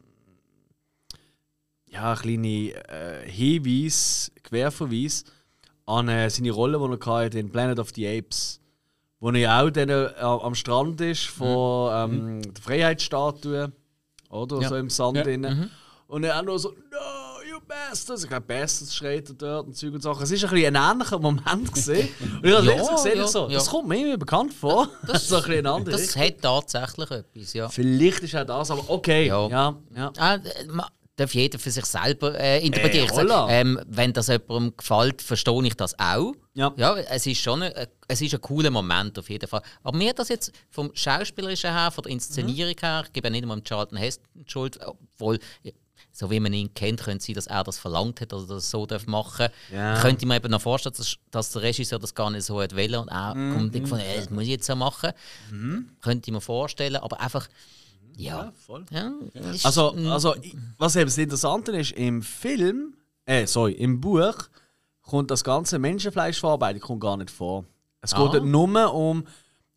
ja, 1.95 2.13
eine 2.13 2.21
kleine 2.21 2.71
äh, 2.89 3.31
Hinweis, 3.31 4.31
Querverweis 4.43 5.25
an 5.87 6.09
äh, 6.09 6.29
seine 6.31 6.51
Rolle, 6.51 6.79
die 6.79 7.07
er 7.09 7.25
hatte 7.25 7.39
in 7.39 7.51
Planet 7.51 7.79
of 7.79 7.91
the 7.95 8.07
Apes. 8.07 8.61
Wo 9.21 9.31
er 9.31 9.37
ja 9.37 9.63
auch 9.63 9.71
dann, 9.71 9.89
äh, 9.89 10.11
am 10.21 10.55
Strand 10.55 11.01
ist 11.01 11.25
von 11.27 12.11
ähm, 12.13 12.43
der 12.43 12.63
Freiheitsstatue, 12.63 13.73
oder? 14.29 14.61
Ja. 14.61 14.69
So 14.69 14.77
im 14.77 14.91
Sand 14.91 15.17
Ja. 15.19 15.23
drin. 15.23 15.71
Und 16.07 16.25
er 16.25 16.39
auch 16.39 16.43
nur 16.45 16.59
so, 16.59 16.69
no, 16.71 17.51
you 17.51 17.59
bastards! 17.67 18.25
Ich 18.25 18.29
glaube, 18.29 18.45
bastards 18.47 18.95
schreit 18.95 19.29
er 19.31 19.35
dort 19.35 19.67
und 19.69 19.75
Zeug 19.77 19.95
und 19.95 20.03
Sachen. 20.03 20.23
Es 20.23 20.31
ist 20.31 20.45
ein, 20.45 20.51
bisschen 20.51 20.77
ein 20.77 20.93
ähnlicher 20.93 21.19
Moment 21.19 21.73
gesehen. 21.73 22.09
Und 22.43 22.45
ich 22.45 22.55
habe 22.55 22.67
Ja, 22.67 22.95
gesehen, 22.95 23.17
ja, 23.19 23.27
so, 23.27 23.49
das 23.49 23.69
kommt 23.71 23.89
mir 23.89 23.97
irgendwie 23.99 24.19
bekannt 24.19 24.53
vor. 24.53 24.89
Das 25.07 25.23
ist 25.23 25.29
so 25.29 25.37
ein 25.37 25.43
bisschen 25.43 25.59
eine 25.67 25.71
andere 25.71 25.91
Das 25.93 26.15
hat 26.17 26.41
tatsächlich 26.43 27.11
etwas, 27.11 27.53
ja. 27.55 27.69
Vielleicht 27.71 28.23
ist 28.23 28.37
auch 28.37 28.45
das, 28.45 28.71
aber 28.71 28.85
okay. 28.89 29.27
Ja. 29.29 29.49
Ja, 29.49 29.77
ja. 29.97 30.13
Ah, 30.19 30.35
äh, 30.35 30.41
darf 31.17 31.35
jeder 31.35 31.59
für 31.59 31.71
sich 31.71 31.85
selber 31.85 32.39
äh, 32.39 32.65
interpretieren. 32.65 33.09
Äh, 33.09 33.29
sag, 33.29 33.51
ähm, 33.51 33.81
wenn 33.87 34.13
das 34.13 34.29
jemandem 34.29 34.77
gefällt, 34.77 35.23
verstehe 35.23 35.65
ich 35.67 35.75
das 35.75 35.97
auch. 35.99 36.33
Ja. 36.55 36.73
ja 36.77 36.97
es 36.97 37.27
ist 37.27 37.41
schon 37.41 37.63
ein, 37.63 37.73
äh, 37.73 37.87
es 38.09 38.21
ist 38.21 38.35
ein 38.35 38.41
cooler 38.41 38.71
Moment 38.71 39.19
auf 39.19 39.31
jeden 39.31 39.49
Fall. 39.49 39.63
Aber 39.83 39.97
mir 39.97 40.13
das 40.13 40.29
jetzt 40.29 40.53
vom 40.71 40.91
Schauspielerischen 40.95 41.71
her, 41.73 41.91
von 41.91 42.03
der 42.03 42.13
Inszenierung 42.13 42.75
her, 42.81 43.03
ich 43.07 43.13
gebe 43.13 43.31
nicht 43.31 43.45
mal 43.47 43.55
dem 43.55 43.65
Charlton 43.65 43.97
Heston 43.99 44.45
Schuld, 44.47 44.79
obwohl, 44.85 45.39
so 46.11 46.31
wie 46.31 46.41
man 46.41 46.53
ihn 46.53 46.73
kennt, 46.75 47.01
könnte 47.03 47.25
sein, 47.25 47.35
dass 47.35 47.47
er 47.49 47.63
das 47.65 47.79
verlangt 47.79 48.21
hat 48.21 48.33
oder 48.33 48.55
das 48.55 48.71
so 48.71 48.85
darf 48.87 49.07
machen 49.07 49.49
Ja. 49.73 50.01
Könnte 50.01 50.27
mir 50.27 50.37
eben 50.37 50.51
noch 50.51 50.63
vorstellen, 50.63 50.95
dass, 50.97 51.17
dass 51.31 51.51
der 51.53 51.63
Regisseur 51.63 51.99
das 51.99 52.15
gar 52.15 52.31
nicht 52.31 52.45
so 52.45 52.61
hat 52.61 52.75
wollen 52.77 52.95
und 52.97 53.09
er 53.09 53.35
Mhm. 53.35 53.53
kommt 53.53 53.75
und 53.75 53.83
gefunden, 53.83 54.05
äh, 54.05 54.17
das 54.19 54.31
muss 54.31 54.43
ich 54.45 54.51
jetzt 54.51 54.67
so 54.67 54.75
machen. 54.77 55.13
Könnte 56.01 56.29
ich 56.29 56.33
mir 56.33 56.41
vorstellen, 56.41 56.97
aber 56.97 57.21
einfach, 57.21 57.49
ja. 58.17 58.53
voll. 58.67 58.85
ja 58.91 59.13
ist- 59.53 59.65
Also, 59.67 59.91
also 60.11 60.35
was 60.79 60.97
eben 60.97 61.07
das 61.07 61.19
Interessante 61.19 61.73
ist, 61.73 61.93
im 61.93 62.23
Film, 62.23 62.95
äh, 63.27 63.47
sorry, 63.47 63.73
im 63.73 64.01
Buch 64.01 64.35
kommt 65.03 65.31
das 65.31 65.45
ganze 65.45 65.79
Menschenfleischverarbeitung 65.79 66.81
kommt 66.81 67.01
gar 67.01 67.17
nicht 67.17 67.31
vor. 67.31 67.65
Es 68.01 68.13
Ah. 68.15 68.29
geht 68.31 68.45
nur 68.45 68.95
um, 68.95 69.25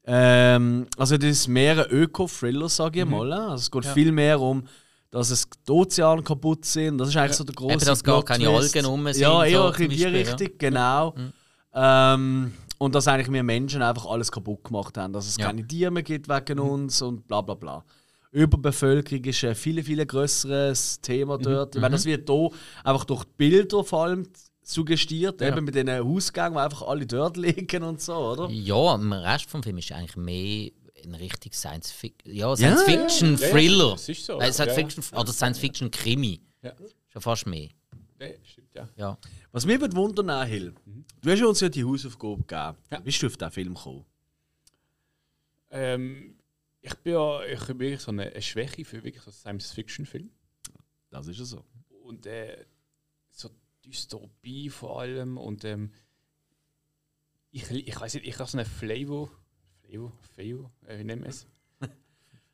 ähm, 0.06 0.88
also 0.98 1.18
das 1.18 1.30
ist 1.30 1.48
mehr 1.48 1.86
ein 1.86 1.92
Öko-Thriller, 1.92 2.70
sage 2.70 3.00
ich 3.00 3.06
Mhm. 3.06 3.12
mal. 3.12 3.34
Also 3.34 3.56
es 3.56 3.72
geht 3.72 3.86
viel 3.86 4.12
mehr 4.12 4.40
um, 4.40 4.64
dass 5.12 5.30
es 5.32 5.48
die 5.68 5.72
Ozeane 5.72 6.22
kaputt 6.24 6.66
sind. 6.66 6.98
Das 6.98 7.10
ist 7.10 7.18
eigentlich 7.18 7.38
so 7.38 7.44
der 7.44 7.56
große 7.56 7.74
Eben, 7.74 7.86
dass 7.86 8.04
gar 8.04 8.24
keine. 8.24 8.50
Algen 8.50 8.86
rum 8.86 9.06
sind, 9.06 9.18
Ja, 9.22 9.44
eher 9.44 9.58
so 9.60 9.64
ein 9.66 9.72
bisschen 9.72 9.90
zum 9.90 9.98
die 9.98 10.04
Beispiel, 10.04 10.20
ja. 10.20 10.26
Mhm. 10.26 10.38
Richtung, 10.40 10.58
genau. 10.58 11.16
Ähm, 11.74 12.54
und 12.80 12.96
dass 12.96 13.08
eigentlich 13.08 13.32
wir 13.32 13.44
Menschen 13.44 13.82
einfach 13.82 14.06
alles 14.06 14.32
kaputt 14.32 14.64
gemacht 14.64 14.98
haben. 14.98 15.14
Dass 15.14 15.28
es 15.28 15.38
Ja. 15.38 15.48
keine 15.48 15.66
Tiere 15.68 15.92
mehr 15.92 16.04
gibt 16.04 16.30
wegen 16.30 16.60
uns 16.60 17.02
und 17.02 17.28
bla 17.28 17.42
bla 17.42 17.56
bla. 17.56 17.84
Überbevölkerung 18.32 19.24
ist 19.24 19.44
ein 19.44 19.56
viel, 19.56 19.84
viel 19.84 20.06
grösseres 20.06 21.00
Thema 21.02 21.38
dort. 21.38 21.76
Ich 21.76 21.82
meine, 21.82 21.96
das 21.96 22.06
wird 22.06 22.30
hier 22.30 22.50
einfach 22.84 23.06
durch 23.06 23.24
die 23.24 23.32
Bilder 23.38 23.84
vor 23.84 24.04
allem 24.04 24.28
suggestiert, 24.62 25.42
eben 25.42 25.64
mit 25.64 25.76
diesen 25.76 25.90
Hausgängen, 25.90 26.56
wo 26.56 26.60
einfach 26.60 26.82
alle 26.84 27.06
dort 27.06 27.38
liegen 27.38 27.84
und 27.84 28.02
so, 28.02 28.16
oder? 28.16 28.50
Ja, 28.50 28.96
im 28.96 29.14
Rest 29.14 29.50
vom 29.50 29.64
Film 29.64 29.78
ist 29.78 29.92
eigentlich 29.92 30.18
mehr 30.18 30.72
ein 31.06 31.16
richtig 31.16 31.54
Science 31.56 31.92
Fiction. 31.92 32.34
Ja, 32.34 32.50
Ja, 32.50 32.56
Science 32.56 32.84
ja, 32.88 32.94
Fiction 32.94 33.36
ja, 33.36 33.42
ja, 33.42 33.50
Thriller. 33.52 33.92
das 33.92 34.10
ist 34.10 34.26
so. 34.26 34.40
Äh, 34.42 34.52
Science 34.52 34.76
Ja, 34.76 34.84
Fiction 34.84 35.04
oder 35.18 35.32
Science 35.32 35.60
Fiction 35.60 35.92
Krimi. 35.92 36.42
Ja. 36.62 36.74
Schon 37.08 37.22
fast 37.22 37.46
mehr. 37.48 37.70
Nee, 38.20 38.40
stimmt, 38.44 38.74
ja. 38.74 38.90
Ja. 38.98 39.18
Was 39.52 39.66
mich 39.66 39.80
würde 39.80 39.96
wundern, 39.96 40.46
Hill, 40.48 40.74
du 41.22 41.32
hast 41.32 41.40
ja 41.40 41.46
uns 41.46 41.60
ja 41.62 41.70
die 41.70 41.84
Hausaufgabe 41.86 42.38
gegeben. 42.44 42.78
Ja. 42.92 43.00
Wie 43.00 43.04
bist 43.04 43.22
du 43.22 43.28
auf 43.28 43.38
diesen 43.38 43.52
Film 43.52 43.74
gekommen? 43.76 44.06
Ähm, 45.70 46.36
ich 46.88 46.96
bin 47.00 47.14
ja 47.14 47.44
ich 47.44 47.60
habe 47.60 47.80
wirklich 47.80 48.02
so 48.02 48.12
eine, 48.12 48.32
eine 48.32 48.42
Schwäche 48.42 48.86
für 48.86 49.04
wirklich 49.04 49.24
so 49.24 49.32
Science-Fiction-Film. 49.32 50.30
Das 51.10 51.28
ist 51.28 51.40
ja 51.40 51.46
so. 51.46 51.64
Und 52.04 52.26
äh, 52.26 52.66
so 53.30 53.50
Dystopie 53.86 54.70
vor 54.70 55.02
allem. 55.02 55.38
Und 55.38 55.66
ähm, 55.66 55.92
ich, 57.52 57.70
ich 57.70 58.00
weiß 58.00 58.16
nicht, 58.16 58.28
ich 58.28 58.40
habe 58.40 58.50
so 58.50 58.58
einen 58.58 58.68
Flavor. 58.68 59.30
Flavor? 59.82 60.14
Flavor? 60.34 60.72
Äh, 60.86 61.00
wie 61.00 61.04
nennen 61.04 61.24
wir 61.24 61.30
es? 61.30 61.48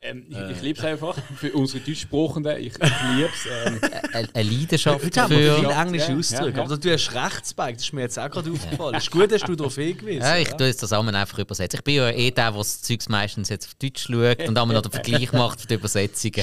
Ähm, 0.04 0.26
ich 0.30 0.38
ich 0.58 0.62
liebe 0.62 0.80
es 0.80 0.86
einfach. 0.86 1.18
Für 1.36 1.51
unsere 1.54 1.84
Deutschsprachenden. 1.84 2.58
Ich, 2.58 2.74
ich 2.74 2.74
liebe 3.16 3.30
es. 3.34 3.47
Ähm, 3.66 4.30
Eine 4.34 4.49
Leidenschaft 4.49 5.04
Heute 5.06 5.22
haben 5.22 5.30
wir 5.32 5.56
viele 5.56 5.70
für. 5.70 5.76
englische 5.82 6.12
Ja, 6.12 6.18
Ausdrücke, 6.18 6.51
ja, 6.51 6.58
ja. 6.58 6.64
aber 6.64 6.78
du 6.78 6.91
hast 6.93 7.14
Rechtsbike, 7.14 7.76
das 7.78 7.84
ist 7.86 7.93
mir 7.93 8.01
jetzt 8.01 8.20
auch 8.20 8.30
gerade 8.30 8.51
aufgefallen. 8.51 8.95
Ist 8.95 9.12
gut, 9.12 9.32
dass 9.32 9.41
du 9.41 9.56
darauf 9.56 9.76
hingewiesen 9.76 10.22
Ja, 10.22 10.38
ich 10.38 10.49
tue 10.49 10.68
jetzt 10.68 10.84
das 10.84 10.93
einmal 10.93 11.16
einfach 11.16 11.39
übersetzen. 11.39 11.78
Ich 11.80 11.84
bin 11.84 11.95
ja 11.95 12.10
eh 12.10 12.32
der, 12.32 12.51
der 12.51 12.58
das 12.60 12.82
Zeugs 12.82 13.10
meistens 13.10 13.49
jetzt 13.49 13.68
auf 13.68 13.76
Deutsch 13.76 14.04
schaut 14.08 14.39
und 14.47 14.58
einmal 14.58 14.76
noch 14.76 14.82
den 14.82 14.91
Vergleich 14.91 15.32
macht 15.34 15.62
für 15.62 15.68
die 15.68 15.74
Übersetzungen. 15.76 16.34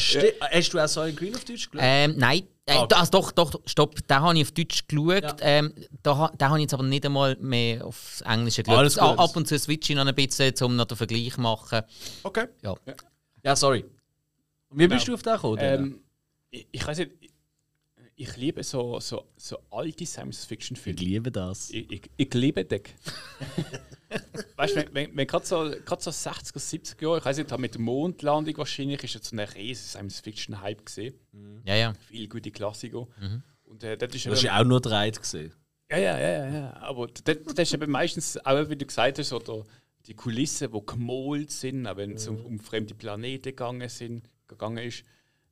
Hast 0.53 0.73
du 0.75 0.79
auch 0.83 0.89
Silent 0.89 1.17
Green 1.19 1.35
auf 1.35 1.45
Deutsch 1.45 1.71
geschaut? 1.71 1.81
Ähm, 1.85 2.15
nein, 2.17 2.43
äh, 2.67 2.73
Ah, 2.75 2.83
okay. 2.83 2.95
also 2.99 3.11
doch, 3.11 3.33
doch, 3.33 3.61
stopp, 3.67 4.07
den 4.07 4.21
habe 4.21 4.39
ich 4.39 4.45
auf 4.45 4.53
Deutsch 4.53 4.85
geschaut. 4.87 5.23
Ja. 5.23 5.37
Ähm, 5.41 5.75
da, 6.03 6.29
den 6.29 6.49
habe 6.49 6.59
ich 6.59 6.63
jetzt 6.63 6.75
aber 6.75 6.83
nicht 6.85 7.05
einmal 7.05 7.37
mehr 7.41 7.85
aufs 7.85 8.21
Englische 8.21 8.63
geschaut. 8.63 8.79
Alles 8.79 8.99
A- 8.99 9.11
gut. 9.11 9.19
Ab 9.19 9.37
und 9.37 9.49
zu 9.49 9.59
switche 9.59 9.93
ich 9.93 9.97
noch 9.97 10.07
ein 10.07 10.15
bisschen, 10.15 10.55
um 10.63 10.77
noch 10.77 10.85
den 10.85 10.97
Vergleich 10.97 11.33
zu 11.35 11.41
machen. 11.41 11.83
Okay. 12.23 12.45
Ja. 12.63 12.75
Ja, 13.43 13.57
sorry. 13.57 13.85
Und 14.69 14.79
wie 14.79 14.89
bist 14.89 15.09
du 15.09 15.15
auf 15.15 15.23
den 15.23 15.33
gekommen? 15.35 15.59
Ähm, 15.61 16.01
ich, 16.51 16.67
ich 16.71 16.87
weiß 16.87 16.99
nicht, 16.99 17.11
ich, 17.21 17.31
ich 18.17 18.37
liebe 18.37 18.63
so, 18.63 19.01
so, 19.01 19.25
so 19.37 19.59
alte 19.71 20.03
ich 20.05 20.11
Science-Fiction-Filme. 20.11 20.99
liebe 21.01 21.33
das. 21.33 21.71
Ich, 21.71 21.91
ich, 21.91 22.03
ich 22.17 22.35
liebe 22.35 22.65
dich. 22.65 22.95
weißt 24.57 24.77
du, 24.77 24.81
wenn, 24.87 24.95
wenn, 24.95 25.17
wenn 25.17 25.27
gerade 25.27 25.47
so, 25.47 25.71
grad 25.85 26.03
so 26.03 26.11
60er, 26.11 26.59
70er 26.59 27.03
Jahre, 27.03 27.19
ich 27.19 27.25
weiß 27.25 27.39
nicht, 27.39 27.59
mit 27.59 27.75
der 27.75 27.81
Mondlandung 27.81 28.57
wahrscheinlich, 28.59 29.03
ist 29.05 29.15
jetzt 29.15 29.29
so 29.31 29.37
ein 29.37 29.41
riesen 29.41 29.87
Science-Fiction-Hype 29.87 30.85
gesehen. 30.85 31.15
Ja, 31.65 31.75
ja. 31.77 31.93
Viele 32.09 32.29
gute 32.29 32.51
Klassiker. 32.51 33.07
Und 33.65 33.85
äh, 33.85 33.97
das 33.97 34.15
ist 34.15 34.27
Du 34.27 34.31
hast 34.31 34.39
eben- 34.41 34.47
ja 34.47 34.61
auch 34.61 34.65
nur 34.65 34.81
drei 34.81 35.11
gesehen. 35.11 35.53
ja, 35.91 35.97
ja, 35.99 36.19
ja, 36.19 36.29
ja, 36.29 36.49
ja. 36.49 36.77
Aber 36.79 37.07
das, 37.07 37.37
das 37.55 37.59
ist 37.69 37.75
eben 37.75 37.91
meistens, 37.91 38.37
auch 38.45 38.69
wie 38.69 38.77
du 38.77 38.85
gesagt 38.85 39.19
hast, 39.19 39.33
oder 39.33 39.65
die 40.07 40.15
Kulissen, 40.15 40.73
die 40.73 40.87
gemalt 40.87 41.51
sind, 41.51 41.87
auch 41.87 41.97
wenn 41.97 42.13
es 42.13 42.27
um, 42.29 42.45
um 42.45 42.59
fremde 42.59 42.95
Planeten 42.95 43.51
gegangen, 43.51 43.89
sind, 43.89 44.29
gegangen 44.49 44.79
ist. 44.79 45.05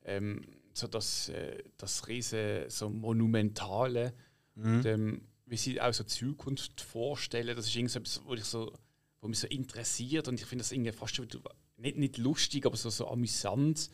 Ähm, 0.05 0.43
so 0.73 0.87
das, 0.87 1.29
äh, 1.29 1.63
das 1.77 2.07
riesen, 2.09 2.69
so 2.69 2.89
monumentale. 2.89 4.15
Und, 4.57 4.87
ähm, 4.87 5.23
wie 5.47 5.57
sie 5.57 5.81
auch 5.81 5.93
so 5.93 6.05
die 6.05 6.11
Zukunft 6.11 6.81
vorstellen, 6.81 7.57
das 7.57 7.67
ist 7.67 7.77
irgendwas, 7.77 8.23
wo, 8.25 8.35
ich 8.35 8.45
so, 8.45 8.73
wo 9.21 9.29
mich 9.29 9.39
so 9.39 9.47
interessiert 9.47 10.29
und 10.29 10.41
ich 10.41 10.47
finde 10.47 10.63
das 10.63 10.73
irgendwie 10.73 10.93
fast 10.93 11.17
schon 11.17 11.29
nicht, 11.77 11.97
nicht 11.97 12.19
lustig, 12.19 12.67
aber 12.67 12.77
so, 12.77 12.91
so 12.91 13.09
amüsant, 13.09 13.89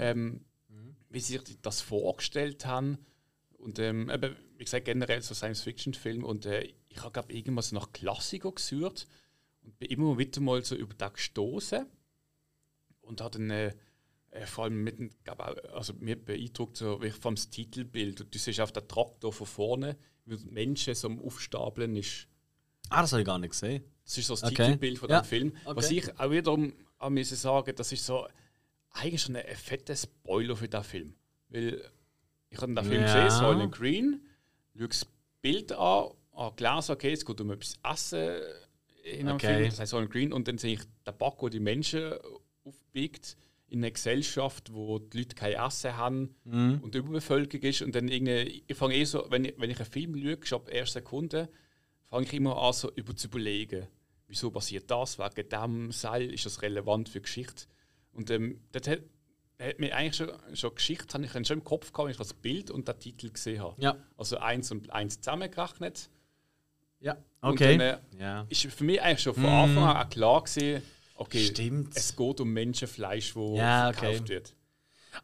ähm, 0.00 0.44
wie 1.08 1.20
sie 1.20 1.38
sich 1.38 1.58
das 1.62 1.80
vorgestellt 1.80 2.66
haben. 2.66 2.98
Und 3.58 3.78
ähm, 3.78 4.10
eben, 4.10 4.34
wie 4.58 4.64
gesagt, 4.64 4.86
generell 4.86 5.22
so 5.22 5.34
Science-Fiction-Film. 5.34 6.24
Und 6.24 6.46
äh, 6.46 6.72
ich 6.88 6.98
habe, 6.98 7.12
glaube 7.12 7.32
irgendwas 7.32 7.72
nach 7.72 7.92
Klassiker 7.92 8.52
gesucht 8.52 9.06
und 9.62 9.78
bin 9.78 9.90
immer 9.90 10.18
wieder 10.18 10.40
mal 10.40 10.64
so 10.64 10.74
über 10.74 10.94
den 10.94 11.12
gestoßen 11.12 11.86
und 13.02 13.20
habe 13.20 13.38
dann 13.38 13.50
äh, 13.50 13.74
vor 14.46 14.64
allem 14.64 14.82
mit, 14.82 14.98
dem- 14.98 15.10
glaub 15.24 15.40
auch, 15.40 15.56
also 15.74 15.92
mir 15.94 16.16
beeindruckt 16.16 16.76
so 16.76 17.02
wie 17.02 17.10
vom 17.10 17.36
Titelbild. 17.36 18.20
Und 18.22 18.34
du 18.34 18.38
siehst 18.38 18.60
auf 18.60 18.72
der 18.72 18.86
Traktor 18.88 19.32
von 19.32 19.46
vorne, 19.46 19.96
wie 20.24 20.36
die 20.36 20.46
Menschen 20.46 20.94
so 20.94 21.08
am 21.08 21.20
Aufstapeln 21.20 21.96
ist. 21.96 22.26
Ah, 22.88 23.02
das 23.02 23.12
habe 23.12 23.22
ich 23.22 23.26
gar 23.26 23.38
nicht 23.38 23.50
gesehen. 23.50 23.84
Das 24.04 24.18
ist 24.18 24.26
so 24.26 24.34
das 24.34 24.44
Okay. 24.44 24.54
Titelbild 24.56 24.98
von 24.98 25.10
Ja. 25.10 25.20
dem 25.20 25.24
Film. 25.26 25.56
Okay. 25.64 25.76
Was 25.76 25.90
ich 25.90 26.18
auch 26.18 26.30
wiederum 26.30 26.72
an 26.98 27.12
müssen 27.14 27.36
sagen, 27.36 27.74
das 27.76 27.92
ist 27.92 28.04
so 28.06 28.26
eigentlich 28.90 29.22
schon 29.22 29.36
ein, 29.36 29.56
fetter 29.56 29.96
Spoiler 29.96 30.56
für 30.56 30.68
den 30.68 30.82
Film. 30.84 31.14
Weil 31.48 31.82
ich 32.50 32.60
habe 32.60 32.74
den 32.74 32.84
Film 32.84 33.02
Ja. 33.02 33.06
gesehen, 33.26 33.30
Silent 33.30 33.72
Green, 33.74 34.26
schaue 34.76 34.88
das 34.88 35.06
Bild 35.40 35.72
an, 35.72 36.10
habe 36.34 36.56
gelesen, 36.56 36.92
okay, 36.92 37.12
es 37.12 37.24
geht 37.24 37.40
um 37.40 37.50
etwas 37.50 37.76
Essen 37.82 38.40
in 39.02 39.26
einem 39.28 39.36
Okay. 39.36 39.54
Film, 39.56 39.64
das 39.70 39.80
heißt 39.80 39.90
Silent 39.90 40.10
Green, 40.10 40.32
und 40.32 40.48
dann 40.48 40.58
sehe 40.58 40.74
ich 40.74 40.80
den 41.06 41.16
Back, 41.18 41.34
wo 41.38 41.48
die 41.48 41.60
Menschen 41.60 42.12
aufbiegt 42.64 43.36
in 43.68 43.78
einer 43.80 43.90
Gesellschaft, 43.90 44.72
wo 44.72 44.98
die 44.98 45.18
Leute 45.18 45.34
kein 45.34 45.54
Essen 45.54 45.96
haben 45.96 46.34
Mhm. 46.44 46.80
und 46.82 46.94
Überbevölkerung 46.94 47.64
ist 47.64 47.82
und 47.82 47.94
dann 47.94 48.08
irgendwie, 48.08 48.64
ich 48.66 48.76
fange 48.76 48.94
eh 48.94 49.04
so, 49.04 49.26
wenn 49.30 49.44
ich, 49.46 49.54
wenn 49.58 49.70
ich 49.70 49.78
einen 49.80 49.90
Film 49.90 50.42
schaue, 50.44 50.60
ab 50.60 50.68
erster 50.72 51.00
Sekunde, 51.00 51.48
fange 52.04 52.26
ich 52.26 52.32
immer 52.34 52.60
an, 52.60 52.72
so 52.74 52.92
über 52.94 53.16
zu 53.16 53.28
überlegen, 53.28 53.88
wieso 54.28 54.50
passiert 54.50 54.90
das, 54.90 55.18
wegen 55.18 55.48
dem 55.48 55.90
Seil, 55.92 56.32
ist 56.32 56.44
das 56.46 56.60
relevant 56.62 57.08
für 57.08 57.20
Geschichte. 57.22 57.64
Und 58.12 58.30
ähm, 58.30 58.60
das 58.72 58.86
hat, 58.88 59.00
hat 59.58 59.78
mir 59.80 59.96
eigentlich 59.96 60.16
schon, 60.16 60.30
schon 60.54 60.74
Geschichte, 60.74 61.14
habe 61.14 61.24
ich 61.24 61.32
dann 61.32 61.44
schon 61.46 61.58
im 61.58 61.64
Kopf 61.64 61.92
gehabt, 61.92 62.06
wenn 62.06 62.12
ich 62.12 62.18
das 62.18 62.34
Bild 62.34 62.70
und 62.70 62.86
den 62.88 62.98
Titel 62.98 63.30
gesehen 63.30 63.62
habe. 63.62 63.80
Ja. 63.82 63.96
Also 64.18 64.36
eins 64.38 64.70
und 64.70 64.90
eins 64.90 65.18
zusammengerechnet. 65.20 66.10
Ja. 67.02 67.16
Okay. 67.40 67.76
dann, 67.76 67.86
äh, 67.86 67.98
ja. 68.22 68.46
ist 68.48 68.62
für 68.66 68.84
mich 68.84 69.02
eigentlich 69.02 69.20
schon 69.20 69.34
von 69.34 69.46
Anfang 69.46 69.84
an 69.84 70.08
klar 70.08 70.42
gewesen, 70.42 70.82
okay, 71.16 71.44
Stimmt. 71.44 71.96
es 71.96 72.16
geht 72.16 72.40
um 72.40 72.52
Menschenfleisch, 72.52 73.34
wo 73.34 73.56
Ja, 73.56 73.88
okay. 73.88 73.98
verkauft 73.98 74.28
wird. 74.28 74.54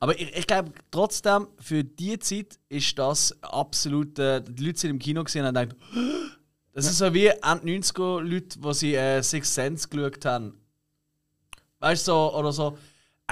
Aber 0.01 0.19
ich, 0.19 0.37
ich 0.37 0.47
glaube 0.47 0.73
trotzdem, 0.91 1.49
für 1.59 1.83
die 1.83 2.19
Zeit 2.19 2.59
ist 2.69 2.99
das 2.99 3.43
absolut. 3.43 4.19
Äh, 4.19 4.43
die 4.43 4.65
Leute 4.65 4.79
sind 4.81 4.91
im 4.91 4.99
Kino 4.99 5.25
gesehen 5.25 5.47
und 5.47 5.57
haben 5.57 5.71
gedacht, 5.71 5.81
das 6.73 6.87
ist 6.87 6.99
so 6.99 7.15
wie 7.15 7.27
Ende 7.27 7.73
90er 7.81 8.21
Leute, 8.21 8.59
die 8.59 8.75
sie 8.75 8.95
äh, 8.95 9.23
Six 9.23 9.55
Sense 9.55 9.89
geschaut 9.89 10.25
haben. 10.25 10.61
Weißt 11.79 12.07
du, 12.07 12.13
so, 12.13 12.35
oder 12.35 12.53
so. 12.53 12.77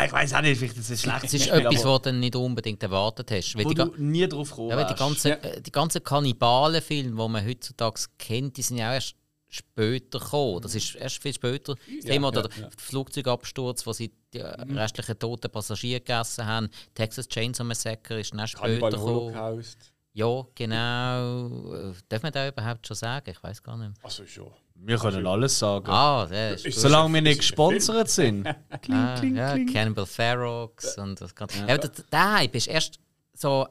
Ich 0.04 0.12
weiß 0.12 0.34
auch 0.34 0.42
nicht, 0.42 0.58
vielleicht 0.58 0.76
ist 0.76 0.90
es 0.90 1.00
schlecht. 1.02 1.24
Es 1.24 1.34
ist 1.34 1.46
etwas, 1.48 1.84
was 1.84 2.02
du 2.02 2.12
nicht 2.12 2.36
unbedingt 2.36 2.82
erwartet 2.82 3.30
hast. 3.30 3.56
Weil 3.56 3.64
wo 3.64 3.68
die, 3.70 3.74
du 3.76 3.94
nie 3.96 4.28
drauf 4.28 4.50
gekommen 4.50 4.70
ja, 4.70 4.84
die 4.84 4.94
ganzen, 4.94 5.28
Ja. 5.28 5.34
äh, 5.36 5.60
die 5.62 5.72
ganzen 5.72 6.04
Kannibalenfilme, 6.04 7.10
die 7.22 7.28
man 7.28 7.46
heutzutage 7.46 8.02
kennt, 8.18 8.56
die 8.58 8.62
sind 8.62 8.76
ja 8.76 8.90
auch 8.90 8.94
erst 8.94 9.14
später 9.48 10.18
gekommen. 10.18 10.60
Das 10.60 10.74
ist 10.74 10.96
erst 10.96 11.22
viel 11.22 11.32
später. 11.32 11.74
Das 11.76 12.04
Ja, 12.04 12.12
Thema 12.12 12.30
ja, 12.34 12.42
der 12.42 12.50
ja. 12.60 12.68
Flugzeugabsturz, 12.76 13.86
wo 13.86 13.92
sie 13.94 14.12
die 14.34 14.40
äh, 14.40 14.62
restlichen 14.74 15.18
toten 15.18 15.50
Passagiere 15.50 16.00
gegessen 16.00 16.44
haben. 16.44 16.68
Texas 16.94 17.26
Chainsaw 17.28 17.64
Massacre 17.64 18.20
ist 18.20 18.34
erst 18.34 18.58
später 18.58 18.90
gekommen. 18.90 19.02
Holocaust. 19.02 19.92
Ja, 20.16 20.46
genau. 20.54 21.92
Darf 22.08 22.22
man 22.22 22.32
da 22.32 22.48
überhaupt 22.48 22.86
schon 22.86 22.96
sagen? 22.96 23.28
Ich 23.30 23.42
weiß 23.42 23.62
gar 23.62 23.76
nicht. 23.76 23.92
Also 24.02 24.26
schon. 24.26 24.50
Wir 24.74 24.96
können 24.98 25.26
alles 25.26 25.58
sagen. 25.58 25.86
Ah, 25.90 26.26
das 26.26 26.64
ist. 26.64 26.80
Solange 26.80 27.12
wir 27.12 27.20
nicht 27.20 27.40
gesponsert 27.40 28.08
sind. 28.08 28.44
kling, 28.82 28.96
Ah, 28.96 29.18
kling, 29.18 29.36
ja, 29.36 29.52
kling. 29.52 29.70
Cannibal 29.70 30.06
Ferox 30.06 30.96
und 30.96 31.20
das 31.20 31.34
Ganze. 31.34 31.58
Ja. 31.58 31.74
aber 31.74 31.88
der, 31.88 32.32
Hype 32.32 32.54
ist 32.54 32.68
erst 32.68 32.98
so 33.34 33.66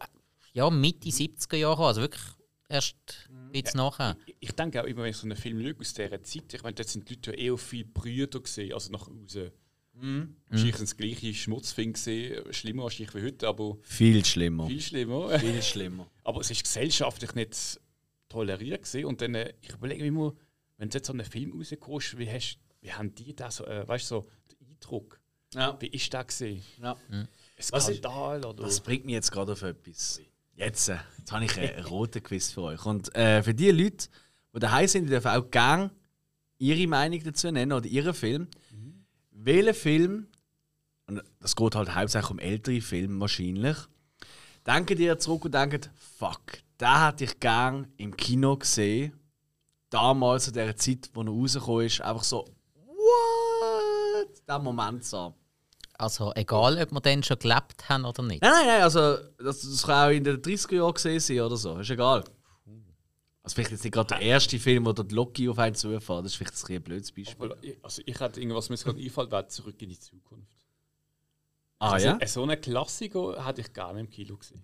ja, 0.53 0.69
Mitte 0.69 1.09
70er 1.09 1.55
Jahre, 1.55 1.73
gekommen, 1.73 1.87
also 1.87 2.01
wirklich 2.01 2.21
erst 2.69 2.95
ein 3.31 3.51
bisschen 3.51 3.77
nachher. 3.79 4.15
Ich, 4.27 4.35
ich 4.41 4.51
denke 4.51 4.81
auch 4.83 4.85
immer, 4.85 5.01
wenn 5.01 5.09
ich 5.09 5.17
so 5.17 5.25
einen 5.25 5.35
Film 5.37 5.59
schaue 5.63 5.75
aus 5.79 5.93
dieser 5.95 6.21
Zeit, 6.23 6.53
ich 6.53 6.61
meine, 6.61 6.75
dort 6.75 6.89
sind 6.89 7.09
die 7.09 7.15
Leute 7.15 7.31
ja 7.31 7.37
eher 7.37 7.57
viel 7.57 7.85
Brüder 7.85 8.39
gesehen, 8.39 8.71
also 8.71 8.91
nach 8.91 9.07
außen. 9.07 9.49
Mhm. 9.93 10.35
Wahrscheinlich 10.49 10.75
das 10.77 10.95
gleiche 10.95 11.33
Schmutzfing 11.33 11.93
gesehen, 11.93 12.53
schlimmer 12.53 12.83
wahrscheinlich 12.83 13.15
wie 13.15 13.23
heute, 13.23 13.47
aber 13.47 13.77
Viel 13.81 14.23
schlimmer. 14.23 14.67
viel 14.67 14.81
schlimmer. 14.81 15.39
Viel 15.39 15.61
schlimmer. 15.63 16.07
Aber 16.25 16.41
es 16.41 16.51
ist 16.51 16.63
gesellschaftlich 16.63 17.33
nicht 17.35 17.79
toleriert 18.27 18.83
gesehen. 18.83 19.05
Und 19.05 19.21
dann, 19.21 19.35
äh, 19.35 19.53
ich 19.61 19.69
überlege 19.73 20.01
mir 20.01 20.07
immer, 20.07 20.33
wenn 20.77 20.89
du 20.89 20.97
jetzt 20.97 21.07
so 21.07 21.13
einen 21.13 21.25
Film 21.25 21.53
rauskommst, 21.57 22.17
wie, 22.17 22.29
hast, 22.29 22.57
wie 22.81 22.91
haben 22.91 23.15
die 23.15 23.33
da 23.33 23.49
so, 23.49 23.65
äh, 23.65 23.87
weißt 23.87 24.11
du, 24.11 24.15
so 24.21 24.27
den 24.51 24.67
Eindruck? 24.71 25.21
Ja. 25.53 25.77
Wie 25.79 25.87
ist 25.87 26.11
der 26.11 26.25
gesehen? 26.25 26.61
Ja. 26.81 26.97
Ein 27.09 27.27
Was 27.69 27.87
ist- 27.87 27.99
Skandal 27.99 28.43
oder? 28.45 28.63
Das 28.63 28.81
bringt 28.81 29.05
mich 29.05 29.13
jetzt 29.13 29.31
gerade 29.31 29.53
auf 29.53 29.61
etwas. 29.61 30.19
Jetzt, 30.55 30.89
äh, 30.89 30.97
jetzt 31.17 31.31
habe 31.31 31.45
ich 31.45 31.57
einen 31.57 31.85
roten 31.85 32.21
Quiz 32.21 32.51
für 32.51 32.63
euch. 32.63 32.85
Und 32.85 33.15
äh, 33.15 33.41
für 33.43 33.53
die 33.53 33.71
Leute, 33.71 34.07
die 34.53 34.59
daheim 34.59 34.87
sind, 34.87 35.05
die 35.05 35.09
dürfen 35.11 35.27
auch 35.29 35.49
gerne 35.49 35.91
ihre 36.57 36.87
Meinung 36.87 37.21
dazu 37.23 37.51
nennen 37.51 37.71
oder 37.73 37.85
ihren 37.87 38.13
Film. 38.13 38.47
Welchen 39.31 39.73
Film, 39.73 40.27
und 41.07 41.21
das 41.39 41.55
geht 41.55 41.75
halt 41.75 41.93
hauptsächlich 41.93 42.31
um 42.31 42.39
ältere 42.39 42.81
Filme 42.81 43.19
wahrscheinlich, 43.19 43.77
denken 44.65 44.97
ihr 44.99 45.19
zurück 45.19 45.45
und 45.45 45.53
denken, 45.53 45.81
fuck, 46.17 46.41
da 46.77 47.07
hätte 47.07 47.23
ich 47.25 47.39
gern 47.39 47.87
im 47.97 48.15
Kino 48.15 48.57
gesehen, 48.57 49.13
damals, 49.89 50.45
zu 50.45 50.51
der 50.51 50.75
Zeit, 50.75 51.09
wo 51.13 51.21
er 51.21 51.29
rausgekommen 51.29 51.85
ist, 51.85 52.01
einfach 52.01 52.23
so, 52.23 52.45
what? 52.73 54.47
Der 54.47 54.59
Moment 54.59 55.03
so. 55.05 55.33
Also 55.97 56.33
egal, 56.35 56.77
ob 56.81 56.91
wir 56.91 56.99
dann 56.99 57.23
schon 57.23 57.39
gelebt 57.39 57.87
haben 57.87 58.03
oder 58.03 58.21
nicht. 58.21 58.41
Nein, 58.41 58.51
nein, 58.51 58.67
nein, 58.67 58.81
also 58.81 59.17
das, 59.37 59.61
das 59.61 59.83
kann 59.83 60.09
auch 60.09 60.11
in 60.13 60.23
den 60.23 60.41
30er 60.41 60.75
Jahren 60.75 60.93
gesehen 60.93 61.19
sein 61.19 61.39
oder 61.39 61.55
so, 61.55 61.77
ist 61.79 61.89
egal. 61.89 62.23
Also 63.41 63.55
vielleicht 63.55 63.71
jetzt 63.71 63.83
nicht 63.83 63.93
gerade 63.93 64.07
der 64.07 64.21
erste 64.21 64.57
Film, 64.57 64.87
wo 64.87 64.91
der 64.91 65.05
Loki 65.05 65.47
auf 65.47 65.59
einen 65.59 65.75
zufährt, 65.75 66.25
das 66.25 66.31
ist 66.31 66.35
vielleicht 66.35 66.53
ein, 66.53 66.59
bisschen 66.59 66.75
ein 66.77 66.83
blödes 66.83 67.11
Beispiel. 67.11 67.77
Also 67.83 68.01
ich 68.03 68.19
hätte 68.19 68.41
irgendwas, 68.41 68.69
mir 68.69 68.77
gerade 68.77 68.99
einfällt, 68.99 69.31
wäre 69.31 69.47
zurück 69.47 69.79
in 69.81 69.89
die 69.89 69.99
Zukunft. 69.99 70.54
Ah 71.85 71.93
also, 71.93 72.07
ja? 72.07 72.17
äh, 72.19 72.27
So 72.27 72.43
einen 72.43 72.59
Klassiker 72.59 73.45
hätte 73.45 73.61
ich 73.61 73.73
gerne 73.73 73.99
im 74.01 74.09
Kino 74.09 74.37
gesehen. 74.37 74.61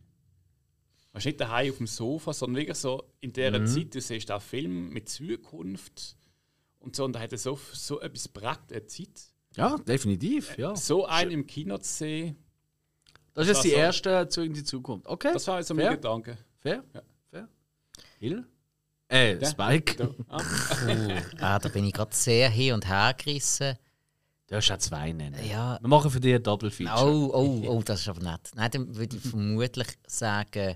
Weißt 1.14 1.26
nicht 1.26 1.40
daheim 1.42 1.72
auf 1.72 1.78
dem 1.78 1.88
Sofa, 1.88 2.32
sondern 2.34 2.58
wirklich 2.62 2.78
so 2.78 3.04
in 3.20 3.34
dieser 3.34 3.60
Mhm. 3.60 3.68
Zeit, 3.68 3.94
du 3.96 4.00
siehst 4.02 4.32
auch 4.32 4.42
Film 4.42 4.90
mit 4.90 5.10
Zukunft 5.10 6.16
und 6.80 6.96
so, 6.96 7.04
und 7.06 7.14
da 7.14 7.20
hätte 7.20 7.38
so, 7.38 7.60
so 7.74 8.00
etwas 8.00 8.28
prägt, 8.30 8.72
eine 8.72 8.86
Zeit. 8.88 9.22
Ja, 9.56 9.78
definitiv, 9.78 10.58
ja. 10.58 10.74
So 10.76 11.06
einen 11.06 11.32
im 11.32 11.48
Kino 11.48 11.78
zu 11.80 11.92
sehen, 11.92 12.38
Das 13.34 13.44
ist 13.44 13.50
jetzt 13.50 13.58
war 13.58 13.64
die 13.64 13.70
so- 13.72 13.76
erste 13.76 14.28
Zug 14.30 14.46
in 14.46 14.54
die 14.54 14.64
Zukunft. 14.64 15.06
Okay, 15.08 15.32
das 15.34 15.46
war 15.48 15.56
also 15.56 15.76
Fair. 15.76 15.86
mein 15.88 15.96
Gedanke. 15.96 16.38
fair, 16.60 16.84
Ja. 16.94 17.02
fair. 17.30 17.50
Hill? 18.20 18.48
Äh. 19.10 19.46
Spike. 19.46 19.96
Da, 19.98 20.10
ah, 20.30 20.42
Ah, 21.40 21.60
da 21.60 21.68
bin 21.68 21.84
ich 21.84 21.92
gerade 21.94 22.16
sehr 22.16 22.50
hin 22.50 22.74
und 22.76 22.88
her 22.88 23.14
gerissen. 23.18 23.76
Du 24.52 24.58
hast 24.58 24.70
auch 24.70 24.78
zwei 24.80 25.14
nennen. 25.14 25.40
Ja. 25.50 25.78
Wir 25.80 25.88
machen 25.88 26.12
für 26.12 26.20
dich 26.20 26.36
ein 26.36 26.44
Double 26.44 26.70
Feature. 26.70 27.06
Oh, 27.10 27.32
oh, 27.34 27.64
oh, 27.70 27.82
das 27.86 28.02
ist 28.02 28.10
aber 28.10 28.20
nett. 28.22 28.52
Nein, 28.54 28.70
dann 28.70 28.96
würde 28.98 29.16
ich 29.16 29.22
vermutlich 29.22 29.88
sagen 30.06 30.76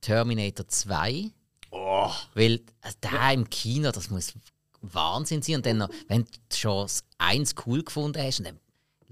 Terminator 0.00 0.66
2. 0.66 1.30
Oh. 1.70 2.10
Weil 2.34 2.62
also 2.80 2.96
der 3.04 3.32
im 3.32 3.48
Kino, 3.48 3.92
das 3.92 4.10
muss 4.10 4.32
Wahnsinn 4.80 5.40
sein. 5.40 5.54
Und 5.54 5.66
dann 5.66 5.78
noch, 5.78 5.88
wenn 6.08 6.24
du 6.24 6.56
schon 6.56 6.88
eins 7.18 7.54
cool 7.64 7.84
gefunden 7.84 8.20
hast, 8.20 8.44
dann 8.44 8.58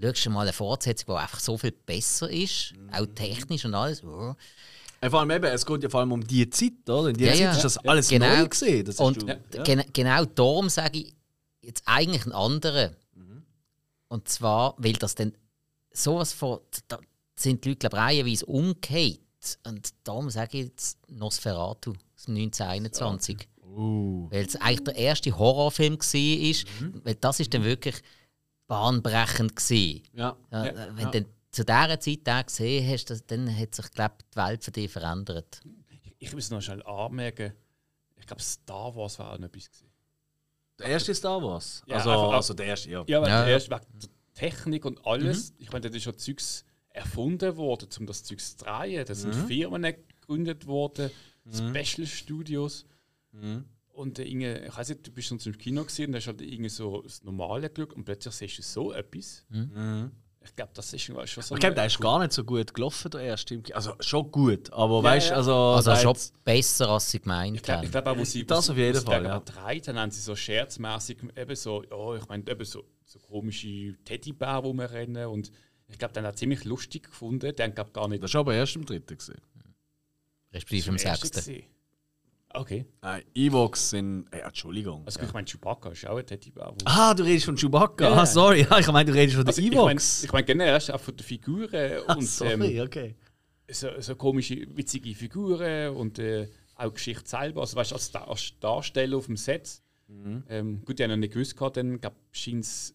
schaust 0.03 0.27
du 0.27 0.31
mal 0.31 0.41
eine 0.43 0.53
Fortsetzung, 0.53 1.15
die 1.15 1.21
einfach 1.21 1.39
so 1.39 1.57
viel 1.57 1.71
besser 1.71 2.29
ist, 2.29 2.75
auch 2.91 3.07
technisch 3.15 3.65
und 3.65 3.77
alles. 3.77 4.03
Oh. 4.03 4.35
Äh, 5.03 5.09
Vor 5.09 5.21
allem 5.21 5.31
eben, 5.31 5.45
es 5.45 5.65
geht 5.65 5.85
ja 5.85 5.89
vor 5.89 6.01
allem 6.01 6.11
um 6.11 6.27
die 6.27 6.51
Zeit, 6.51 6.73
oder? 6.89 7.11
In 7.11 7.17
dieser 7.17 7.31
Ja, 7.31 7.37
Zeit 7.37 7.43
ja. 7.45 7.53
ist 7.53 7.63
das 7.65 7.79
alles 7.79 8.09
Genau. 8.09 8.27
neu 8.39 8.49
gesehen. 8.49 8.85
Das 8.87 8.99
hast 8.99 9.07
Und 9.07 9.23
du, 9.23 9.27
ja. 9.55 9.63
gen 9.63 9.85
genau 9.93 10.25
darum 10.25 10.69
sage 10.69 10.99
ich 10.99 11.15
jetzt 11.63 11.85
eigentlich 11.87 12.25
einen 12.25 12.33
anderen. 12.33 12.97
Und 14.15 14.29
zwar, 14.29 14.77
weil 14.79 14.93
das 14.93 15.17
dann 15.17 15.33
sowas 15.91 16.33
von. 16.33 16.61
Da 16.87 17.01
sind 17.35 17.65
die 17.65 17.71
Leute, 17.71 17.89
glaube 17.89 17.97
ich, 17.97 18.03
reihenweise 18.03 18.47
umgekehrt. 18.47 19.19
Und 19.67 19.93
darum 20.05 20.31
sage 20.31 20.59
ich 20.59 20.65
jetzt 20.67 20.99
Nosferatu, 21.11 21.95
das 22.15 22.29
1921. 22.29 23.49
Weil 24.31 24.47
es 24.47 24.55
eigentlich 24.55 24.85
der 24.85 24.95
erste 24.95 25.37
Horrorfilm 25.37 25.99
war. 25.99 27.03
Weil 27.03 27.15
das 27.17 27.41
ist 27.41 27.53
dann 27.53 27.65
wirklich 27.65 27.97
bahnbrechend 28.69 29.57
war. 29.57 29.77
Ja. 29.77 30.37
Ja, 30.53 30.65
Ja. 30.65 30.97
Wenn 30.97 31.11
du 31.11 31.11
dann 31.11 31.27
zu 31.51 31.65
dieser 31.65 32.01
Zeit 32.01 32.25
den 32.25 32.47
gesehen 32.47 32.89
hast, 32.89 33.11
das, 33.11 33.27
dann 33.27 33.59
hat 33.59 33.75
sich 33.75 33.91
glaub, 33.91 34.19
die 34.33 34.37
Welt 34.37 34.63
für 34.63 34.71
dich 34.71 34.93
verändert. 34.93 35.61
ich 36.21 36.33
muss 36.33 36.51
noch 36.51 36.61
schnell 36.63 36.85
anmerken, 36.85 37.53
ich 38.15 38.27
glaube, 38.29 38.43
Star 38.43 38.95
Wars 38.95 39.19
war 39.19 39.33
auch 39.33 39.39
noch 39.39 39.49
etwas. 39.49 39.69
Gewesen. 39.71 39.94
Der 40.85 40.93
erste 40.93 41.15
Star 41.15 41.43
Wars. 41.43 41.83
Ja, 41.87 41.97
also, 41.97 42.11
einfach- 42.11 42.33
also 42.37 42.55
der 42.55 42.67
erste, 42.67 42.91
ja. 42.91 43.05
Ja, 43.07 43.23
weil 43.23 43.29
Ja, 43.29 43.45
der 43.45 43.53
erste 43.55 43.71
wegen 43.71 43.85
der 44.01 44.09
Technik 44.35 44.85
und 44.85 45.05
alles. 45.07 45.55
Ich 45.59 45.73
meine, 45.73 45.89
da 45.89 45.97
ist 45.97 46.03
schon 46.03 46.19
Zeugs 46.19 46.65
erfunden 46.91 47.57
worden, 47.57 47.89
um 47.99 48.07
das 48.07 48.23
Zeugs 48.23 48.57
zu 48.57 48.65
drehen. 48.65 49.05
Da 49.07 49.15
sind 49.15 49.35
Firmen 49.35 49.83
gegründet 49.83 50.67
worden, 50.67 51.11
Special 51.51 52.07
Studios. 52.07 52.85
Und 53.89 54.19
äh, 54.19 54.25
Inge, 54.25 54.67
ich 54.67 54.77
weiß 54.77 54.89
nicht, 54.91 55.07
du 55.07 55.11
bist 55.13 55.29
sonst 55.29 55.47
im 55.47 55.57
Kino 55.57 55.85
gesehen, 55.85 56.11
da 56.13 56.19
hast 56.19 56.27
halt 56.27 56.41
irgendwie 56.43 56.69
so 56.69 57.03
das 57.03 57.23
normale 57.23 57.71
Glück 57.71 57.93
und 57.95 58.05
plötzlich 58.05 58.35
siehst 58.35 58.59
du 58.59 58.63
so 58.63 58.93
etwas. 58.93 59.45
Ich 60.45 60.55
glaube, 60.55 60.73
das 60.75 60.93
ist 60.93 61.03
schon 61.03 61.17
so. 61.27 61.55
Ich 61.55 61.61
glaube, 61.61 61.75
der 61.75 61.87
ist 61.87 61.99
gar 62.01 62.19
nicht 62.19 62.33
so 62.33 62.45
gut 62.45 62.75
gelaufen, 62.75 63.11
der 63.11 63.21
erste. 63.23 63.61
Also 63.73 63.95
schon 64.01 64.31
gut, 64.31 64.73
aber 64.73 64.99
Ja, 64.99 65.03
weißt 65.05 65.29
du, 65.29 65.33
ja. 65.33 65.37
also. 65.39 65.55
Also 65.55 65.97
schon 65.97 66.17
besser, 66.45 66.89
als 66.91 67.11
sie 67.11 67.21
gemeint 67.21 67.57
Ich 67.57 67.63
glaube 67.63 67.79
haben. 67.79 67.85
ich 67.87 67.91
glaub 67.91 68.07
auch, 68.07 68.19
wo 68.19 68.25
sie 68.25 68.45
Das 68.47 68.69
wo 68.69 68.73
auf 68.73 68.79
jeden 68.79 69.01
Fall, 69.01 69.25
ja. 69.25 69.39
gedreht 69.39 69.89
haben, 69.89 69.99
haben 69.99 70.11
sie 70.11 70.21
so 70.21 70.37
scherzmäßig 70.37 71.19
eben 71.37 71.57
so, 71.57 71.83
ja, 71.83 72.17
ich 72.17 72.29
meine, 72.29 72.45
eben 72.49 72.65
so, 72.65 72.85
so 73.05 73.19
komische 73.19 73.97
Teddybär 74.05 74.57
rumrennen 74.57 75.27
und 75.27 75.51
ich 75.89 75.99
glaube, 75.99 76.15
den 76.15 76.25
hat 76.25 76.39
ziemlich 76.39 76.65
lustig 76.65 77.05
gefunden. 77.05 77.55
Den 77.55 77.75
glaube 77.75 77.91
gar 77.93 78.09
nicht. 78.09 78.23
Das 78.23 78.33
war 78.35 78.41
aber 78.41 78.55
erst 78.55 78.77
im 78.77 78.85
dritten. 78.85 79.17
Gewesen. 79.17 79.41
Respektive 80.53 80.91
im 80.91 80.99
sechsten. 80.99 81.65
Okay. 82.57 82.85
Nein, 83.03 83.23
Evox 83.35 83.91
sind. 83.91 84.27
Äh, 84.33 84.39
Entschuldigung. 84.39 85.03
Also 85.05 85.21
ich 85.21 85.33
meine, 85.33 85.45
Chewbacca 85.47 85.91
ist 85.91 86.07
auch 86.07 86.17
ein 86.17 86.25
Teddybär. 86.27 86.73
Ah, 86.85 87.13
du 87.13 87.25
redest 87.25 87.47
von 87.47 87.57
Chewbacca. 87.57 88.05
Ja. 88.05 88.13
Ah, 88.23 88.27
sorry. 88.27 88.67
Ja, 88.71 88.79
ich 88.79 88.87
meine, 88.93 89.11
du 89.11 89.17
redest 89.17 89.37
von 89.37 89.45
der 89.45 89.51
Also 89.53 89.61
ich 89.63 89.71
meine, 89.75 90.01
ich 90.01 90.33
mein, 90.33 90.45
generell 90.47 90.77
auch 90.77 91.01
von 91.01 91.17
den 91.17 91.25
Figuren 91.25 91.93
Ah, 92.07 92.15
und 92.15 92.23
sorry, 92.27 92.79
ähm, 92.79 92.87
okay. 92.87 93.17
so, 93.71 93.89
so 93.99 94.15
komische, 94.17 94.67
witzige 94.77 95.15
Figuren 95.15 95.95
und 95.97 96.19
äh, 96.21 96.49
auch 96.77 96.93
Geschichte 96.95 97.29
selber. 97.29 97.61
Also 97.63 97.77
weißt 97.77 97.91
du, 97.91 97.95
als, 97.97 98.11
Dar- 98.13 98.29
als 98.29 98.53
Darsteller 98.61 99.17
auf 99.17 99.27
dem 99.27 99.37
Set. 99.37 99.81
Mhm. 100.07 100.45
Ähm, 100.49 100.85
gut, 100.85 100.99
die 100.99 101.03
haben 101.03 101.11
noch 101.11 101.17
nicht 101.17 101.33
gewusst, 101.33 101.57
gehabt, 101.57 101.77
dann 101.77 102.01
glaub, 102.01 102.15
scheint's- 102.33 102.95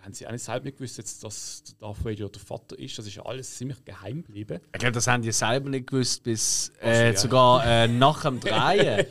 haben 0.00 0.12
sie 0.14 0.26
auch 0.26 0.32
nicht 0.32 0.44
selber 0.44 0.64
nicht 0.64 0.78
gewusst, 0.78 0.96
jetzt, 0.98 1.22
dass 1.24 1.62
der 1.64 1.74
Darth 1.78 2.04
Vader 2.04 2.28
der 2.28 2.40
Vater 2.40 2.78
ist. 2.78 2.96
Das 2.98 3.06
ist 3.06 3.14
ja 3.16 3.24
alles 3.26 3.56
ziemlich 3.56 3.84
geheim 3.84 4.22
geblieben. 4.22 4.60
Ich 4.72 4.78
glaube, 4.78 4.92
das 4.92 5.06
haben 5.06 5.22
die 5.22 5.32
selber 5.32 5.68
nicht 5.70 5.88
gewusst, 5.88 6.22
bis 6.22 6.72
äh, 6.80 7.14
sogar 7.16 7.66
äh, 7.66 7.88
nach 7.88 8.22
dem 8.22 8.38
Drehen. 8.40 9.06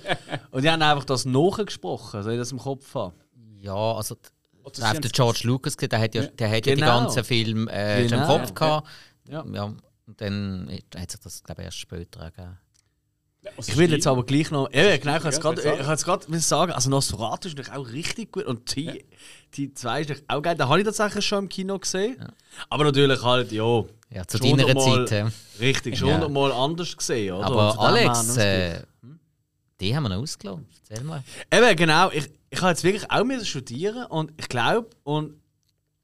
Und 0.51 0.63
die 0.63 0.69
haben 0.69 0.81
einfach 0.81 1.03
das 1.05 1.25
nachgesprochen, 1.25 2.23
so 2.23 2.29
ich 2.29 2.37
das 2.37 2.51
im 2.51 2.59
Kopf 2.59 2.93
habe. 2.95 3.13
Ja, 3.59 3.73
also 3.75 4.15
Oder 4.63 4.93
sie 4.93 5.01
der 5.01 5.11
George 5.11 5.41
Lucas 5.43 5.75
gesehen, 5.75 5.89
der 5.89 5.99
hat 5.99 6.15
ja, 6.15 6.25
der 6.25 6.47
hat 6.49 6.65
ja 6.65 6.75
die 6.75 6.81
Genau. 6.81 6.99
ganzen 7.01 7.23
Filme 7.23 7.71
äh, 7.71 8.07
schon 8.07 8.19
im 8.19 8.23
Genau. 8.25 8.37
Kopf 8.39 8.53
gehabt. 8.53 8.87
Ja. 9.29 9.45
Ja. 9.53 9.63
und 9.65 10.21
dann 10.21 10.69
hat 10.95 11.11
sich 11.11 11.19
das, 11.19 11.43
glaube 11.43 11.61
ich, 11.63 11.65
erst 11.65 11.79
später 11.79 12.31
gegeben. 12.31 12.57
Also 13.55 13.71
Ich 13.71 13.77
will 13.77 13.91
jetzt 13.91 14.07
aber 14.07 14.25
gleich 14.25 14.51
noch. 14.51 14.71
Ja, 14.73 14.97
genau, 14.97 15.15
ich 15.15 15.21
kann 15.21 15.29
es 15.29 15.63
Ja, 15.63 15.95
gerade 15.95 16.39
sagen. 16.39 16.71
Also 16.71 16.89
Nosferatu 16.89 17.47
ist 17.47 17.57
natürlich 17.57 17.77
auch 17.79 17.87
richtig 17.91 18.31
gut. 18.31 18.45
Und 18.45 18.75
die, 18.75 19.05
die 19.55 19.73
zwei 19.73 20.01
ist 20.01 20.09
natürlich 20.09 20.29
auch 20.29 20.41
geil. 20.41 20.55
Den 20.55 20.67
habe 20.67 20.79
ich 20.79 20.85
tatsächlich 20.85 21.25
schon 21.25 21.43
im 21.45 21.49
Kino 21.49 21.79
gesehen. 21.79 22.17
Aber 22.69 22.83
natürlich 22.83 23.21
halt, 23.23 23.51
ja. 23.51 23.83
Ja, 24.09 24.25
zu 24.25 24.37
schon 24.37 24.57
deiner 24.57 24.75
Zeit. 24.79 25.11
ja. 25.11 25.29
Richtig, 25.59 25.97
schon 25.97 26.07
Ja. 26.09 26.13
hundertmal 26.15 26.51
anders 26.51 26.95
gesehen, 26.95 27.33
oder? 27.33 27.45
Aber 27.45 27.79
Alex, 27.79 28.37
äh, 28.37 28.81
die 29.79 29.95
haben 29.95 30.03
wir 30.03 30.09
noch 30.09 30.17
ausgelassen. 30.21 30.65
Erzähl 30.89 31.03
mal. 31.05 31.23
Eben, 31.51 31.75
genau. 31.75 32.09
Ich, 32.11 32.29
ich 32.49 32.61
habe 32.61 32.69
jetzt 32.71 32.83
wirklich 32.83 33.11
auch 33.11 33.43
studieren 33.43 34.05
und 34.05 34.31
ich 34.37 34.47
glaube, 34.47 34.89
und 35.03 35.33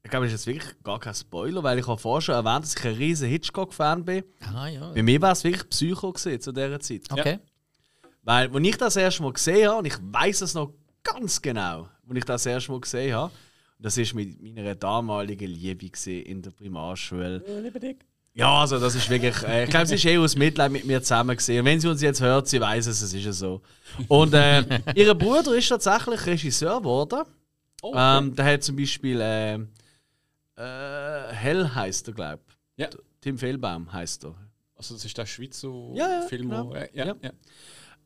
ich 0.04 0.10
glaube, 0.10 0.26
das 0.26 0.34
ist 0.34 0.46
jetzt 0.46 0.54
wirklich 0.54 0.82
gar 0.84 1.00
kein 1.00 1.14
Spoiler, 1.14 1.62
weil 1.62 1.78
ich 1.78 1.86
habe 1.86 1.98
vorher 1.98 2.20
schon 2.20 2.34
erwähnt, 2.34 2.64
dass 2.64 2.76
ich 2.76 2.84
ein 2.84 2.94
riesen 2.94 3.28
Hitchcock-Fan 3.28 4.04
bin. 4.04 4.22
Ah 4.54 4.68
ja. 4.68 4.92
Bei 4.92 5.02
mir 5.02 5.20
war 5.22 5.32
es 5.32 5.42
wirklich 5.42 5.66
Psycho 5.70 6.12
gewesen, 6.12 6.40
zu 6.40 6.52
dieser 6.52 6.78
Zeit. 6.78 7.02
Okay. 7.10 7.38
Weil, 8.22 8.54
als 8.54 8.66
ich 8.66 8.76
das 8.76 8.96
erste 8.96 9.22
Mal 9.22 9.32
gesehen 9.32 9.68
habe, 9.68 9.78
und 9.78 9.86
ich 9.86 9.96
weiß 10.00 10.42
es 10.42 10.52
noch 10.52 10.74
ganz 11.02 11.40
genau, 11.40 11.88
als 12.06 12.18
ich 12.18 12.24
das 12.24 12.44
erste 12.44 12.70
Mal 12.70 12.80
gesehen 12.80 13.14
habe, 13.14 13.32
das 13.78 13.96
war 13.96 14.14
mit 14.14 14.42
meiner 14.42 14.74
damaligen 14.74 15.50
Liebe 15.50 15.88
gewesen 15.88 16.22
in 16.22 16.42
der 16.42 16.50
Primarschule. 16.50 17.42
Ja, 18.34 18.60
also 18.60 18.78
das 18.78 18.94
ist 18.94 19.08
wirklich, 19.08 19.42
äh, 19.42 19.64
ich 19.64 19.70
glaube, 19.70 19.86
sie 19.86 19.94
ist 19.94 20.04
eh 20.04 20.18
aus 20.18 20.36
Mitleid 20.36 20.70
mit 20.70 20.84
mir 20.84 21.00
zusammen 21.02 21.36
gesehen. 21.36 21.60
Und 21.60 21.66
wenn 21.66 21.80
sie 21.80 21.88
uns 21.88 22.02
jetzt 22.02 22.20
hört, 22.20 22.48
sie 22.48 22.60
weiß 22.60 22.88
es, 22.88 23.00
es 23.00 23.14
ist 23.14 23.24
ja 23.24 23.32
so. 23.32 23.62
Und 24.08 24.34
äh, 24.34 24.80
ihr 24.94 25.14
Bruder 25.14 25.54
ist 25.54 25.68
tatsächlich 25.68 26.26
Regisseur 26.26 26.78
geworden. 26.78 27.22
Oh, 27.80 27.88
okay. 27.88 28.18
Ähm, 28.18 28.34
der 28.34 28.44
hat 28.44 28.62
zum 28.62 28.76
Beispiel 28.76 29.20
äh, 29.20 29.58
äh, 30.56 31.32
Hell 31.32 31.68
heißt 31.74 32.08
er, 32.08 32.14
glaube 32.14 32.40
ich. 32.48 32.54
ja. 32.84 32.88
Tim 33.20 33.38
Fehlbaum 33.38 33.90
heißt 33.92 34.24
er. 34.24 34.34
Also 34.76 34.94
das 34.94 35.04
ist 35.04 35.16
der 35.16 35.24
Schweizer 35.26 35.68
Ja, 35.94 36.20
ja, 36.20 36.20
Film, 36.22 36.50
genau. 36.50 36.68
wo, 36.68 36.74
ja, 36.74 36.86
Ja. 36.92 37.14
ja. 37.22 37.30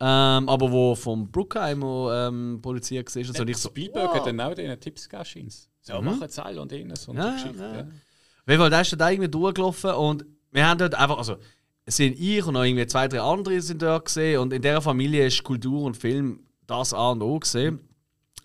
Ähm, 0.01 0.49
aber 0.49 0.71
wo 0.71 0.95
vom 0.95 1.29
Bruckheimer 1.29 2.29
ähm, 2.29 2.61
produziert 2.63 3.13
war. 3.15 3.21
und 3.27 3.37
so. 3.37 3.43
Und 3.43 3.51
ich 3.51 3.57
so, 3.57 3.69
Spielberg 3.69 4.11
wow. 4.11 4.15
hat 4.15 4.27
dann 4.27 4.41
auch 4.41 4.55
denen 4.55 4.79
Tipps 4.79 5.09
gegeben. 5.09 5.51
So, 5.81 6.01
machen 6.01 6.21
jetzt 6.21 6.39
alle 6.39 6.61
und 6.63 6.71
innen, 6.73 6.95
so 6.95 7.11
eine 7.13 7.21
Ja, 7.21 7.33
Geschichte. 7.33 7.59
ja, 7.59 7.73
Ja, 7.75 7.87
ja. 8.47 8.59
Fall, 8.59 8.71
der 8.71 8.81
ist 8.83 9.01
da 9.01 9.11
irgendwie 9.11 9.29
durchgelaufen 9.31 9.91
und 9.93 10.25
wir 10.53 10.67
haben 10.69 10.79
dort 10.79 10.95
einfach, 10.95 11.19
also 11.19 11.37
es 11.85 11.97
sind 11.97 12.19
ich 12.19 12.45
und 12.47 12.55
noch 12.55 12.63
irgendwie 12.63 12.87
zwei, 12.87 13.09
drei 13.09 13.21
andere 13.21 13.61
sind 13.61 13.83
dort 13.83 14.05
gesehen 14.05 14.39
und 14.41 14.53
in 14.53 14.63
dieser 14.63 14.81
Familie 14.81 15.27
ist 15.27 15.43
Kultur 15.43 15.83
und 15.83 15.97
Film 15.97 16.47
das 16.67 16.95
A 16.95 17.11
und 17.11 17.23
O 17.23 17.39
gesehen. 17.41 17.81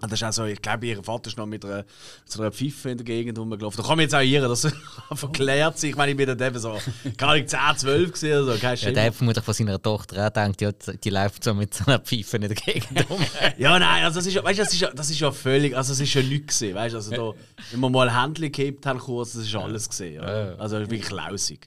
Und 0.04 0.12
das 0.12 0.20
ist 0.22 0.28
auch 0.28 0.34
so, 0.34 0.44
ich 0.44 0.62
glaube, 0.62 0.86
ihr 0.86 1.02
Vater 1.02 1.30
ist 1.30 1.38
noch 1.38 1.46
mit 1.46 1.64
einer, 1.64 1.86
so 2.26 2.42
einer 2.42 2.52
Pfeife 2.52 2.90
in 2.90 2.98
der 2.98 3.06
Gegend 3.06 3.40
rumgelaufen. 3.40 3.78
Da 3.78 3.84
kann 3.88 3.96
man 3.96 4.04
jetzt 4.04 4.14
auch 4.14 4.20
irren, 4.20 4.50
das 4.50 4.68
verklärt 5.14 5.80
sich. 5.80 5.92
Ich 5.92 5.96
meine, 5.96 6.12
ich 6.12 6.18
bin 6.18 6.28
dann 6.28 6.42
eben 6.46 6.60
so, 6.60 6.78
gar 7.16 7.36
nicht 7.36 7.50
10, 7.50 7.60
12 7.78 8.12
gesehen 8.12 8.44
oder 8.44 8.54
so, 8.54 8.60
kein 8.60 8.76
Ja, 8.76 8.92
der 8.92 9.06
hat 9.06 9.16
vermutlich 9.16 9.46
von 9.46 9.54
seiner 9.54 9.82
Tochter 9.82 10.22
auch 10.28 10.34
gedacht, 10.34 10.62
ja, 10.62 10.72
die 10.74 11.10
läuft 11.10 11.46
so 11.46 11.54
mit 11.54 11.74
so 11.74 11.86
einer 11.86 12.00
Pfeife 12.00 12.36
in 12.36 12.42
der 12.42 12.54
Gegend 12.54 13.10
rum. 13.10 13.22
Ja, 13.58 13.80
nein, 13.80 14.04
also 14.04 14.20
das 14.20 14.28
ist 14.28 14.34
ja, 14.34 14.44
weißt, 14.44 14.60
das 14.60 14.74
ist 14.74 14.82
ja, 14.82 14.92
das 14.92 15.10
ist 15.10 15.20
ja 15.22 15.32
völlig, 15.32 15.74
also 15.74 15.94
das 15.94 16.02
ist 16.02 16.14
ja 16.14 16.22
nichts 16.22 16.48
gesehen, 16.48 16.76
weißt 16.76 16.96
also 16.96 17.12
da, 17.12 17.32
wenn 17.72 17.80
wir 17.80 17.90
mal 17.90 18.22
Händchen 18.22 18.52
gehabt 18.52 18.86
haben 18.86 19.00
kurz, 19.00 19.34
das 19.34 19.44
ist 19.46 19.56
alles 19.56 19.88
gesehen, 19.88 20.16
ja. 20.16 20.56
also 20.56 20.80
wirklich 20.80 21.10
lausig. 21.12 21.66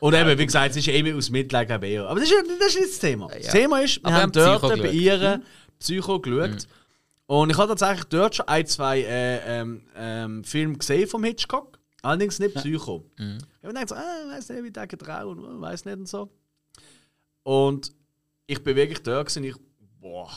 Und 0.00 0.14
eben, 0.14 0.38
wie 0.38 0.44
gesagt, 0.44 0.72
es 0.72 0.76
ist 0.76 0.88
eben 0.88 1.16
aus 1.16 1.30
Mitleid 1.30 1.68
glaube 1.68 1.86
ich 1.86 1.94
eher. 1.94 2.06
aber 2.08 2.20
das 2.20 2.28
ist, 2.28 2.34
ja- 2.34 2.56
das 2.58 2.68
ist 2.68 2.80
nicht 2.80 2.92
das 2.92 2.98
Thema. 2.98 3.28
Das 3.28 3.52
Thema 3.52 3.80
ist, 3.80 4.02
wir 4.02 4.06
Aber 4.06 4.16
haben 4.22 4.32
dort 4.32 4.82
bei 4.82 4.90
ihr 4.90 5.40
Psycho 5.78 6.20
geschaut 6.20 6.66
Und 7.26 7.50
ich 7.50 7.56
habe 7.56 7.68
tatsächlich 7.68 8.04
dort 8.04 8.34
schon 8.34 8.48
ein, 8.48 8.66
zwei 8.66 9.00
äh, 9.00 9.60
ähm, 9.60 9.82
ähm, 9.96 10.44
Filme 10.44 10.76
gesehen 10.76 11.08
vom 11.08 11.24
Hitchcock. 11.24 11.78
Allerdings 12.02 12.38
nicht 12.38 12.54
Psycho. 12.54 13.04
Ich 13.16 13.22
habe 13.22 13.38
mir 13.62 13.68
gedacht, 13.68 13.88
so, 13.88 13.94
ah, 13.94 14.28
weiß 14.28 14.50
nicht, 14.50 14.64
wie 14.64 14.70
der 14.70 14.86
getraut 14.86 15.38
und 15.38 15.60
weiß 15.60 15.86
nicht 15.86 15.96
und 15.96 16.08
so. 16.08 16.30
Und 17.42 17.92
ich 18.46 18.62
bin 18.62 18.76
wirklich 18.76 19.02
dort 19.02 19.28
gewesen, 19.28 19.44
ich, 19.44 19.56
boah. 20.00 20.30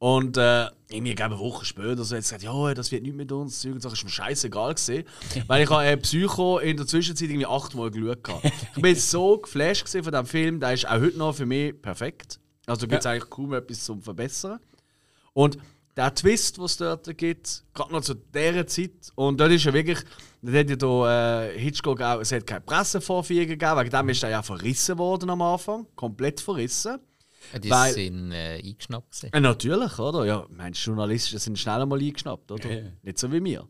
Und 0.00 0.36
äh, 0.36 0.66
irgendwie 0.88 1.14
glaube 1.14 1.34
eine 1.34 1.40
Woche 1.40 1.64
später 1.64 2.04
so 2.04 2.14
jetzt 2.14 2.26
gesagt, 2.26 2.42
ja, 2.42 2.74
das 2.74 2.90
wird 2.92 3.02
nicht 3.02 3.16
mit 3.16 3.30
uns, 3.32 3.64
und 3.64 3.80
so, 3.80 3.88
ist 3.88 4.04
mir 4.04 4.10
scheißegal 4.10 4.74
gesehen, 4.74 5.04
weil 5.48 5.64
ich 5.64 5.70
habe 5.70 5.84
äh, 5.84 5.96
Psycho 5.96 6.58
in 6.58 6.76
der 6.76 6.86
Zwischenzeit 6.86 7.28
irgendwie 7.28 7.46
achtmal 7.46 7.90
geschaut 7.90 8.28
habe. 8.28 8.52
Ich 8.76 8.82
bin 8.82 8.94
so 8.94 9.38
geflasht 9.38 9.84
gewesen 9.84 10.04
von 10.04 10.12
dem 10.12 10.26
Film, 10.26 10.60
der 10.60 10.72
ist 10.72 10.86
auch 10.86 11.00
heute 11.00 11.18
noch 11.18 11.34
für 11.34 11.46
mich 11.46 11.80
perfekt. 11.80 12.38
Also 12.66 12.86
gibt 12.86 13.00
es 13.00 13.06
eigentlich 13.06 13.30
kaum 13.30 13.54
etwas 13.54 13.84
zum 13.84 14.02
Verbessern. 14.02 14.60
Und 15.32 15.58
der 15.98 16.14
Twist, 16.14 16.56
den 16.56 16.64
es 16.64 16.76
dort 16.78 17.18
gibt, 17.18 17.64
gerade 17.74 17.92
noch 17.92 18.00
zu 18.00 18.14
dieser 18.14 18.66
Zeit, 18.66 18.92
und 19.16 19.38
dort 19.38 19.50
ist 19.52 19.64
ja 19.64 19.72
wirklich, 19.74 19.98
dort 20.40 20.56
hat 20.56 20.70
ja 20.70 20.76
da, 20.76 21.42
äh, 21.48 21.58
Hitchcock 21.58 22.00
auch, 22.00 22.20
es 22.20 22.32
hat 22.32 22.46
keine 22.46 22.60
Pressevorführung 22.62 23.48
gegeben, 23.48 23.76
wegen 23.78 23.90
dem 23.90 24.08
ist 24.08 24.22
er 24.22 24.30
ja 24.30 24.42
verrissen 24.42 24.96
worden 24.96 25.28
am 25.30 25.42
Anfang, 25.42 25.86
komplett 25.96 26.40
verrissen. 26.40 26.98
Die 27.62 27.70
Weil- 27.70 27.92
sind 27.94 28.32
äh, 28.32 28.60
eingeschnappt. 28.64 29.28
Ja, 29.32 29.40
natürlich, 29.40 29.98
oder? 29.98 30.24
Ja, 30.24 30.46
meinst 30.50 30.84
Journalisten 30.84 31.38
sind 31.38 31.58
schnell 31.58 31.82
einmal 31.82 31.98
eingeschnappt, 32.00 32.50
oder? 32.52 32.70
Ja. 32.70 32.88
Nicht 33.02 33.18
so 33.18 33.30
wie 33.32 33.42
wir. 33.42 33.66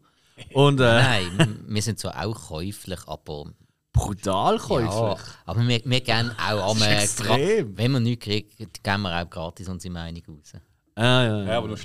Und 0.52 0.80
äh, 0.80 0.84
Nein, 0.84 1.64
wir 1.68 1.82
sind 1.82 1.98
zwar 1.98 2.24
auch 2.24 2.48
käuflich, 2.48 3.00
aber. 3.06 3.44
brutal 3.92 4.56
Ja, 4.56 4.60
käuflich. 4.60 5.26
aber 5.44 5.66
wir, 5.68 5.80
wir 5.84 6.00
geben 6.00 6.30
auch 6.38 6.70
am. 6.70 6.82
Äh, 6.82 7.64
Wenn 7.76 7.92
wir 7.92 8.00
nichts 8.00 8.24
kriegen, 8.24 8.48
geben 8.82 9.02
wir 9.02 9.22
auch 9.22 9.28
gratis 9.30 9.68
unsere 9.68 9.92
Meinung 9.92 10.22
raus. 10.28 10.52
Ja, 10.96 11.22
ja, 11.24 11.38
ja. 11.40 11.44
Ja, 11.46 11.58
aber 11.58 11.68
nur 11.68 11.76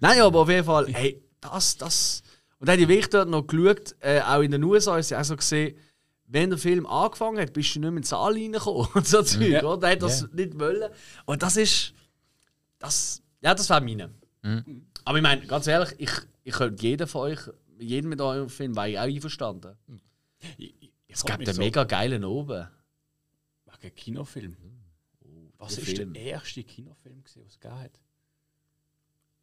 Nein, 0.00 0.20
aber 0.20 0.40
auf 0.40 0.48
jeden 0.48 0.64
Fall, 0.64 0.86
hey, 0.92 1.22
das, 1.40 1.76
das. 1.76 2.22
Und 2.58 2.68
dann 2.68 2.74
habe 2.74 2.82
ich 2.82 2.88
wirklich 2.88 3.10
dort 3.10 3.28
noch 3.28 3.46
geschaut, 3.46 3.94
äh, 4.00 4.20
auch 4.20 4.40
in 4.40 4.50
den 4.50 4.62
USA 4.64 4.98
ist 4.98 5.10
ja 5.10 5.20
auch 5.20 5.24
so 5.24 5.36
gesehen, 5.36 5.76
wenn 6.26 6.50
der 6.50 6.58
Film 6.58 6.84
angefangen 6.86 7.38
hat, 7.40 7.52
bist 7.52 7.74
du 7.74 7.78
nicht 7.78 7.82
mehr 7.82 7.88
in 7.90 7.96
den 7.96 8.02
Saal 8.04 8.32
reingekommen 8.34 8.88
und 8.94 9.06
so 9.06 9.22
Zeug, 9.22 9.48
Ja. 9.48 9.62
oder? 9.64 9.78
Der 9.78 9.90
hat 9.90 10.02
das 10.02 10.30
nicht 10.32 10.58
wollen. 10.58 10.90
Und 11.24 11.42
das 11.42 11.56
ist. 11.56 11.94
Das, 12.78 13.22
ja, 13.40 13.54
das 13.54 13.68
war 13.70 13.80
meine. 13.80 14.10
Aber 15.04 15.16
ich 15.18 15.22
meine, 15.22 15.46
ganz 15.46 15.66
ehrlich, 15.66 15.94
ich, 15.98 16.10
ich 16.44 16.52
könnte 16.54 16.82
jeden 16.82 17.06
von 17.06 17.22
euch, 17.32 17.40
jeden 17.78 18.08
mit 18.08 18.20
eurem 18.20 18.48
Film, 18.48 18.76
wäre 18.76 18.90
ich 18.90 18.98
auch 18.98 19.02
einverstanden. 19.04 19.76
Ich, 20.56 20.74
ich, 20.82 20.92
ich 21.06 21.14
Es 21.16 21.24
mich 21.24 21.48
einen 21.48 21.58
mega 21.58 21.84
geilen 21.84 22.24
oben. 22.24 22.68
Wegen 23.80 23.94
Kinofilm. 23.94 24.56
Was 25.58 25.74
der 25.74 25.84
ist 25.84 25.96
Film. 25.96 26.12
der 26.12 26.22
erste 26.22 26.62
Kinofilm, 26.64 27.22
gewesen, 27.22 27.42
was 27.44 27.58
es 27.62 27.70
hat? 27.70 28.00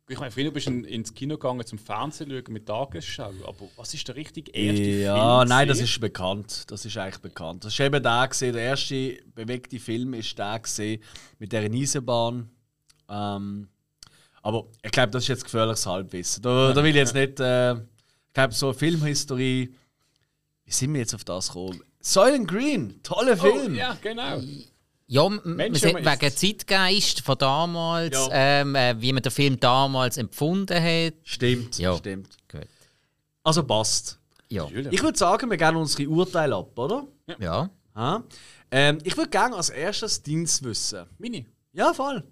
Ich 0.07 0.19
meine, 0.19 0.29
früher 0.29 0.51
bist 0.51 0.67
du 0.67 0.71
ins 0.71 1.13
Kino 1.13 1.35
gegangen 1.35 1.65
zum 1.65 1.79
Fernsehen 1.79 2.29
schauen 2.29 2.53
mit 2.53 2.67
Tagesschau, 2.67 3.33
aber 3.43 3.67
was 3.75 3.91
ist 3.95 4.07
der 4.07 4.15
richtig 4.15 4.55
erste 4.55 4.83
Film? 4.83 5.01
Ja, 5.01 5.43
nein, 5.45 5.67
das 5.67 5.79
ist 5.79 5.99
bekannt. 5.99 6.65
Das 6.69 6.85
ist 6.85 6.95
eigentlich 6.97 7.17
bekannt. 7.21 7.65
Das 7.65 7.73
ist 7.73 7.79
eben 7.79 8.03
der 8.03 8.27
gesehen. 8.27 8.53
Der 8.53 8.61
erste 8.61 9.17
bewegte 9.33 9.79
Film 9.79 10.13
ist 10.13 10.37
der 10.37 10.59
gesehen 10.59 11.01
mit 11.39 11.51
der 11.51 11.63
Eisenbahn. 11.63 12.51
Ähm, 13.09 13.67
aber 14.43 14.67
ich 14.83 14.91
glaube, 14.91 15.09
das 15.11 15.23
ist 15.23 15.29
jetzt 15.29 15.43
gefährliches 15.43 15.87
Halbwissen. 15.87 16.43
Da, 16.43 16.71
da 16.71 16.83
will 16.83 16.91
ich 16.91 16.95
jetzt 16.97 17.15
nicht. 17.15 17.39
Äh, 17.39 17.73
ich 17.73 18.33
glaube, 18.33 18.53
so 18.53 18.73
Filmhistorie. 18.73 19.73
Wie 20.65 20.71
sind 20.71 20.93
wir 20.93 20.99
jetzt 20.99 21.15
auf 21.15 21.23
das 21.23 21.47
gekommen? 21.47 21.81
Soylent 21.99 22.47
Green, 22.47 23.01
toller 23.01 23.33
Oh, 23.33 23.37
Film. 23.37 23.73
ja, 23.73 23.97
genau. 23.99 24.39
Ja, 25.07 25.29
Mensch, 25.29 25.83
wegen 25.83 25.99
ist- 25.99 26.39
Zeitgeist 26.39 27.21
von 27.21 27.37
damals, 27.37 28.15
Ja. 28.15 28.29
ähm, 28.61 28.73
äh, 28.75 28.95
wie 28.99 29.13
man 29.13 29.21
den 29.21 29.31
Film 29.31 29.59
damals 29.59 30.17
empfunden 30.17 30.81
hat. 30.81 31.13
Stimmt, 31.23 31.77
Ja. 31.77 31.95
stimmt. 31.97 32.29
Gut. 32.51 32.67
Also 33.43 33.63
passt. 33.63 34.17
Ja. 34.49 34.67
Ich 34.89 35.03
würde 35.03 35.17
sagen, 35.17 35.49
wir 35.49 35.57
geben 35.57 35.77
unsere 35.77 36.09
Urteile 36.09 36.55
ab, 36.55 36.77
oder? 36.77 37.07
ja. 37.39 37.69
Ha? 37.95 38.23
Ähm, 38.71 38.97
ich 39.03 39.15
würde 39.15 39.29
gerne 39.29 39.55
als 39.55 39.69
erstes 39.69 40.21
Dienst 40.23 40.63
wissen. 40.63 41.05
Mini. 41.17 41.45
Ja, 41.71 41.93
voll. 41.93 42.23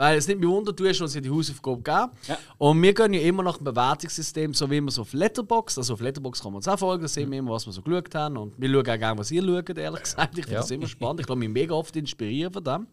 Weil 0.00 0.16
es 0.16 0.26
nicht 0.26 0.40
mehr 0.40 0.48
wundert, 0.48 0.80
du 0.80 0.88
hast 0.88 0.98
uns 1.02 1.14
ja 1.14 1.20
die 1.20 1.28
Hausaufgabe 1.28 1.82
gegeben. 1.82 2.10
Ja. 2.26 2.38
Und 2.56 2.80
wir 2.82 2.94
gehen 2.94 3.12
ja 3.12 3.20
immer 3.20 3.42
nach 3.42 3.58
dem 3.58 3.64
Bewertungssystem, 3.64 4.54
so 4.54 4.70
wie 4.70 4.80
wir 4.80 4.90
so 4.90 5.02
auf 5.02 5.12
Letterbox. 5.12 5.76
Also 5.76 5.92
auf 5.92 6.00
Letterbox 6.00 6.40
kann 6.40 6.52
man 6.52 6.56
uns 6.56 6.68
auch 6.68 6.78
folgen, 6.78 7.02
da 7.02 7.08
sehen 7.08 7.30
wir 7.30 7.38
immer, 7.38 7.50
was 7.50 7.66
wir 7.66 7.72
so 7.74 7.82
geschaut 7.82 8.14
haben. 8.14 8.38
Und 8.38 8.54
wir 8.58 8.70
schauen 8.70 8.78
auch 8.80 8.98
gerne, 8.98 9.18
was 9.18 9.30
ihr 9.30 9.42
schaut, 9.44 9.76
ehrlich 9.76 10.02
gesagt. 10.02 10.38
Ich 10.38 10.44
finde 10.46 10.54
Ja. 10.54 10.60
das 10.62 10.70
immer 10.70 10.86
spannend. 10.86 11.20
Ich 11.20 11.26
glaube, 11.26 11.40
mich 11.40 11.50
mega 11.50 11.74
oft 11.74 11.94
inspirieren 11.96 12.50
von 12.50 12.64
dem. 12.64 12.86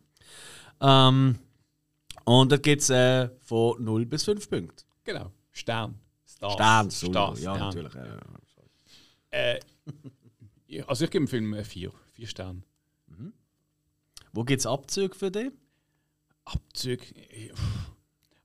Ähm, 0.81 1.39
und 2.25 2.51
da 2.51 2.57
gibt 2.57 2.81
es 2.81 2.89
äh, 2.89 3.29
von 3.39 3.81
0 3.81 4.05
bis 4.05 4.25
5 4.25 4.49
Punkte. 4.49 4.83
Genau. 5.05 5.31
Stern. 5.53 5.95
Stars. 6.25 6.53
Stern, 6.55 6.89
so, 6.89 7.07
Stars, 7.07 7.41
ja, 7.41 7.55
Stern. 7.55 7.67
natürlich. 7.67 7.95
Äh, 9.31 9.59
ja, 10.67 10.83
also 10.87 11.05
ich 11.05 11.09
gebe 11.11 11.23
dem 11.23 11.29
Film 11.29 11.53
äh, 11.53 11.63
vier. 11.63 11.93
Vier 12.11 12.27
Sterne. 12.27 12.63
Wo 14.33 14.43
gibt 14.43 14.59
es 14.59 14.65
Abzüge 14.65 15.15
für 15.15 15.31
dich? 15.31 15.51
Abzüge. 16.47 17.05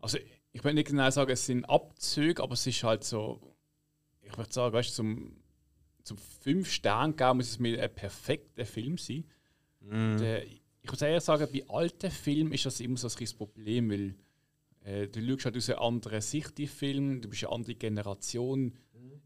Also 0.00 0.18
ich 0.52 0.64
will 0.64 0.74
nicht 0.74 0.88
genau 0.88 1.10
sagen, 1.10 1.30
es 1.30 1.46
sind 1.46 1.64
Abzüge, 1.64 2.42
aber 2.42 2.54
es 2.54 2.66
ist 2.66 2.82
halt 2.82 3.04
so, 3.04 3.40
ich 4.20 4.36
würde 4.36 4.52
sagen, 4.52 4.74
weißt, 4.74 4.90
du, 4.90 4.94
zum, 4.94 5.36
zum 6.02 6.18
fünf 6.18 6.70
Sterne 6.70 7.14
geben 7.14 7.38
muss 7.38 7.50
es 7.50 7.58
mir 7.58 7.82
ein 7.82 7.94
perfekter 7.94 8.66
Film 8.66 8.98
sein. 8.98 9.24
Und, 9.80 10.20
äh, 10.20 10.44
ich 10.44 10.90
muss 10.90 11.00
ehrlich 11.00 11.22
sagen, 11.22 11.48
bei 11.52 11.64
alten 11.68 12.10
Filmen 12.10 12.52
ist 12.52 12.66
das 12.66 12.80
immer 12.80 12.96
so 12.96 13.08
ein 13.08 13.38
Problem, 13.38 13.90
weil 13.90 14.14
äh, 14.84 15.06
du 15.08 15.20
schaust 15.20 15.44
halt 15.46 15.56
aus 15.56 15.70
einer 15.70 15.80
anderen 15.80 16.20
Sicht 16.20 16.58
die 16.58 16.66
Film, 16.66 17.20
du 17.20 17.28
bist 17.28 17.44
eine 17.44 17.52
andere 17.52 17.74
Generation. 17.74 18.74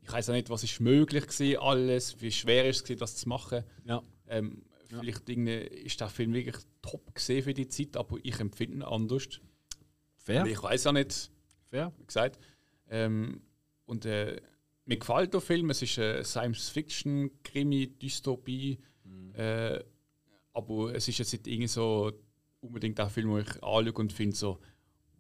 Ich 0.03 0.13
weiß 0.13 0.31
auch 0.31 0.35
nicht, 0.35 0.51
was 0.51 0.63
ist 0.63 0.81
möglich 0.81 1.25
war, 1.27 1.63
alles, 1.63 2.21
wie 2.21 2.31
schwer 2.31 2.69
ist 2.69 2.89
es, 2.89 2.99
das 2.99 3.17
zu 3.17 3.29
machen. 3.29 3.65
Ja. 3.85 4.03
Ähm, 4.29 4.63
vielleicht 4.89 5.29
irgendwie 5.29 5.53
ist 5.53 6.01
der 6.01 6.09
Film 6.09 6.33
wirklich 6.33 6.57
top 6.83 7.15
gesehen 7.15 7.43
für 7.43 7.55
die 7.55 7.69
Zeit, 7.69 7.97
aber 7.97 8.19
ich 8.23 8.39
empfinde 8.41 8.77
ihn 8.77 8.83
anders. 8.83 9.41
Fair. 10.17 10.45
Ich 10.47 10.63
weiß 10.63 10.85
ja 10.85 10.93
nicht, 10.93 11.31
Fair. 11.65 11.93
wie 11.99 12.07
gesagt. 12.07 12.39
Ähm, 12.89 13.43
und 13.85 14.05
äh, 14.07 14.41
mir 14.85 14.99
gefällt 14.99 15.35
der 15.35 15.41
Film. 15.41 15.71
Es 15.71 15.83
ist 15.83 15.99
eine 15.99 16.25
Science-Fiction, 16.25 17.43
Krimi, 17.43 17.89
Dystopie. 17.99 18.79
Äh, 19.35 19.85
aber 20.53 20.95
es 20.95 21.07
ist 21.09 21.19
jetzt 21.19 21.33
nicht 21.33 21.47
irgendwie 21.47 21.69
so 21.69 22.13
unbedingt 22.61 22.99
der 22.99 23.11
Film, 23.11 23.31
wo 23.31 23.39
ich 23.39 23.63
anschaue 23.63 23.93
und 23.93 24.13
finde 24.13 24.35
so, 24.35 24.59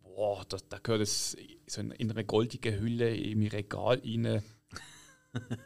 boah, 0.02 0.44
da, 0.48 0.56
da 0.68 0.78
gehört 0.78 1.02
es 1.02 1.36
so 1.66 1.80
in, 1.82 1.90
in 1.92 2.10
einer 2.10 2.24
goldigen 2.24 2.80
Hülle 2.80 3.14
in 3.14 3.38
mein 3.38 3.48
Regal 3.48 4.00
rein. 4.02 4.42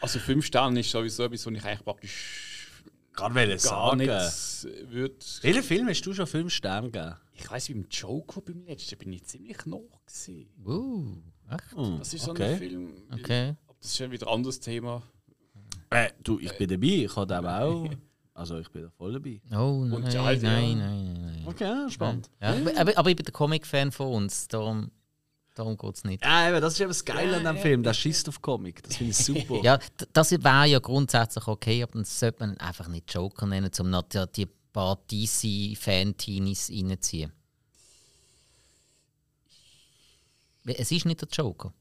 also 0.00 0.18
fünf 0.18 0.44
Sterne 0.44 0.80
ist 0.80 0.90
sowieso 0.90 1.24
etwas, 1.24 1.46
was 1.46 1.54
ich 1.54 1.64
eigentlich 1.64 1.84
praktisch 1.84 2.49
Gerade 3.12 3.34
will 3.34 3.48
gar 3.48 3.58
sagen. 3.58 3.98
nicht 3.98 4.90
würde. 4.90 5.14
Welchen 5.42 5.62
Film 5.62 5.88
hast 5.88 6.02
du 6.02 6.12
schon 6.12 6.26
5 6.26 6.52
Sterne 6.52 6.90
gegeben? 6.90 7.16
Ich 7.34 7.50
weiß, 7.50 7.68
beim 7.68 7.86
Joker 7.90 8.40
beim 8.42 8.64
letzten 8.64 8.98
bin 8.98 9.12
ich 9.12 9.24
ziemlich 9.24 9.64
noch 9.66 9.82
gesehen. 10.06 10.50
Uh, 10.64 11.16
echt? 11.50 11.98
Das 11.98 12.14
ist 12.14 12.24
so 12.24 12.30
okay. 12.32 12.52
ein 12.52 12.58
Film. 12.58 12.92
Okay. 13.12 13.54
Aber 13.66 13.76
Das 13.80 13.90
ist 13.90 13.96
schon 13.96 14.10
wieder 14.10 14.26
ein 14.26 14.34
anderes 14.34 14.60
Thema. 14.60 15.02
Äh, 15.90 16.10
du, 16.22 16.38
ich 16.38 16.56
bin 16.56 16.68
dabei. 16.68 16.86
Ich 16.86 17.16
habe 17.16 17.36
aber 17.36 17.60
auch. 17.64 17.88
Also, 18.32 18.58
ich 18.58 18.70
bin 18.70 18.84
da 18.84 18.88
voll 18.88 19.12
dabei. 19.12 19.38
Oh 19.52 19.84
nein, 19.84 20.02
die 20.02 20.16
nein, 20.16 20.26
alte, 20.26 20.46
ja. 20.46 20.52
nein, 20.52 20.78
nein, 20.78 21.12
nein. 21.20 21.42
Okay, 21.46 21.64
ja, 21.64 21.90
spannend. 21.90 22.30
Ja, 22.40 22.54
aber, 22.54 22.80
aber, 22.80 22.96
aber 22.96 23.10
ich 23.10 23.16
bin 23.16 23.26
der 23.26 23.34
Comic-Fan 23.34 23.92
von 23.92 24.14
uns, 24.14 24.48
darum, 24.48 24.90
darum 25.54 25.76
geht 25.76 25.94
es 25.96 26.04
nicht. 26.04 26.24
Ja, 26.24 26.48
eben, 26.48 26.60
das 26.60 26.74
ist 26.74 26.80
eben 26.80 26.90
das 26.90 27.04
Geile 27.04 27.36
an 27.36 27.44
dem 27.44 27.56
Film. 27.58 27.82
Der 27.82 27.94
schießt 27.94 28.28
auf 28.28 28.40
Comic. 28.40 28.82
Das 28.82 28.96
finde 28.96 29.10
ich 29.12 29.16
super. 29.16 29.60
Ja, 29.62 29.78
das 30.12 30.30
wäre 30.32 30.66
ja 30.66 30.78
grundsätzlich 30.78 31.46
okay, 31.46 31.82
aber 31.82 31.92
dann 31.92 32.04
sollte 32.04 32.46
man 32.46 32.56
einfach 32.58 32.88
nicht 32.88 33.12
Joker 33.12 33.46
nennen, 33.46 33.70
um 33.78 33.90
noch 33.90 34.02
die, 34.02 34.24
die 34.34 34.48
paar 34.72 34.98
DC-Fan-Teenies 35.10 36.70
reinzuziehen. 36.70 37.32
Es 40.64 40.92
ist 40.92 41.06
nicht 41.06 41.20
der 41.20 41.28
Joker. 41.28 41.72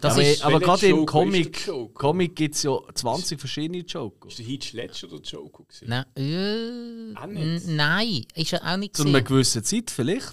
Das 0.00 0.14
aber 0.14 0.22
ist, 0.22 0.44
aber 0.44 0.60
gerade 0.60 0.86
im 0.86 1.06
Comic? 1.06 1.70
Comic 1.94 2.36
gibt 2.36 2.54
es 2.54 2.62
ja 2.62 2.78
20 2.94 3.38
verschiedene 3.38 3.82
Joker. 3.82 4.28
Ist 4.28 4.38
der 4.38 4.46
Heath 4.46 4.72
Ledger 4.72 5.08
der 5.08 5.18
Joker 5.20 5.64
gewesen? 5.64 5.88
nein, 5.88 6.04
äh, 6.16 7.18
Auch 7.18 7.26
nicht? 7.26 7.66
nein, 7.66 8.24
ist 8.34 8.52
er 8.52 8.64
auch 8.64 8.76
nicht 8.76 8.96
Zu 8.96 9.06
einer 9.06 9.22
gewissen 9.22 9.64
Zeit 9.64 9.90
vielleicht. 9.90 10.32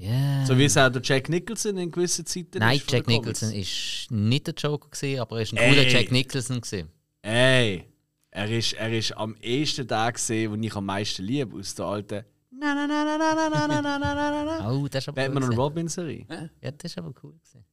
Ja. 0.00 0.46
So 0.46 0.56
wie 0.56 0.64
es 0.64 0.78
auch 0.78 0.88
der 0.88 1.02
Jack 1.02 1.28
Nicholson 1.28 1.76
in 1.76 1.90
gewissen 1.90 2.24
Zeiten 2.24 2.58
Nein, 2.60 2.78
ist. 2.78 2.90
Jack. 2.90 3.06
Nicholson 3.06 3.52
ist 3.52 4.06
nicht 4.10 4.46
der 4.46 4.54
Joker, 4.54 4.88
gewesen, 4.88 5.20
aber 5.20 5.36
er 5.36 5.42
ist 5.42 5.52
ein 5.52 5.58
Ey. 5.58 5.68
cooler 5.68 5.88
Jack 5.88 6.10
Nicholson. 6.10 6.60
Gewesen. 6.62 6.88
Ey, 7.20 7.84
er 8.30 8.50
ist, 8.50 8.72
er 8.72 8.96
ist 8.96 9.12
am 9.12 9.36
ehesten 9.42 9.86
der 9.86 10.10
gesehen, 10.12 10.52
den 10.52 10.62
ich 10.62 10.74
am 10.74 10.86
meisten 10.86 11.22
liebe 11.22 11.54
aus 11.54 11.74
der 11.74 11.84
alten. 11.84 12.24
Na 12.50 12.74
na 12.74 12.86
na 12.86 13.04
na 13.04 13.18
na 13.18 13.34
na 13.34 13.48
na 13.50 13.66
na 13.66 13.80
na 13.82 13.98
na 13.98 14.14
na 14.14 14.44
na 14.44 14.58
na. 14.58 14.70
Oh, 14.72 14.88
das 14.88 15.04
ist 15.04 15.08
aber 15.08 15.20
cool. 15.20 15.26
Batman 15.26 15.42
und 15.42 15.50
gewesen. 15.50 15.60
Robin 15.60 15.88
Serie. 15.88 16.26
Ja, 16.62 16.70
das 16.70 16.92
ist 16.92 16.98
aber 16.98 17.12
cool. 17.22 17.34
Gewesen. 17.34 17.64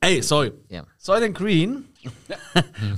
Ey, 0.00 0.22
sorry. 0.22 0.52
Ja. 0.68 0.86
Soylent 0.98 1.36
Green. 1.36 1.86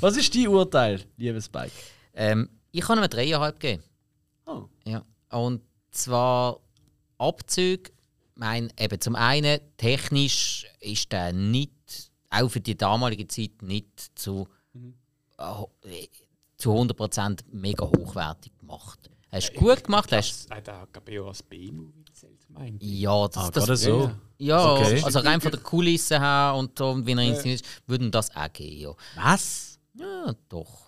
Was 0.00 0.16
ist 0.16 0.34
dein 0.34 0.48
Urteil, 0.48 1.00
liebes 1.16 1.44
Spike? 1.46 1.70
Ähm, 2.14 2.48
ich 2.72 2.80
kann 2.80 2.98
ihm 2.98 3.04
3,5 3.04 3.52
geben. 3.58 3.82
Oh. 4.46 4.64
Ja. 4.84 5.04
Und 5.30 5.62
zwar 5.92 6.58
Abzüge 7.18 7.92
meine, 8.34 8.68
eben 8.78 9.00
zum 9.00 9.14
einen, 9.16 9.60
technisch 9.76 10.66
ist 10.80 11.12
der 11.12 11.32
nicht, 11.32 11.72
auch 12.30 12.48
für 12.48 12.60
die 12.60 12.76
damalige 12.76 13.26
Zeit, 13.28 13.62
nicht 13.62 14.18
zu, 14.18 14.48
äh, 15.38 16.06
zu 16.56 16.70
100% 16.72 17.40
mega 17.52 17.84
hochwertig 17.86 18.56
gemacht. 18.58 19.10
Er 19.30 19.38
ist 19.38 19.54
gut 19.54 19.84
gemacht, 19.84 20.12
er 20.12 20.18
ist, 20.20 20.50
Das 20.50 20.66
er 20.68 20.82
auch 20.82 21.26
als 21.28 21.42
B-Movie 21.42 22.04
gezählt, 22.04 22.38
meine 22.48 22.76
ich. 22.76 23.00
ja, 23.00 23.28
das, 23.28 23.36
Ah, 23.44 23.50
das, 23.50 23.64
gerade 23.64 23.76
so. 23.78 24.10
ja 24.38 24.74
Okay. 24.74 25.02
also 25.02 25.18
rein 25.20 25.40
von 25.40 25.50
der 25.50 25.60
Kulisse 25.62 26.20
her 26.20 26.54
und, 26.56 26.78
so, 26.78 26.90
und 26.90 27.06
wie 27.06 27.12
er 27.12 27.18
inszeniert 27.20 27.62
ist, 27.62 27.82
würden 27.86 28.10
das 28.10 28.34
auch 28.36 28.52
gehen, 28.52 28.80
ja. 28.80 28.94
Was? 29.16 29.78
Ja, 29.94 30.34
doch. 30.48 30.81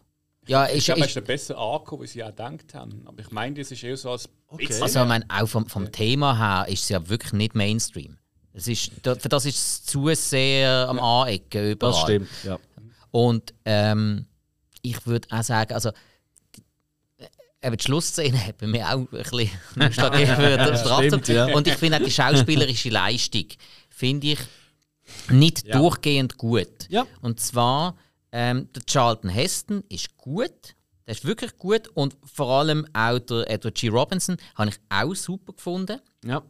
Ja, 0.46 0.66
Ich 0.68 0.76
ist, 0.76 0.84
glaube, 0.86 1.00
es 1.00 1.06
ist, 1.08 1.16
ist 1.16 1.26
besser 1.26 1.58
angekommen, 1.58 2.02
wie 2.02 2.06
sie 2.06 2.22
auch 2.22 2.28
gedacht 2.28 2.74
haben. 2.74 3.02
Aber 3.06 3.20
ich 3.20 3.30
meine, 3.30 3.54
das 3.58 3.70
ist 3.70 3.82
eher 3.82 3.96
so 3.96 4.10
als 4.10 4.28
Okay. 4.48 4.80
also 4.80 5.00
ich 5.02 5.08
meine, 5.08 5.24
auch 5.28 5.46
vom, 5.48 5.66
vom 5.68 5.90
Thema 5.90 6.38
her 6.38 6.72
ist 6.72 6.84
es 6.84 6.88
ja 6.90 7.08
wirklich 7.08 7.32
nicht 7.32 7.54
Mainstream. 7.54 8.18
Es 8.52 8.68
ist, 8.68 8.92
für 9.02 9.28
das 9.28 9.46
ist 9.46 9.56
es 9.56 9.84
zu 9.84 10.14
sehr 10.14 10.88
am 10.88 11.00
Anecken 11.00 11.72
überall. 11.72 11.92
Das 11.92 12.02
stimmt, 12.02 12.28
ja. 12.44 12.58
Und 13.10 13.52
ähm, 13.64 14.26
ich 14.82 15.04
würde 15.06 15.26
auch 15.30 15.42
sagen, 15.42 15.74
also 15.74 15.90
die, 16.54 16.62
eben 17.66 17.76
die 17.76 17.82
Schlussszene 17.82 18.46
hat 18.46 18.58
bei 18.58 18.68
mir 18.68 18.88
auch 18.88 18.98
ein 18.98 19.06
bisschen 19.06 19.50
Nostalgie 19.74 20.26
für 20.26 20.56
den 20.56 20.76
Stratzen. 20.76 21.08
stimmt, 21.08 21.28
ja. 21.28 21.46
Und 21.46 21.66
ich 21.66 21.74
finde 21.74 21.98
auch 21.98 22.04
die 22.04 22.12
schauspielerische 22.12 22.90
Leistung, 22.90 23.46
finde 23.88 24.28
ich 24.28 24.38
nicht 25.30 25.74
durchgehend 25.74 26.38
gut. 26.38 26.88
Ja. 26.88 27.06
Und 27.22 27.40
zwar, 27.40 27.96
ähm, 28.36 28.68
der 28.74 28.82
Charlton 28.84 29.30
Heston 29.30 29.84
ist 29.88 30.16
gut, 30.16 30.50
der 31.06 31.14
ist 31.14 31.24
wirklich 31.24 31.56
gut 31.56 31.86
und 31.94 32.16
vor 32.24 32.48
allem 32.50 32.84
auch 32.92 33.20
der 33.20 33.48
Edward 33.48 33.76
G. 33.76 33.88
Robinson 33.88 34.36
habe 34.56 34.70
ich 34.70 34.76
auch 34.88 35.14
super 35.14 35.52
gefunden. 35.52 36.00
Ja. 36.24 36.42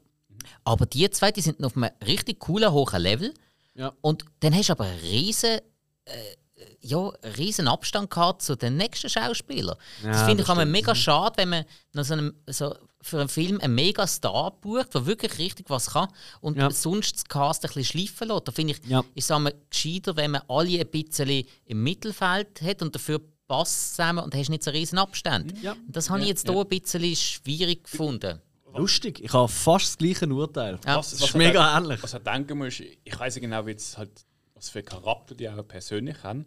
Aber 0.65 0.87
die 0.87 1.09
zwei, 1.11 1.31
die 1.31 1.43
sind 1.43 1.63
auf 1.63 1.77
einem 1.77 1.91
richtig 2.07 2.41
coolen, 2.41 2.73
hohen 2.73 3.03
Level. 3.03 3.35
Ja. 3.75 3.93
Und 4.01 4.25
dann 4.41 4.55
hast 4.55 4.69
du 4.69 4.73
aber 4.73 4.85
einen 4.85 5.01
riesen, 5.01 5.59
äh, 6.07 6.37
ja, 6.81 7.09
riesen 7.37 7.69
Abstand 7.69 8.09
gehabt 8.11 8.41
zu 8.43 8.57
den 8.57 8.77
nächsten 8.79 9.11
Schauspielern. 9.11 9.77
das 10.03 10.17
Ja, 10.21 10.25
finde 10.27 10.43
das 10.43 10.47
ich 10.47 10.53
immer 10.53 10.63
stimmt. 10.63 10.73
mega 10.73 10.95
schade, 10.95 11.37
wenn 11.37 11.49
man 11.51 11.65
nach 11.93 12.05
so 12.05 12.15
einem, 12.15 12.35
so 12.47 12.75
für 13.05 13.21
einen 13.21 13.29
Film 13.29 13.61
einen 13.61 13.75
mega 13.75 14.07
Star 14.07 14.51
bucht, 14.61 14.95
der 14.95 15.07
wirklich 15.07 15.39
richtig 15.39 15.69
was 15.71 15.91
kann 15.91 16.09
und 16.41 16.57
Ja. 16.57 16.71
sonst 16.71 17.15
das 17.17 17.25
Cast 17.25 17.65
ein 17.65 17.69
bisschen 17.75 17.85
schleifen 18.07 18.29
lässt. 18.29 18.49
Da 18.49 18.53
finde 18.53 18.73
ich, 18.75 18.85
Ja. 18.89 19.05
ist 19.15 19.31
es 19.31 19.53
gescheiter, 19.71 20.17
wenn 20.17 20.31
man 20.33 20.43
alle 20.49 20.81
ein 20.81 20.87
bisschen 20.89 21.45
im 21.67 21.83
Mittelfeld 21.83 22.63
hat 22.63 22.83
und 22.83 22.95
dafür 22.95 23.21
passt 23.47 23.91
zusammen 23.91 24.25
und 24.25 24.35
hast 24.35 24.49
nicht 24.49 24.63
so 24.63 24.71
riesen 24.71 24.99
Abstand. 24.99 25.55
Ja. 25.63 25.77
Das 25.87 26.09
habe 26.09 26.23
ich 26.23 26.29
jetzt 26.29 26.49
hier 26.49 26.59
ein 26.59 26.67
bisschen 26.69 27.15
schwierig 27.15 27.85
gefunden. 27.85 28.41
Lustig, 28.77 29.21
ich 29.23 29.33
habe 29.33 29.47
fast 29.49 29.87
das 29.87 29.99
gleiche 29.99 30.27
Urteil. 30.27 30.81
Ja. 30.87 30.97
Was, 30.97 31.11
Das 31.11 31.21
was 31.21 31.29
ist 31.29 31.37
mega 31.37 31.63
denk- 31.75 31.85
ähnlich. 31.85 32.03
Was 32.03 32.15
er 32.15 32.21
denken 32.21 32.59
muss, 32.59 32.81
ich 32.81 33.19
weiß 33.21 33.35
nicht 33.37 33.43
genau, 33.43 33.65
wie 33.67 33.77
halt, 33.97 34.11
was 34.55 34.71
für 34.71 34.83
Charakter 34.83 35.35
die 35.35 35.49
auch 35.49 35.63
persönlich 35.69 36.17
haben. 36.25 36.47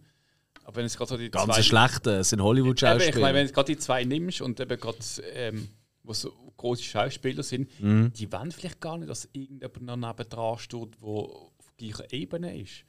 Aber 0.65 0.75
wenn 0.77 0.85
es 0.85 0.97
gerade 0.97 1.09
so 1.09 1.17
die 1.17 1.29
Ganz 1.31 1.45
zwei. 1.53 1.61
schlechte, 1.61 2.11
es 2.17 2.29
sind 2.29 2.39
Eben, 2.39 2.47
ich 2.47 2.53
meine, 2.55 2.63
Hollywood-Schauspieler. 2.65 3.33
wenn 3.33 3.47
du 3.47 3.53
gerade 3.53 3.71
die 3.75 3.77
zwei 3.79 4.03
nimmst 4.03 4.41
und 4.41 4.59
eben 4.59 4.77
gerade, 4.77 4.97
ähm, 5.33 5.69
wo 6.03 6.11
so 6.13 6.33
große 6.57 6.83
Schauspieler 6.83 7.43
sind, 7.43 7.69
Mhm. 7.81 8.11
die 8.13 8.31
wollen 8.31 8.51
vielleicht 8.51 8.81
gar 8.81 8.97
nicht, 8.97 9.09
dass 9.09 9.29
irgendjemand 9.31 9.81
noch 9.83 9.95
nebendran 10.09 10.57
steht, 10.59 10.89
der 11.01 11.07
auf 11.09 11.51
gleicher 11.77 12.11
Ebene 12.11 12.59
ist. 12.59 12.83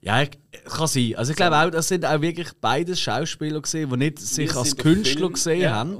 Ja, 0.00 0.22
ich- 0.22 0.30
kann 0.64 0.88
sein. 0.88 1.14
Also 1.14 1.30
ich 1.30 1.36
glaube 1.36 1.56
auch, 1.56 1.70
das 1.70 1.86
sind 1.86 2.04
auch 2.04 2.20
wirklich 2.20 2.48
beides 2.60 3.00
Schauspieler 3.00 3.60
gesehen, 3.62 3.88
die 3.90 3.96
nicht 3.96 4.18
sich 4.18 4.52
als 4.56 4.76
Künstler 4.76 5.18
Film, 5.20 5.32
gesehen 5.34 5.60
ja, 5.60 5.70
haben, 5.76 5.96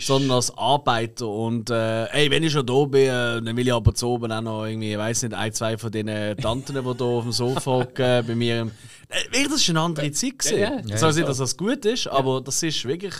sondern 0.00 0.30
als 0.30 0.56
Arbeiter. 0.56 1.26
Und 1.26 1.68
äh, 1.68 2.04
ey, 2.12 2.30
wenn 2.30 2.44
ich 2.44 2.52
schon 2.52 2.64
da 2.64 2.84
bin, 2.84 3.00
äh, 3.08 3.42
dann 3.42 3.56
will 3.56 3.66
ich 3.66 3.72
aber 3.74 3.92
zu 3.92 4.06
oben 4.06 4.30
auch 4.30 4.40
noch 4.40 4.66
irgendwie, 4.66 4.92
ich 4.92 4.98
weiß 4.98 5.24
nicht, 5.24 5.34
ein, 5.34 5.52
zwei 5.52 5.76
von 5.76 5.90
diesen 5.90 6.06
Tanten, 6.36 6.74
die 6.74 6.80
hier 6.80 7.02
auf 7.02 7.24
dem 7.24 7.32
Sofa 7.32 7.70
hocken, 7.72 8.04
äh, 8.04 8.22
bei 8.24 8.36
mir. 8.36 8.70
Äh, 9.08 9.24
wirklich, 9.32 9.48
das 9.48 9.60
ist 9.62 9.70
eine 9.70 9.80
andere 9.80 10.12
Zeit 10.12 10.38
gesehen. 10.38 10.60
Ja, 10.60 10.74
ja. 10.76 10.82
Das 10.82 11.00
soll 11.00 11.12
nicht, 11.14 11.26
dass 11.26 11.38
das 11.38 11.56
gut 11.56 11.84
ist, 11.86 12.06
aber 12.06 12.40
das 12.40 12.62
ist 12.62 12.84
wirklich. 12.84 13.14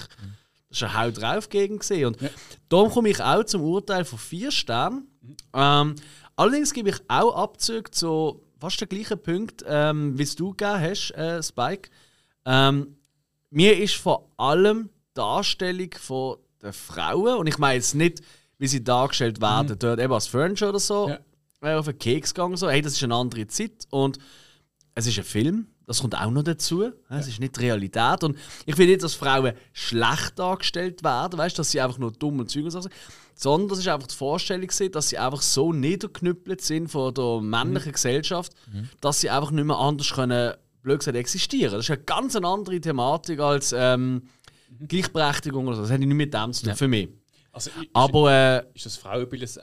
Das 0.70 0.78
ist 0.78 0.82
ein 0.84 0.96
Haut 0.98 1.20
drauf 1.20 1.48
gegen 1.48 1.78
gesehen. 1.78 2.06
Und 2.06 2.18
darum 2.68 2.90
komme 2.90 3.08
ich 3.08 3.20
auch 3.22 3.44
zum 3.44 3.62
Urteil 3.62 4.04
von 4.04 4.18
vier 4.18 4.50
Sternen. 4.50 5.06
Ähm, 5.54 5.94
allerdings 6.36 6.72
gebe 6.74 6.90
ich 6.90 6.96
auch 7.08 7.34
Abzüge 7.34 7.90
zu 7.90 8.42
fast 8.58 8.80
den 8.80 8.88
gleichen 8.88 9.22
Punkt, 9.22 9.64
ähm, 9.66 10.18
wie 10.18 10.22
es 10.24 10.34
du 10.36 10.50
gegeben 10.50 10.80
hast, 10.80 11.10
äh, 11.12 11.42
Spike. 11.42 11.90
Ähm, 12.44 12.96
mir 13.50 13.78
ist 13.78 13.94
vor 13.94 14.30
allem 14.36 14.90
die 15.10 15.14
Darstellung 15.14 15.90
von 15.98 16.36
der 16.60 16.72
Frauen, 16.72 17.38
und 17.38 17.46
ich 17.46 17.56
meine 17.58 17.74
jetzt 17.76 17.94
nicht, 17.94 18.20
wie 18.58 18.66
sie 18.66 18.82
dargestellt 18.82 19.40
werden, 19.40 19.78
dort 19.78 20.00
eben 20.00 20.12
als 20.12 20.26
Furniture 20.26 20.70
oder 20.70 20.80
so, 20.80 21.08
Ja. 21.08 21.18
äh, 21.62 21.74
auf 21.76 21.86
den 21.86 21.98
Keks 21.98 22.34
gegangen, 22.34 22.56
so, 22.56 22.68
hey, 22.68 22.82
das 22.82 22.94
ist 22.94 23.02
eine 23.04 23.14
andere 23.14 23.46
Zeit 23.46 23.86
und 23.90 24.18
es 24.94 25.06
ist 25.06 25.16
ein 25.18 25.24
Film, 25.24 25.68
das 25.88 26.00
kommt 26.02 26.14
auch 26.14 26.30
noch 26.30 26.42
dazu. 26.42 26.92
Es 27.08 27.26
ist 27.26 27.40
nicht 27.40 27.56
die 27.56 27.60
Realität. 27.60 28.22
Und 28.22 28.36
ich 28.66 28.76
will 28.76 28.86
nicht, 28.86 29.02
dass 29.02 29.14
Frauen 29.14 29.54
schlecht 29.72 30.38
dargestellt 30.38 31.02
werden, 31.02 31.38
weißt, 31.38 31.58
dass 31.58 31.70
sie 31.70 31.80
einfach 31.80 31.96
nur 31.96 32.12
dumm 32.12 32.40
und 32.40 32.50
Zeug 32.50 32.64
und 32.64 32.70
so 32.70 32.82
sind, 32.82 32.92
sondern 33.34 33.70
das 33.70 33.78
ist 33.78 33.88
einfach 33.88 34.06
die 34.06 34.14
Vorstellung, 34.14 34.68
dass 34.92 35.08
sie 35.08 35.16
einfach 35.16 35.40
so 35.40 35.72
niederknüppelt 35.72 36.60
sind 36.60 36.88
von 36.88 37.14
der 37.14 37.40
männlichen 37.40 37.92
Gesellschaft, 37.92 38.52
dass 39.00 39.22
sie 39.22 39.30
einfach 39.30 39.50
nicht 39.50 39.64
mehr 39.64 39.78
anders 39.78 40.12
können, 40.12 40.54
blöd 40.82 40.98
gesagt, 40.98 41.16
existieren. 41.16 41.72
Das 41.72 41.86
ist 41.86 41.90
eine 41.90 42.02
ganz 42.02 42.36
andere 42.36 42.80
Thematik 42.80 43.40
als 43.40 43.72
ähm, 43.72 44.28
Gleichberechtigung 44.86 45.66
oder 45.66 45.76
so. 45.76 45.82
Das 45.82 45.90
hat 45.90 46.00
nicht 46.00 46.08
mit 46.08 46.34
dem 46.34 46.52
zu 46.52 46.66
tun, 46.66 46.76
für 46.76 46.88
mich. 46.88 47.08
also, 47.50 47.70
ist, 47.70 47.88
Aber 47.94 48.30
äh, 48.30 48.64
ist 48.74 48.84
das 48.84 48.96
Frauenbild, 48.96 49.42
das, 49.42 49.56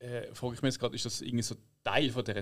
äh, 0.00 0.26
frage 0.34 0.54
ich 0.54 0.62
mich 0.62 0.72
jetzt 0.74 0.78
gerade, 0.78 0.94
ist 0.94 1.06
das 1.06 1.22
irgendwie 1.22 1.42
so 1.42 1.54
Teil 1.82 2.10
von 2.10 2.22
der 2.22 2.36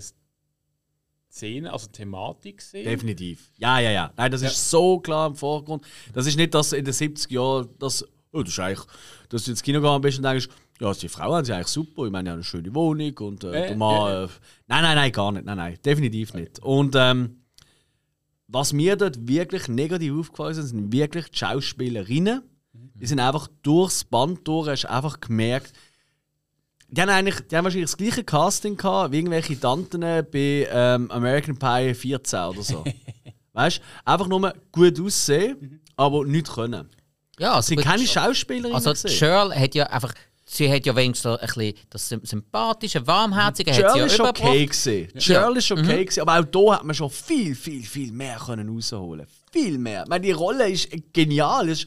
Szene, 1.32 1.72
also 1.72 1.86
Thematik 1.88 2.58
gesehen? 2.58 2.84
Definitiv. 2.84 3.50
Ja, 3.56 3.78
ja, 3.80 3.90
ja. 3.90 4.12
Nein, 4.16 4.30
das 4.30 4.42
Ja. 4.42 4.48
ist 4.48 4.70
so 4.70 5.00
klar 5.00 5.28
im 5.28 5.34
Vordergrund. 5.36 5.84
Das 6.12 6.26
ist 6.26 6.36
nicht, 6.36 6.52
dass 6.54 6.72
in 6.72 6.84
den 6.84 6.92
70er 6.94 7.32
Jahren 7.32 7.68
das, 7.78 8.04
oh, 8.32 8.42
das 8.42 8.52
ist 8.52 8.58
eigentlich, 8.60 8.86
dass 9.30 9.44
du 9.44 9.50
ins 9.52 9.62
Kino 9.62 9.80
gegangen 9.80 10.02
bist 10.02 10.18
und 10.18 10.24
denkst, 10.24 10.48
ja, 10.80 10.92
die 10.92 11.08
Frauen 11.08 11.36
haben 11.36 11.44
sie 11.44 11.52
eigentlich 11.54 11.68
super. 11.68 12.04
Ich 12.06 12.10
meine, 12.12 12.30
haben 12.30 12.36
eine 12.36 12.44
schöne 12.44 12.74
Wohnung 12.74 13.16
und 13.18 13.44
äh, 13.44 13.60
Ja, 13.60 13.66
der 13.68 13.76
Mann. 13.76 13.94
ja, 13.94 14.10
ja. 14.12 14.24
Äh, 14.24 14.28
nein, 14.66 14.82
nein, 14.82 14.96
nein, 14.96 15.12
gar 15.12 15.32
nicht. 15.32 15.44
Nein, 15.46 15.56
nein, 15.56 15.78
definitiv 15.84 16.34
nicht. 16.34 16.58
Und 16.60 16.94
ähm, 16.96 17.38
was 18.48 18.72
mir 18.74 18.96
dort 18.96 19.26
wirklich 19.26 19.68
negativ 19.68 20.12
aufgefallen 20.12 20.58
ist, 20.58 20.68
sind 20.68 20.92
wirklich 20.92 21.30
die 21.30 21.38
Schauspielerinnen. 21.38 22.42
Die 22.74 23.06
sind 23.06 23.20
einfach 23.20 23.48
durchs 23.62 24.04
Band 24.04 24.46
durch, 24.46 24.68
hast 24.68 24.84
einfach 24.86 25.20
gemerkt, 25.20 25.72
die 26.92 27.00
haben 27.00 27.08
eigentlich 27.08 27.40
die 27.48 27.56
haben 27.56 27.64
wahrscheinlich 27.64 27.90
das 27.90 27.96
gleiche 27.96 28.22
Casting 28.22 28.76
gehabt 28.76 29.12
wie 29.12 29.18
irgendwelche 29.18 29.58
Tanten 29.58 30.00
bei 30.00 30.68
ähm, 30.70 31.10
American 31.10 31.56
Pie 31.58 31.94
14 31.94 32.38
oder 32.40 32.62
so. 32.62 32.84
weißt 33.54 33.78
du? 33.78 33.82
Einfach 34.04 34.28
nur 34.28 34.52
gut 34.70 35.00
aussehen, 35.00 35.80
aber 35.96 36.24
nichts 36.24 36.52
können. 36.52 36.88
Ja, 37.38 37.60
Sie 37.60 37.74
sind 37.74 37.82
keine 37.84 38.06
Schauspielerin. 38.06 38.74
Also. 38.74 38.92
Cheryl 39.08 39.54
hat 39.54 39.74
ja 39.74 39.86
einfach, 39.86 40.12
sie 40.44 40.70
hat 40.70 40.84
ja 40.86 40.94
wenigstens 40.94 41.38
ein 41.38 41.46
bisschen 41.46 41.74
das 41.90 42.08
Sym- 42.08 42.24
sympathische, 42.26 43.04
warmherzige, 43.06 43.72
sie 43.72 43.80
Cheryl 43.80 43.98
ja 43.98 44.04
ist 44.06 44.14
überbracht. 44.16 44.40
okay 44.40 44.66
gewesen. 44.66 45.08
Cheryl 45.18 45.56
ist 45.56 45.72
okay 45.72 46.04
gewesen, 46.04 46.20
aber 46.20 46.38
auch 46.40 46.44
da 46.44 46.74
hat 46.76 46.84
man 46.84 46.94
schon 46.94 47.10
viel, 47.10 47.54
viel, 47.54 47.82
viel 47.82 48.12
mehr 48.12 48.36
können 48.36 48.68
rausholen. 48.68 49.26
Viel 49.50 49.78
mehr. 49.78 50.02
Ich 50.04 50.08
meine, 50.08 50.24
die 50.24 50.32
Rolle 50.32 50.70
ist 50.70 50.88
genial. 51.12 51.68
Ist, 51.68 51.86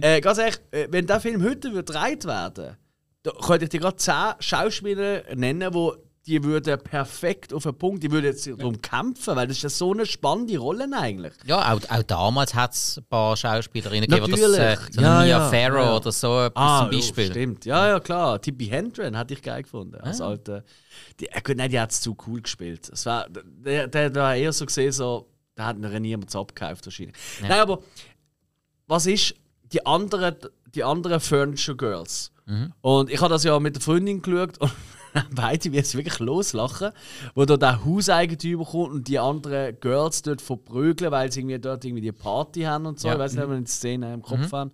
äh, 0.00 0.20
ganz 0.20 0.38
ehrlich, 0.38 0.58
äh, 0.70 0.86
wenn 0.90 1.06
der 1.06 1.20
Film 1.20 1.42
heute 1.42 1.72
würde 1.72 1.92
gedreht 1.92 2.24
werden, 2.26 2.76
da 3.26 3.32
könnte 3.44 3.64
ich 3.64 3.70
dir 3.70 3.80
gerade 3.80 3.96
zehn 3.96 4.34
Schauspieler 4.38 5.22
nennen, 5.34 5.74
wo 5.74 5.96
die 6.26 6.42
würden 6.42 6.80
perfekt 6.80 7.52
auf 7.52 7.64
den 7.64 7.76
Punkt, 7.76 8.02
die 8.02 8.10
würden 8.10 8.26
jetzt 8.26 8.46
darum 8.46 8.80
kämpfen, 8.80 9.34
weil 9.36 9.46
das 9.48 9.56
ist 9.56 9.62
ja 9.62 9.68
so 9.68 9.92
eine 9.92 10.06
spannende 10.06 10.58
Rolle 10.58 10.88
eigentlich. 10.92 11.32
Ja, 11.44 11.72
auch, 11.72 11.80
auch 11.88 12.02
damals 12.04 12.54
hat 12.54 12.72
es 12.72 12.98
ein 12.98 13.04
paar 13.04 13.36
Schauspielerinnen 13.36 14.08
gegeben, 14.08 14.26
die 14.34 14.40
das, 14.40 14.58
äh, 14.58 14.76
so 14.90 15.00
Ja, 15.00 15.20
Mia 15.20 15.26
ja, 15.26 15.48
Farrow 15.48 15.84
ja. 15.84 15.96
oder 15.96 16.12
so 16.12 16.40
etwas 16.40 16.52
Ah, 16.56 16.80
zum 16.82 16.90
Beispiel. 16.90 17.24
Ja, 17.26 17.30
stimmt. 17.30 17.64
Ja, 17.64 17.88
ja, 17.88 18.00
klar. 18.00 18.40
Tippi 18.40 18.66
Hendren 18.66 19.16
hätte 19.16 19.34
ich 19.34 19.42
geil 19.42 19.62
gefunden. 19.62 19.96
Als 20.00 20.20
alte. 20.20 20.64
Die, 21.20 21.26
äh, 21.26 21.54
nein, 21.54 21.70
die 21.70 21.80
hat 21.80 21.92
es 21.92 22.00
zu 22.00 22.16
cool 22.26 22.42
gespielt. 22.42 22.88
Es 22.92 23.06
war, 23.06 23.26
der, 23.30 23.86
der, 23.86 24.10
der 24.10 24.22
war 24.22 24.34
eher 24.34 24.52
so 24.52 24.66
gesehen, 24.66 24.90
so, 24.92 25.28
da 25.54 25.66
hat 25.66 25.78
noch 25.78 25.90
niemand 25.90 26.34
abgekauft 26.34 26.86
wahrscheinlich. 26.86 27.16
Nein, 27.40 27.52
aber 27.52 27.80
was 28.88 29.06
ist 29.06 29.34
die 29.72 29.84
anderen, 29.86 30.36
die 30.74 30.82
anderen 30.82 31.20
Furniture 31.20 31.76
Girls? 31.76 32.32
Und 32.80 33.10
ich 33.10 33.20
habe 33.20 33.30
das 33.30 33.44
ja 33.44 33.58
mit 33.58 33.74
der 33.74 33.82
Freundin 33.82 34.22
geschaut 34.22 34.58
und 34.58 34.72
beide 35.34 35.72
wie 35.72 35.76
jetzt 35.76 35.96
wirklich 35.96 36.18
loslachen, 36.18 36.92
wo 37.34 37.44
da 37.44 37.56
der 37.56 37.84
Hauseigentümer 37.84 38.64
kommt 38.64 38.92
und 38.92 39.08
die 39.08 39.18
anderen 39.18 39.78
Girls 39.80 40.22
dort 40.22 40.40
verprügeln, 40.40 41.10
weil 41.10 41.32
sie 41.32 41.40
irgendwie 41.40 41.58
dort 41.58 41.84
irgendwie 41.84 42.02
die 42.02 42.12
Party 42.12 42.62
haben 42.62 42.86
und 42.86 43.00
so. 43.00 43.08
Ja. 43.08 43.14
Ich 43.14 43.20
weiß 43.20 43.34
nicht, 43.34 43.42
ob 43.42 43.50
wir 43.50 43.58
die 43.58 43.66
Szene 43.66 44.14
im 44.14 44.22
Kopf 44.22 44.52
haben. 44.52 44.70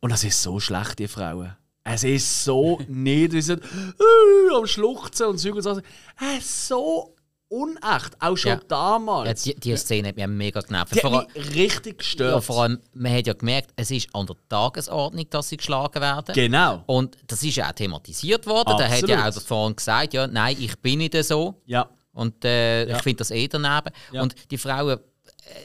Und 0.00 0.10
das 0.10 0.24
ist 0.24 0.42
so 0.42 0.58
schlecht, 0.60 0.98
die 0.98 1.08
Frauen. 1.08 1.56
Es 1.84 2.02
ist 2.02 2.44
so 2.44 2.80
nicht, 2.88 3.32
wie 3.32 3.42
sie 3.42 3.54
äh, 3.54 4.54
am 4.54 4.66
Schluchzen 4.66 5.26
und 5.26 5.38
so 5.38 5.52
und 5.52 5.62
so. 5.62 5.80
Es 6.20 6.38
ist 6.38 6.68
so 6.68 7.13
unecht. 7.54 8.16
Auch 8.20 8.36
schon 8.36 8.52
Ja. 8.52 8.60
damals. 8.68 9.44
Ja, 9.44 9.52
die, 9.54 9.60
die 9.60 9.76
Szene 9.76 10.08
hat 10.08 10.16
mich 10.16 10.26
mega 10.26 10.60
genervt. 10.60 10.94
die 10.94 11.00
Vor, 11.00 11.18
hat 11.22 11.34
mich 11.34 11.54
richtig 11.54 11.98
gestört. 11.98 12.34
ja, 12.34 12.40
vor 12.40 12.62
allem, 12.62 12.80
man 12.94 13.12
hat 13.14 13.26
ja 13.26 13.32
gemerkt, 13.32 13.70
es 13.76 13.90
ist 13.90 14.08
an 14.14 14.26
der 14.26 14.36
Tagesordnung, 14.48 15.28
dass 15.30 15.48
sie 15.48 15.56
geschlagen 15.56 16.00
werden. 16.00 16.34
Genau. 16.34 16.82
Und 16.86 17.16
das 17.26 17.42
ist 17.42 17.56
ja 17.56 17.68
auch 17.68 17.72
thematisiert 17.72 18.46
worden. 18.46 18.74
Da 18.78 18.84
hat 18.84 18.92
Absolut. 18.92 19.10
ja 19.10 19.28
auch 19.28 19.32
der 19.32 19.40
vorhin 19.42 19.76
gesagt, 19.76 20.14
ja, 20.14 20.26
nein, 20.26 20.56
ich 20.58 20.78
bin 20.80 20.98
nicht 20.98 21.14
so. 21.24 21.60
Ja. 21.66 21.88
Und 22.12 22.44
äh, 22.44 22.88
Ja. 22.88 22.96
ich 22.96 23.02
finde 23.02 23.18
das 23.18 23.30
eh 23.30 23.48
daneben. 23.48 23.90
Ja. 24.12 24.22
Und 24.22 24.34
die 24.50 24.58
Frauen. 24.58 24.98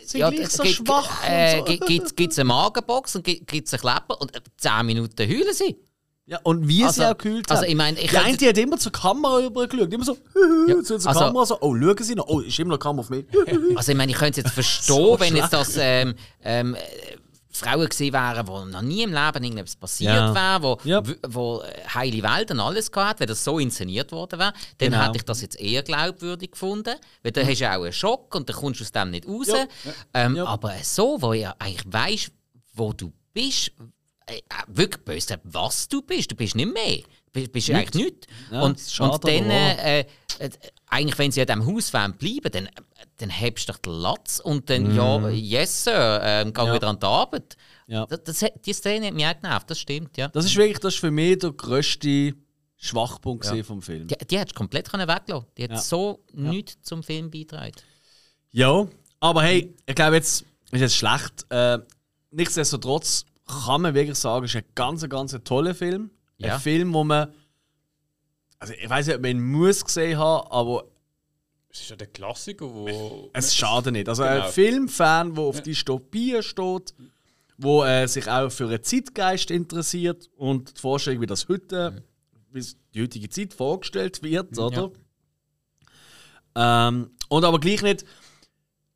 Sind 0.03 0.19
gleich 0.33 0.49
so 0.49 0.65
schwach 0.65 1.23
Äh, 1.25 1.59
so. 1.59 1.63
Gibt 1.63 2.31
es 2.33 2.37
eine 2.39 2.45
Magenbox 2.45 3.15
und 3.15 3.23
gibt 3.23 3.51
es 3.67 3.73
einen 3.73 3.79
Klepper 3.81 4.19
und 4.19 4.35
äh, 4.35 4.41
10 4.57 4.85
Minuten 4.85 5.25
heulen 5.29 5.53
sie. 5.53 5.77
Ja, 6.29 6.39
und 6.43 6.67
wie 6.67 6.83
Also- 6.83 7.01
sie 7.01 7.07
auch 7.07 7.17
gekühlt 7.17 7.49
also 7.49 7.63
haben. 7.63 7.69
ich 7.69 7.75
meine, 7.75 7.99
ich 7.99 8.15
eine 8.17 8.37
die 8.37 8.47
hat 8.47 8.57
immer 8.57 8.77
zur 8.77 8.91
Kamera 8.91 9.37
rübergeschaut. 9.37 9.91
Immer 9.91 10.05
so, 10.05 10.15
so 10.83 10.97
zur 10.99 11.07
also- 11.09 11.19
Kamera, 11.19 11.45
so, 11.45 11.57
oh, 11.61 11.75
schauen 11.75 11.97
Sie 12.03 12.13
noch. 12.15 12.27
Oh, 12.27 12.39
ist 12.41 12.59
immer 12.59 12.71
noch 12.75 12.79
Kamera 12.79 13.01
auf 13.01 13.09
mich. 13.09 13.25
Also 13.75 13.91
ich 13.91 13.97
meine, 13.97 14.11
ich 14.11 14.17
könnte 14.17 14.39
es 14.41 14.45
jetzt 14.45 14.53
verstehen, 14.53 14.95
So 14.95 15.19
wenn 15.19 15.35
jetzt 15.35 15.51
das 15.53 15.75
ähm, 15.77 16.13
ähm, 16.43 16.75
äh, 16.75 16.79
Frauen 17.51 17.89
gewesen 17.89 18.13
wären, 18.13 18.47
wo 18.47 18.63
noch 18.63 18.81
nie 18.83 19.01
im 19.01 19.09
Leben 19.11 19.43
irgendetwas 19.43 19.75
passiert 19.75 20.13
Ja. 20.13 20.33
wäre, 20.35 20.61
wo, 20.63 20.77
Ja. 20.83 21.01
wo 21.27 21.61
äh, 21.61 21.87
heile 21.93 22.21
Welt 22.21 22.51
und 22.51 22.59
alles 22.59 22.91
gehabt, 22.91 23.19
wenn 23.21 23.27
das 23.27 23.43
so 23.43 23.57
inszeniert 23.57 24.11
worden 24.11 24.37
wäre, 24.39 24.53
dann 24.77 24.91
Genau. 24.91 25.03
hätte 25.05 25.17
ich 25.17 25.25
das 25.25 25.41
jetzt 25.41 25.59
eher 25.59 25.81
glaubwürdig 25.81 26.51
gefunden, 26.51 26.93
weil 27.23 27.31
dann 27.31 27.47
hast 27.47 27.59
du 27.59 27.65
auch 27.69 27.81
einen 27.83 27.91
Schock 27.91 28.35
und 28.35 28.47
dann 28.47 28.55
kommst 28.55 28.79
du 28.79 28.83
aus 28.83 28.91
dem 28.91 29.09
nicht 29.09 29.27
raus. 29.27 29.47
Ja. 29.47 29.65
Ähm, 30.13 30.35
Ja. 30.35 30.45
Aber 30.45 30.73
so, 30.83 31.17
wo 31.21 31.33
ja 31.33 31.55
eigentlich 31.57 31.83
weißt, 31.91 32.31
wo 32.75 32.93
du 32.93 33.11
bist, 33.33 33.71
wirklich 34.67 35.03
böse, 35.05 35.39
was 35.43 35.87
du 35.87 36.01
bist, 36.01 36.31
du 36.31 36.35
bist 36.35 36.55
nicht 36.55 36.71
mehr. 36.73 36.97
Du 36.97 37.03
bist, 37.33 37.51
bist 37.51 37.69
eigentlich 37.71 37.93
nichts. 38.05 38.27
Ja, 38.51 38.61
und, 38.61 38.79
schade, 38.79 39.11
und 39.13 39.23
dann, 39.27 39.49
äh, 39.51 39.99
äh, 40.39 40.49
eigentlich, 40.87 41.17
wenn 41.19 41.31
sie 41.31 41.41
an 41.41 41.47
diesem 41.47 41.65
Haus 41.67 41.93
wollen 41.93 42.13
bleiben, 42.17 42.51
dann, 42.51 42.69
dann 43.17 43.29
hebst 43.29 43.67
du 43.69 43.73
doch 43.73 43.79
den 43.79 43.93
Latz 43.93 44.39
und 44.39 44.69
dann, 44.69 44.95
ja, 44.95 45.29
yes, 45.29 45.83
Sir, 45.83 46.21
ähm, 46.23 46.53
geh 46.53 46.61
Mhm. 46.61 46.67
Ja. 46.67 46.73
wieder 46.73 46.87
an 46.87 46.99
die 46.99 47.05
Arbeit. 47.05 47.57
Ja. 47.87 48.05
Das, 48.07 48.23
das, 48.23 48.45
die 48.65 48.73
Szene 48.73 49.07
hat 49.07 49.13
mich 49.13 49.25
auch 49.25 49.39
genervt, 49.39 49.69
das 49.69 49.79
stimmt, 49.79 50.17
ja. 50.17 50.27
Das 50.29 50.45
ist 50.45 50.55
wirklich 50.55 50.79
das 50.79 50.95
ist 50.95 50.99
für 50.99 51.11
mich 51.11 51.37
der 51.39 51.51
grösste 51.51 52.33
Schwachpunkt 52.77 53.43
gewesen 53.45 53.63
vom 53.63 53.81
Film. 53.81 54.07
Die, 54.07 54.15
die 54.25 54.37
hättest 54.39 54.55
du 54.55 54.59
komplett 54.59 54.89
können 54.89 55.07
weglassen 55.07 55.45
Die 55.57 55.63
hat 55.63 55.71
Ja. 55.71 55.77
so 55.77 56.23
nichts 56.33 56.81
zum 56.81 57.03
Film 57.03 57.29
beigetragen. 57.29 57.73
Ja, 58.51 58.87
aber 59.19 59.43
hey, 59.43 59.75
ich 59.85 59.95
glaube, 59.95 60.15
jetzt 60.15 60.45
ist 60.71 60.81
jetzt 60.81 60.95
schlecht. 60.95 61.45
Äh, 61.49 61.79
nichtsdestotrotz 62.31 63.25
kann 63.65 63.81
man 63.81 63.93
wirklich 63.93 64.17
sagen, 64.17 64.45
es 64.45 64.51
ist 64.55 64.57
ein 64.63 64.69
ganz, 64.75 65.07
ganz 65.09 65.37
toller 65.43 65.75
Film. 65.75 66.11
Ja. 66.37 66.55
Ein 66.55 66.59
Film, 66.61 66.93
wo 66.93 67.03
man. 67.03 67.33
Also, 68.59 68.73
ich 68.73 68.89
weiß 68.89 69.07
nicht, 69.07 69.15
ob 69.15 69.21
man 69.21 69.31
ihn 69.31 69.41
muss 69.51 69.83
gesehen 69.85 70.17
haben, 70.17 70.47
aber 70.51 70.85
Es 71.69 71.81
ist 71.81 71.89
ja 71.89 71.95
der 71.95 72.07
Klassiker, 72.07 72.65
wo. 72.73 73.29
es 73.33 73.55
schadet 73.55 73.93
nicht. 73.93 74.07
Also, 74.09 74.23
Genau. 74.23 74.45
ein 74.45 74.51
Filmfan, 74.51 75.33
der 75.35 75.43
auf 75.43 75.61
Dystopien 75.61 76.43
steht, 76.43 76.93
wo 77.57 77.83
äh, 77.83 78.07
sich 78.07 78.27
auch 78.29 78.49
für 78.49 78.67
einen 78.67 78.83
Zeitgeist 78.83 79.51
interessiert 79.51 80.29
und 80.37 80.77
die 80.77 80.81
Vorstellung, 80.81 81.21
wie 81.21 81.25
das 81.27 81.47
heute, 81.49 82.03
wie 82.51 82.59
es 82.59 82.77
die 82.93 83.03
heutige 83.03 83.29
Zeit 83.29 83.53
vorgestellt 83.53 84.23
wird, 84.23 84.57
oder? 84.57 84.91
Ähm, 86.55 87.11
und 87.29 87.43
aber 87.45 87.59
gleich 87.59 87.81
nicht 87.81 88.05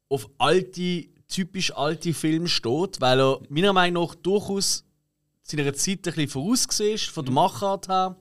auf 0.10 0.30
alte, 0.38 1.06
typisch 1.34 1.76
alte 1.76 2.14
Filme 2.14 2.48
steht, 2.48 3.02
weil 3.02 3.20
er 3.20 3.40
meiner 3.50 3.74
Meinung 3.74 4.06
nach 4.06 4.16
durchaus 4.16 4.86
seiner 5.42 5.74
Zeit 5.74 5.98
ein 5.98 6.02
bisschen 6.02 6.30
vorausgesehen 6.30 6.96
ist, 6.96 7.10
von 7.10 7.26
der 7.26 7.34
Machart 7.34 7.90
her. 7.90 8.16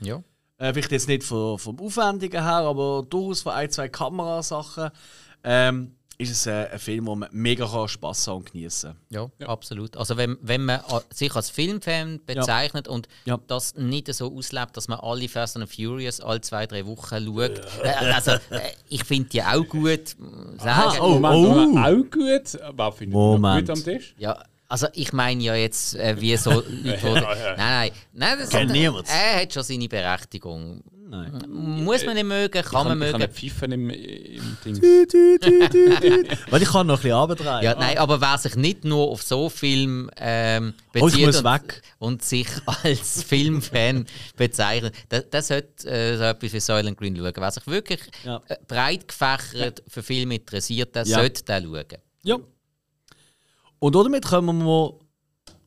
Ja. 0.00 0.22
Äh, 0.58 0.72
vielleicht 0.72 0.92
jetzt 0.92 1.08
nicht 1.08 1.24
von, 1.24 1.58
vom 1.58 1.80
Aufwendigen 1.80 2.42
her, 2.42 2.66
aber 2.66 3.04
durchaus 3.08 3.42
von 3.42 3.52
ein, 3.52 3.70
zwei 3.70 3.88
Kamerasachen. 3.88 4.90
Ähm, 5.44 5.96
ist 6.20 6.30
es 6.32 6.46
äh, 6.46 6.68
ein 6.72 6.78
Film, 6.80 7.06
wo 7.06 7.14
man 7.14 7.28
mega 7.32 7.64
kann 7.66 7.86
Spass 7.88 8.26
haben 8.26 8.38
und 8.38 8.50
genießen 8.52 8.92
Ja, 9.10 9.28
absolut. 9.46 9.96
Also 9.96 10.16
wenn, 10.16 10.36
wenn 10.42 10.64
man 10.64 10.80
a- 10.80 11.00
sich 11.14 11.32
als 11.36 11.48
Filmfan 11.48 12.20
bezeichnet 12.26 12.88
und 12.88 13.06
Ja. 13.24 13.38
das 13.46 13.74
nicht 13.76 14.12
so 14.12 14.34
auslebt, 14.36 14.76
dass 14.76 14.88
man 14.88 14.98
alle 14.98 15.28
Fast 15.28 15.56
and 15.56 15.72
Furious 15.72 16.20
alle 16.20 16.40
zwei, 16.40 16.66
drei 16.66 16.84
Wochen 16.86 17.24
schaut. 17.24 17.60
Äh, 17.84 17.88
also 18.12 18.32
äh, 18.32 18.38
ich 18.88 19.04
finde 19.04 19.28
die 19.28 19.42
auch 19.42 19.64
gut. 19.66 19.88
äh, 19.90 20.14
Sagen. 20.58 20.98
oh, 21.00 21.18
Moment, 21.20 21.34
oh. 21.34 21.48
Moment, 21.54 21.78
auch 21.86 22.10
gut. 22.10 22.60
Wer 22.76 22.92
findet 22.92 23.00
ihr 23.00 23.06
noch 23.08 23.38
Moment. 23.38 23.68
gut 23.68 23.76
am 23.78 23.84
Tisch? 23.84 24.14
Ja, 24.18 24.42
also 24.68 24.88
ich 24.94 25.12
meine 25.12 25.42
ja 25.42 25.54
jetzt, 25.54 25.94
äh, 25.94 26.20
wie 26.20 26.36
so 26.36 26.50
Leute. 26.68 26.98
Ja, 27.06 27.34
ja. 27.36 27.56
Nein, 27.56 27.56
nein, 27.56 27.90
nein. 28.12 28.38
Das, 28.40 28.50
Kennt 28.50 28.72
niemand. 28.72 29.06
Er 29.08 29.42
hat 29.42 29.52
schon 29.54 29.62
seine 29.62 29.88
Berechtigung. 29.88 30.82
Nein. 31.10 31.42
Muss 31.48 32.04
man 32.04 32.14
nicht 32.16 32.26
mögen, 32.26 32.62
kann 32.62 32.86
man 32.86 32.98
kann, 32.98 33.02
ich 33.02 33.10
kann 33.12 33.20
mögen. 33.20 33.32
nicht 33.32 33.52
pfeifen 33.52 33.72
im, 33.72 33.88
im 33.90 34.56
Ding. 34.64 34.76
Weil 36.50 36.62
ich 36.62 36.68
kann 36.68 36.86
noch 36.86 36.96
ein 36.96 37.02
bisschen 37.02 37.12
abendrehen. 37.12 37.62
Ja, 37.62 37.74
nein, 37.74 37.96
aber 37.98 38.20
wer 38.20 38.36
sich 38.36 38.56
nicht 38.56 38.84
nur 38.84 39.08
auf 39.08 39.22
so 39.22 39.48
Film 39.48 40.10
ähm, 40.18 40.74
Oh, 40.76 41.06
ich 41.06 41.12
bezieht 41.14 41.26
muss 41.26 41.36
und, 41.38 41.44
weg. 41.44 41.82
und 41.98 42.22
sich 42.24 42.48
als 42.84 43.22
Filmfan 43.22 44.04
bezeichnet, 44.36 44.94
der, 45.10 45.22
der 45.22 45.42
sollte 45.42 45.88
äh, 45.88 46.16
so 46.16 46.24
etwas 46.24 46.52
wie 46.52 46.60
Soylent 46.60 46.98
Green 46.98 47.16
schauen. 47.16 47.32
Wer 47.34 47.50
sich 47.52 47.66
wirklich 47.66 48.00
Ja. 48.24 48.42
äh, 48.48 48.56
breit 48.66 49.08
gefächert 49.08 49.82
für 49.88 50.02
Filme 50.02 50.34
interessiert, 50.36 50.94
der 50.94 51.04
Ja. 51.06 51.18
sollte 51.20 51.42
den 51.44 51.64
schauen. 51.64 51.84
Ja. 52.24 52.36
Und 53.78 53.94
damit 53.94 54.24
kommen 54.26 54.64
wir 54.64 54.94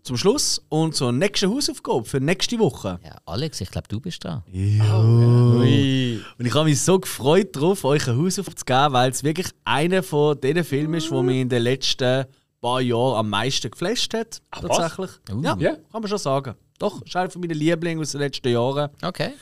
zum 0.03 0.17
Schluss 0.17 0.61
und 0.69 0.95
zur 0.95 1.11
nächsten 1.11 1.49
Hausaufgabe 1.53 2.05
für 2.05 2.19
nächste 2.19 2.57
Woche. 2.59 2.99
Ja, 3.03 3.17
Alex, 3.25 3.61
ich 3.61 3.69
glaube, 3.69 3.87
du 3.87 3.99
bist 3.99 4.25
da. 4.25 4.43
Und 4.47 6.45
ich 6.45 6.53
habe 6.53 6.65
mich 6.65 6.81
so 6.81 6.99
gefreut 6.99 7.55
darauf, 7.55 7.83
euch 7.85 8.07
eine 8.07 8.17
Hausaufgabe 8.17 8.55
zu 8.55 8.65
geben, 8.65 8.93
weil 8.93 9.11
es 9.11 9.23
wirklich 9.23 9.47
einer 9.63 10.03
von 10.03 10.39
den 10.41 10.63
Filmen 10.63 10.95
ist, 10.95 11.11
der 11.11 11.21
mich 11.23 11.37
in 11.37 11.49
den 11.49 11.61
letzten 11.63 12.25
paar 12.61 12.81
Jahren 12.81 13.17
am 13.19 13.29
meisten 13.29 13.69
geflasht 13.71 14.13
hat. 14.13 14.41
Ach, 14.51 14.63
was? 14.63 14.77
tatsächlich. 14.77 15.11
Uh. 15.31 15.41
Ja, 15.43 15.55
Ja. 15.59 15.75
kann 15.91 16.01
man 16.01 16.07
schon 16.07 16.17
sagen. 16.17 16.55
Doch, 16.79 17.01
ist 17.03 17.15
einer 17.15 17.29
von 17.29 17.41
meinen 17.41 17.57
Lieblingen 17.57 18.01
aus 18.01 18.11
den 18.11 18.21
letzten 18.21 18.49
Jahren. 18.49 18.89
Okay. 19.03 19.33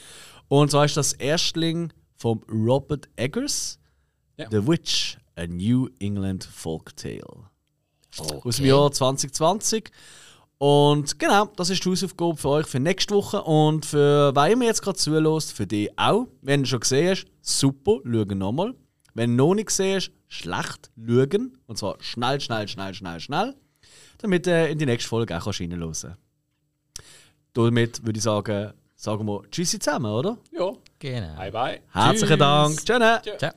Und 0.47 0.71
zwar 0.71 0.85
ist 0.85 0.97
das 0.97 1.13
Erstling 1.13 1.91
von 2.15 2.41
Robert 2.51 3.07
Eggers, 3.15 3.79
Ja. 4.37 4.47
The 4.51 4.65
Witch, 4.67 5.17
a 5.35 5.47
New 5.47 5.87
England 5.99 6.43
Folktale. 6.43 7.21
okay. 8.17 8.41
Aus 8.43 8.55
dem 8.57 8.65
Jahr 8.65 8.91
2020. 8.91 9.89
Und 10.59 11.17
genau, 11.17 11.45
das 11.55 11.69
ist 11.69 11.85
die 11.85 11.89
Hausaufgabe 11.89 12.35
für 12.35 12.49
euch 12.49 12.67
für 12.67 12.81
nächste 12.81 13.15
Woche. 13.15 13.41
Und 13.41 13.85
für 13.85 14.35
wer 14.35 14.55
mir 14.57 14.65
jetzt 14.65 14.81
gerade 14.81 14.97
zulässt, 14.97 15.53
für 15.53 15.65
dich 15.65 15.89
auch. 15.97 16.27
Wenn 16.41 16.63
du 16.63 16.69
schon 16.69 16.81
gesehen 16.81 17.11
hast, 17.11 17.25
super, 17.41 17.99
schau 18.03 18.35
nochmal. 18.35 18.75
Wenn 19.13 19.37
du 19.37 19.45
noch 19.45 19.55
nicht 19.55 19.67
gesehen 19.67 19.95
hast, 19.95 20.11
schlecht 20.27 20.91
schauen. 20.97 21.57
Und 21.65 21.77
zwar 21.77 21.95
schnell, 22.01 22.41
schnell, 22.41 22.67
schnell, 22.67 22.93
schnell, 22.93 23.19
schnell. 23.21 23.55
Damit 24.17 24.45
du 24.47 24.69
in 24.69 24.77
die 24.77 24.85
nächste 24.85 25.07
Folge 25.07 25.37
auch 25.37 25.47
reinhören 25.47 25.79
kannst. 25.79 26.07
Damit 27.53 28.05
würde 28.05 28.17
ich 28.17 28.23
sagen, 28.23 28.73
sagen 28.97 29.25
wir 29.25 29.49
Tschüssi 29.49 29.79
zusammen, 29.79 30.11
oder? 30.11 30.37
Ja. 30.51 30.73
Genau. 30.99 31.35
Bye 31.37 31.51
bye. 31.51 31.81
Herzlichen 31.93 32.37
Tschüss. 32.37 32.85
Dank. 32.85 33.23
Tschüss. 33.23 33.37
Ciao. 33.37 33.51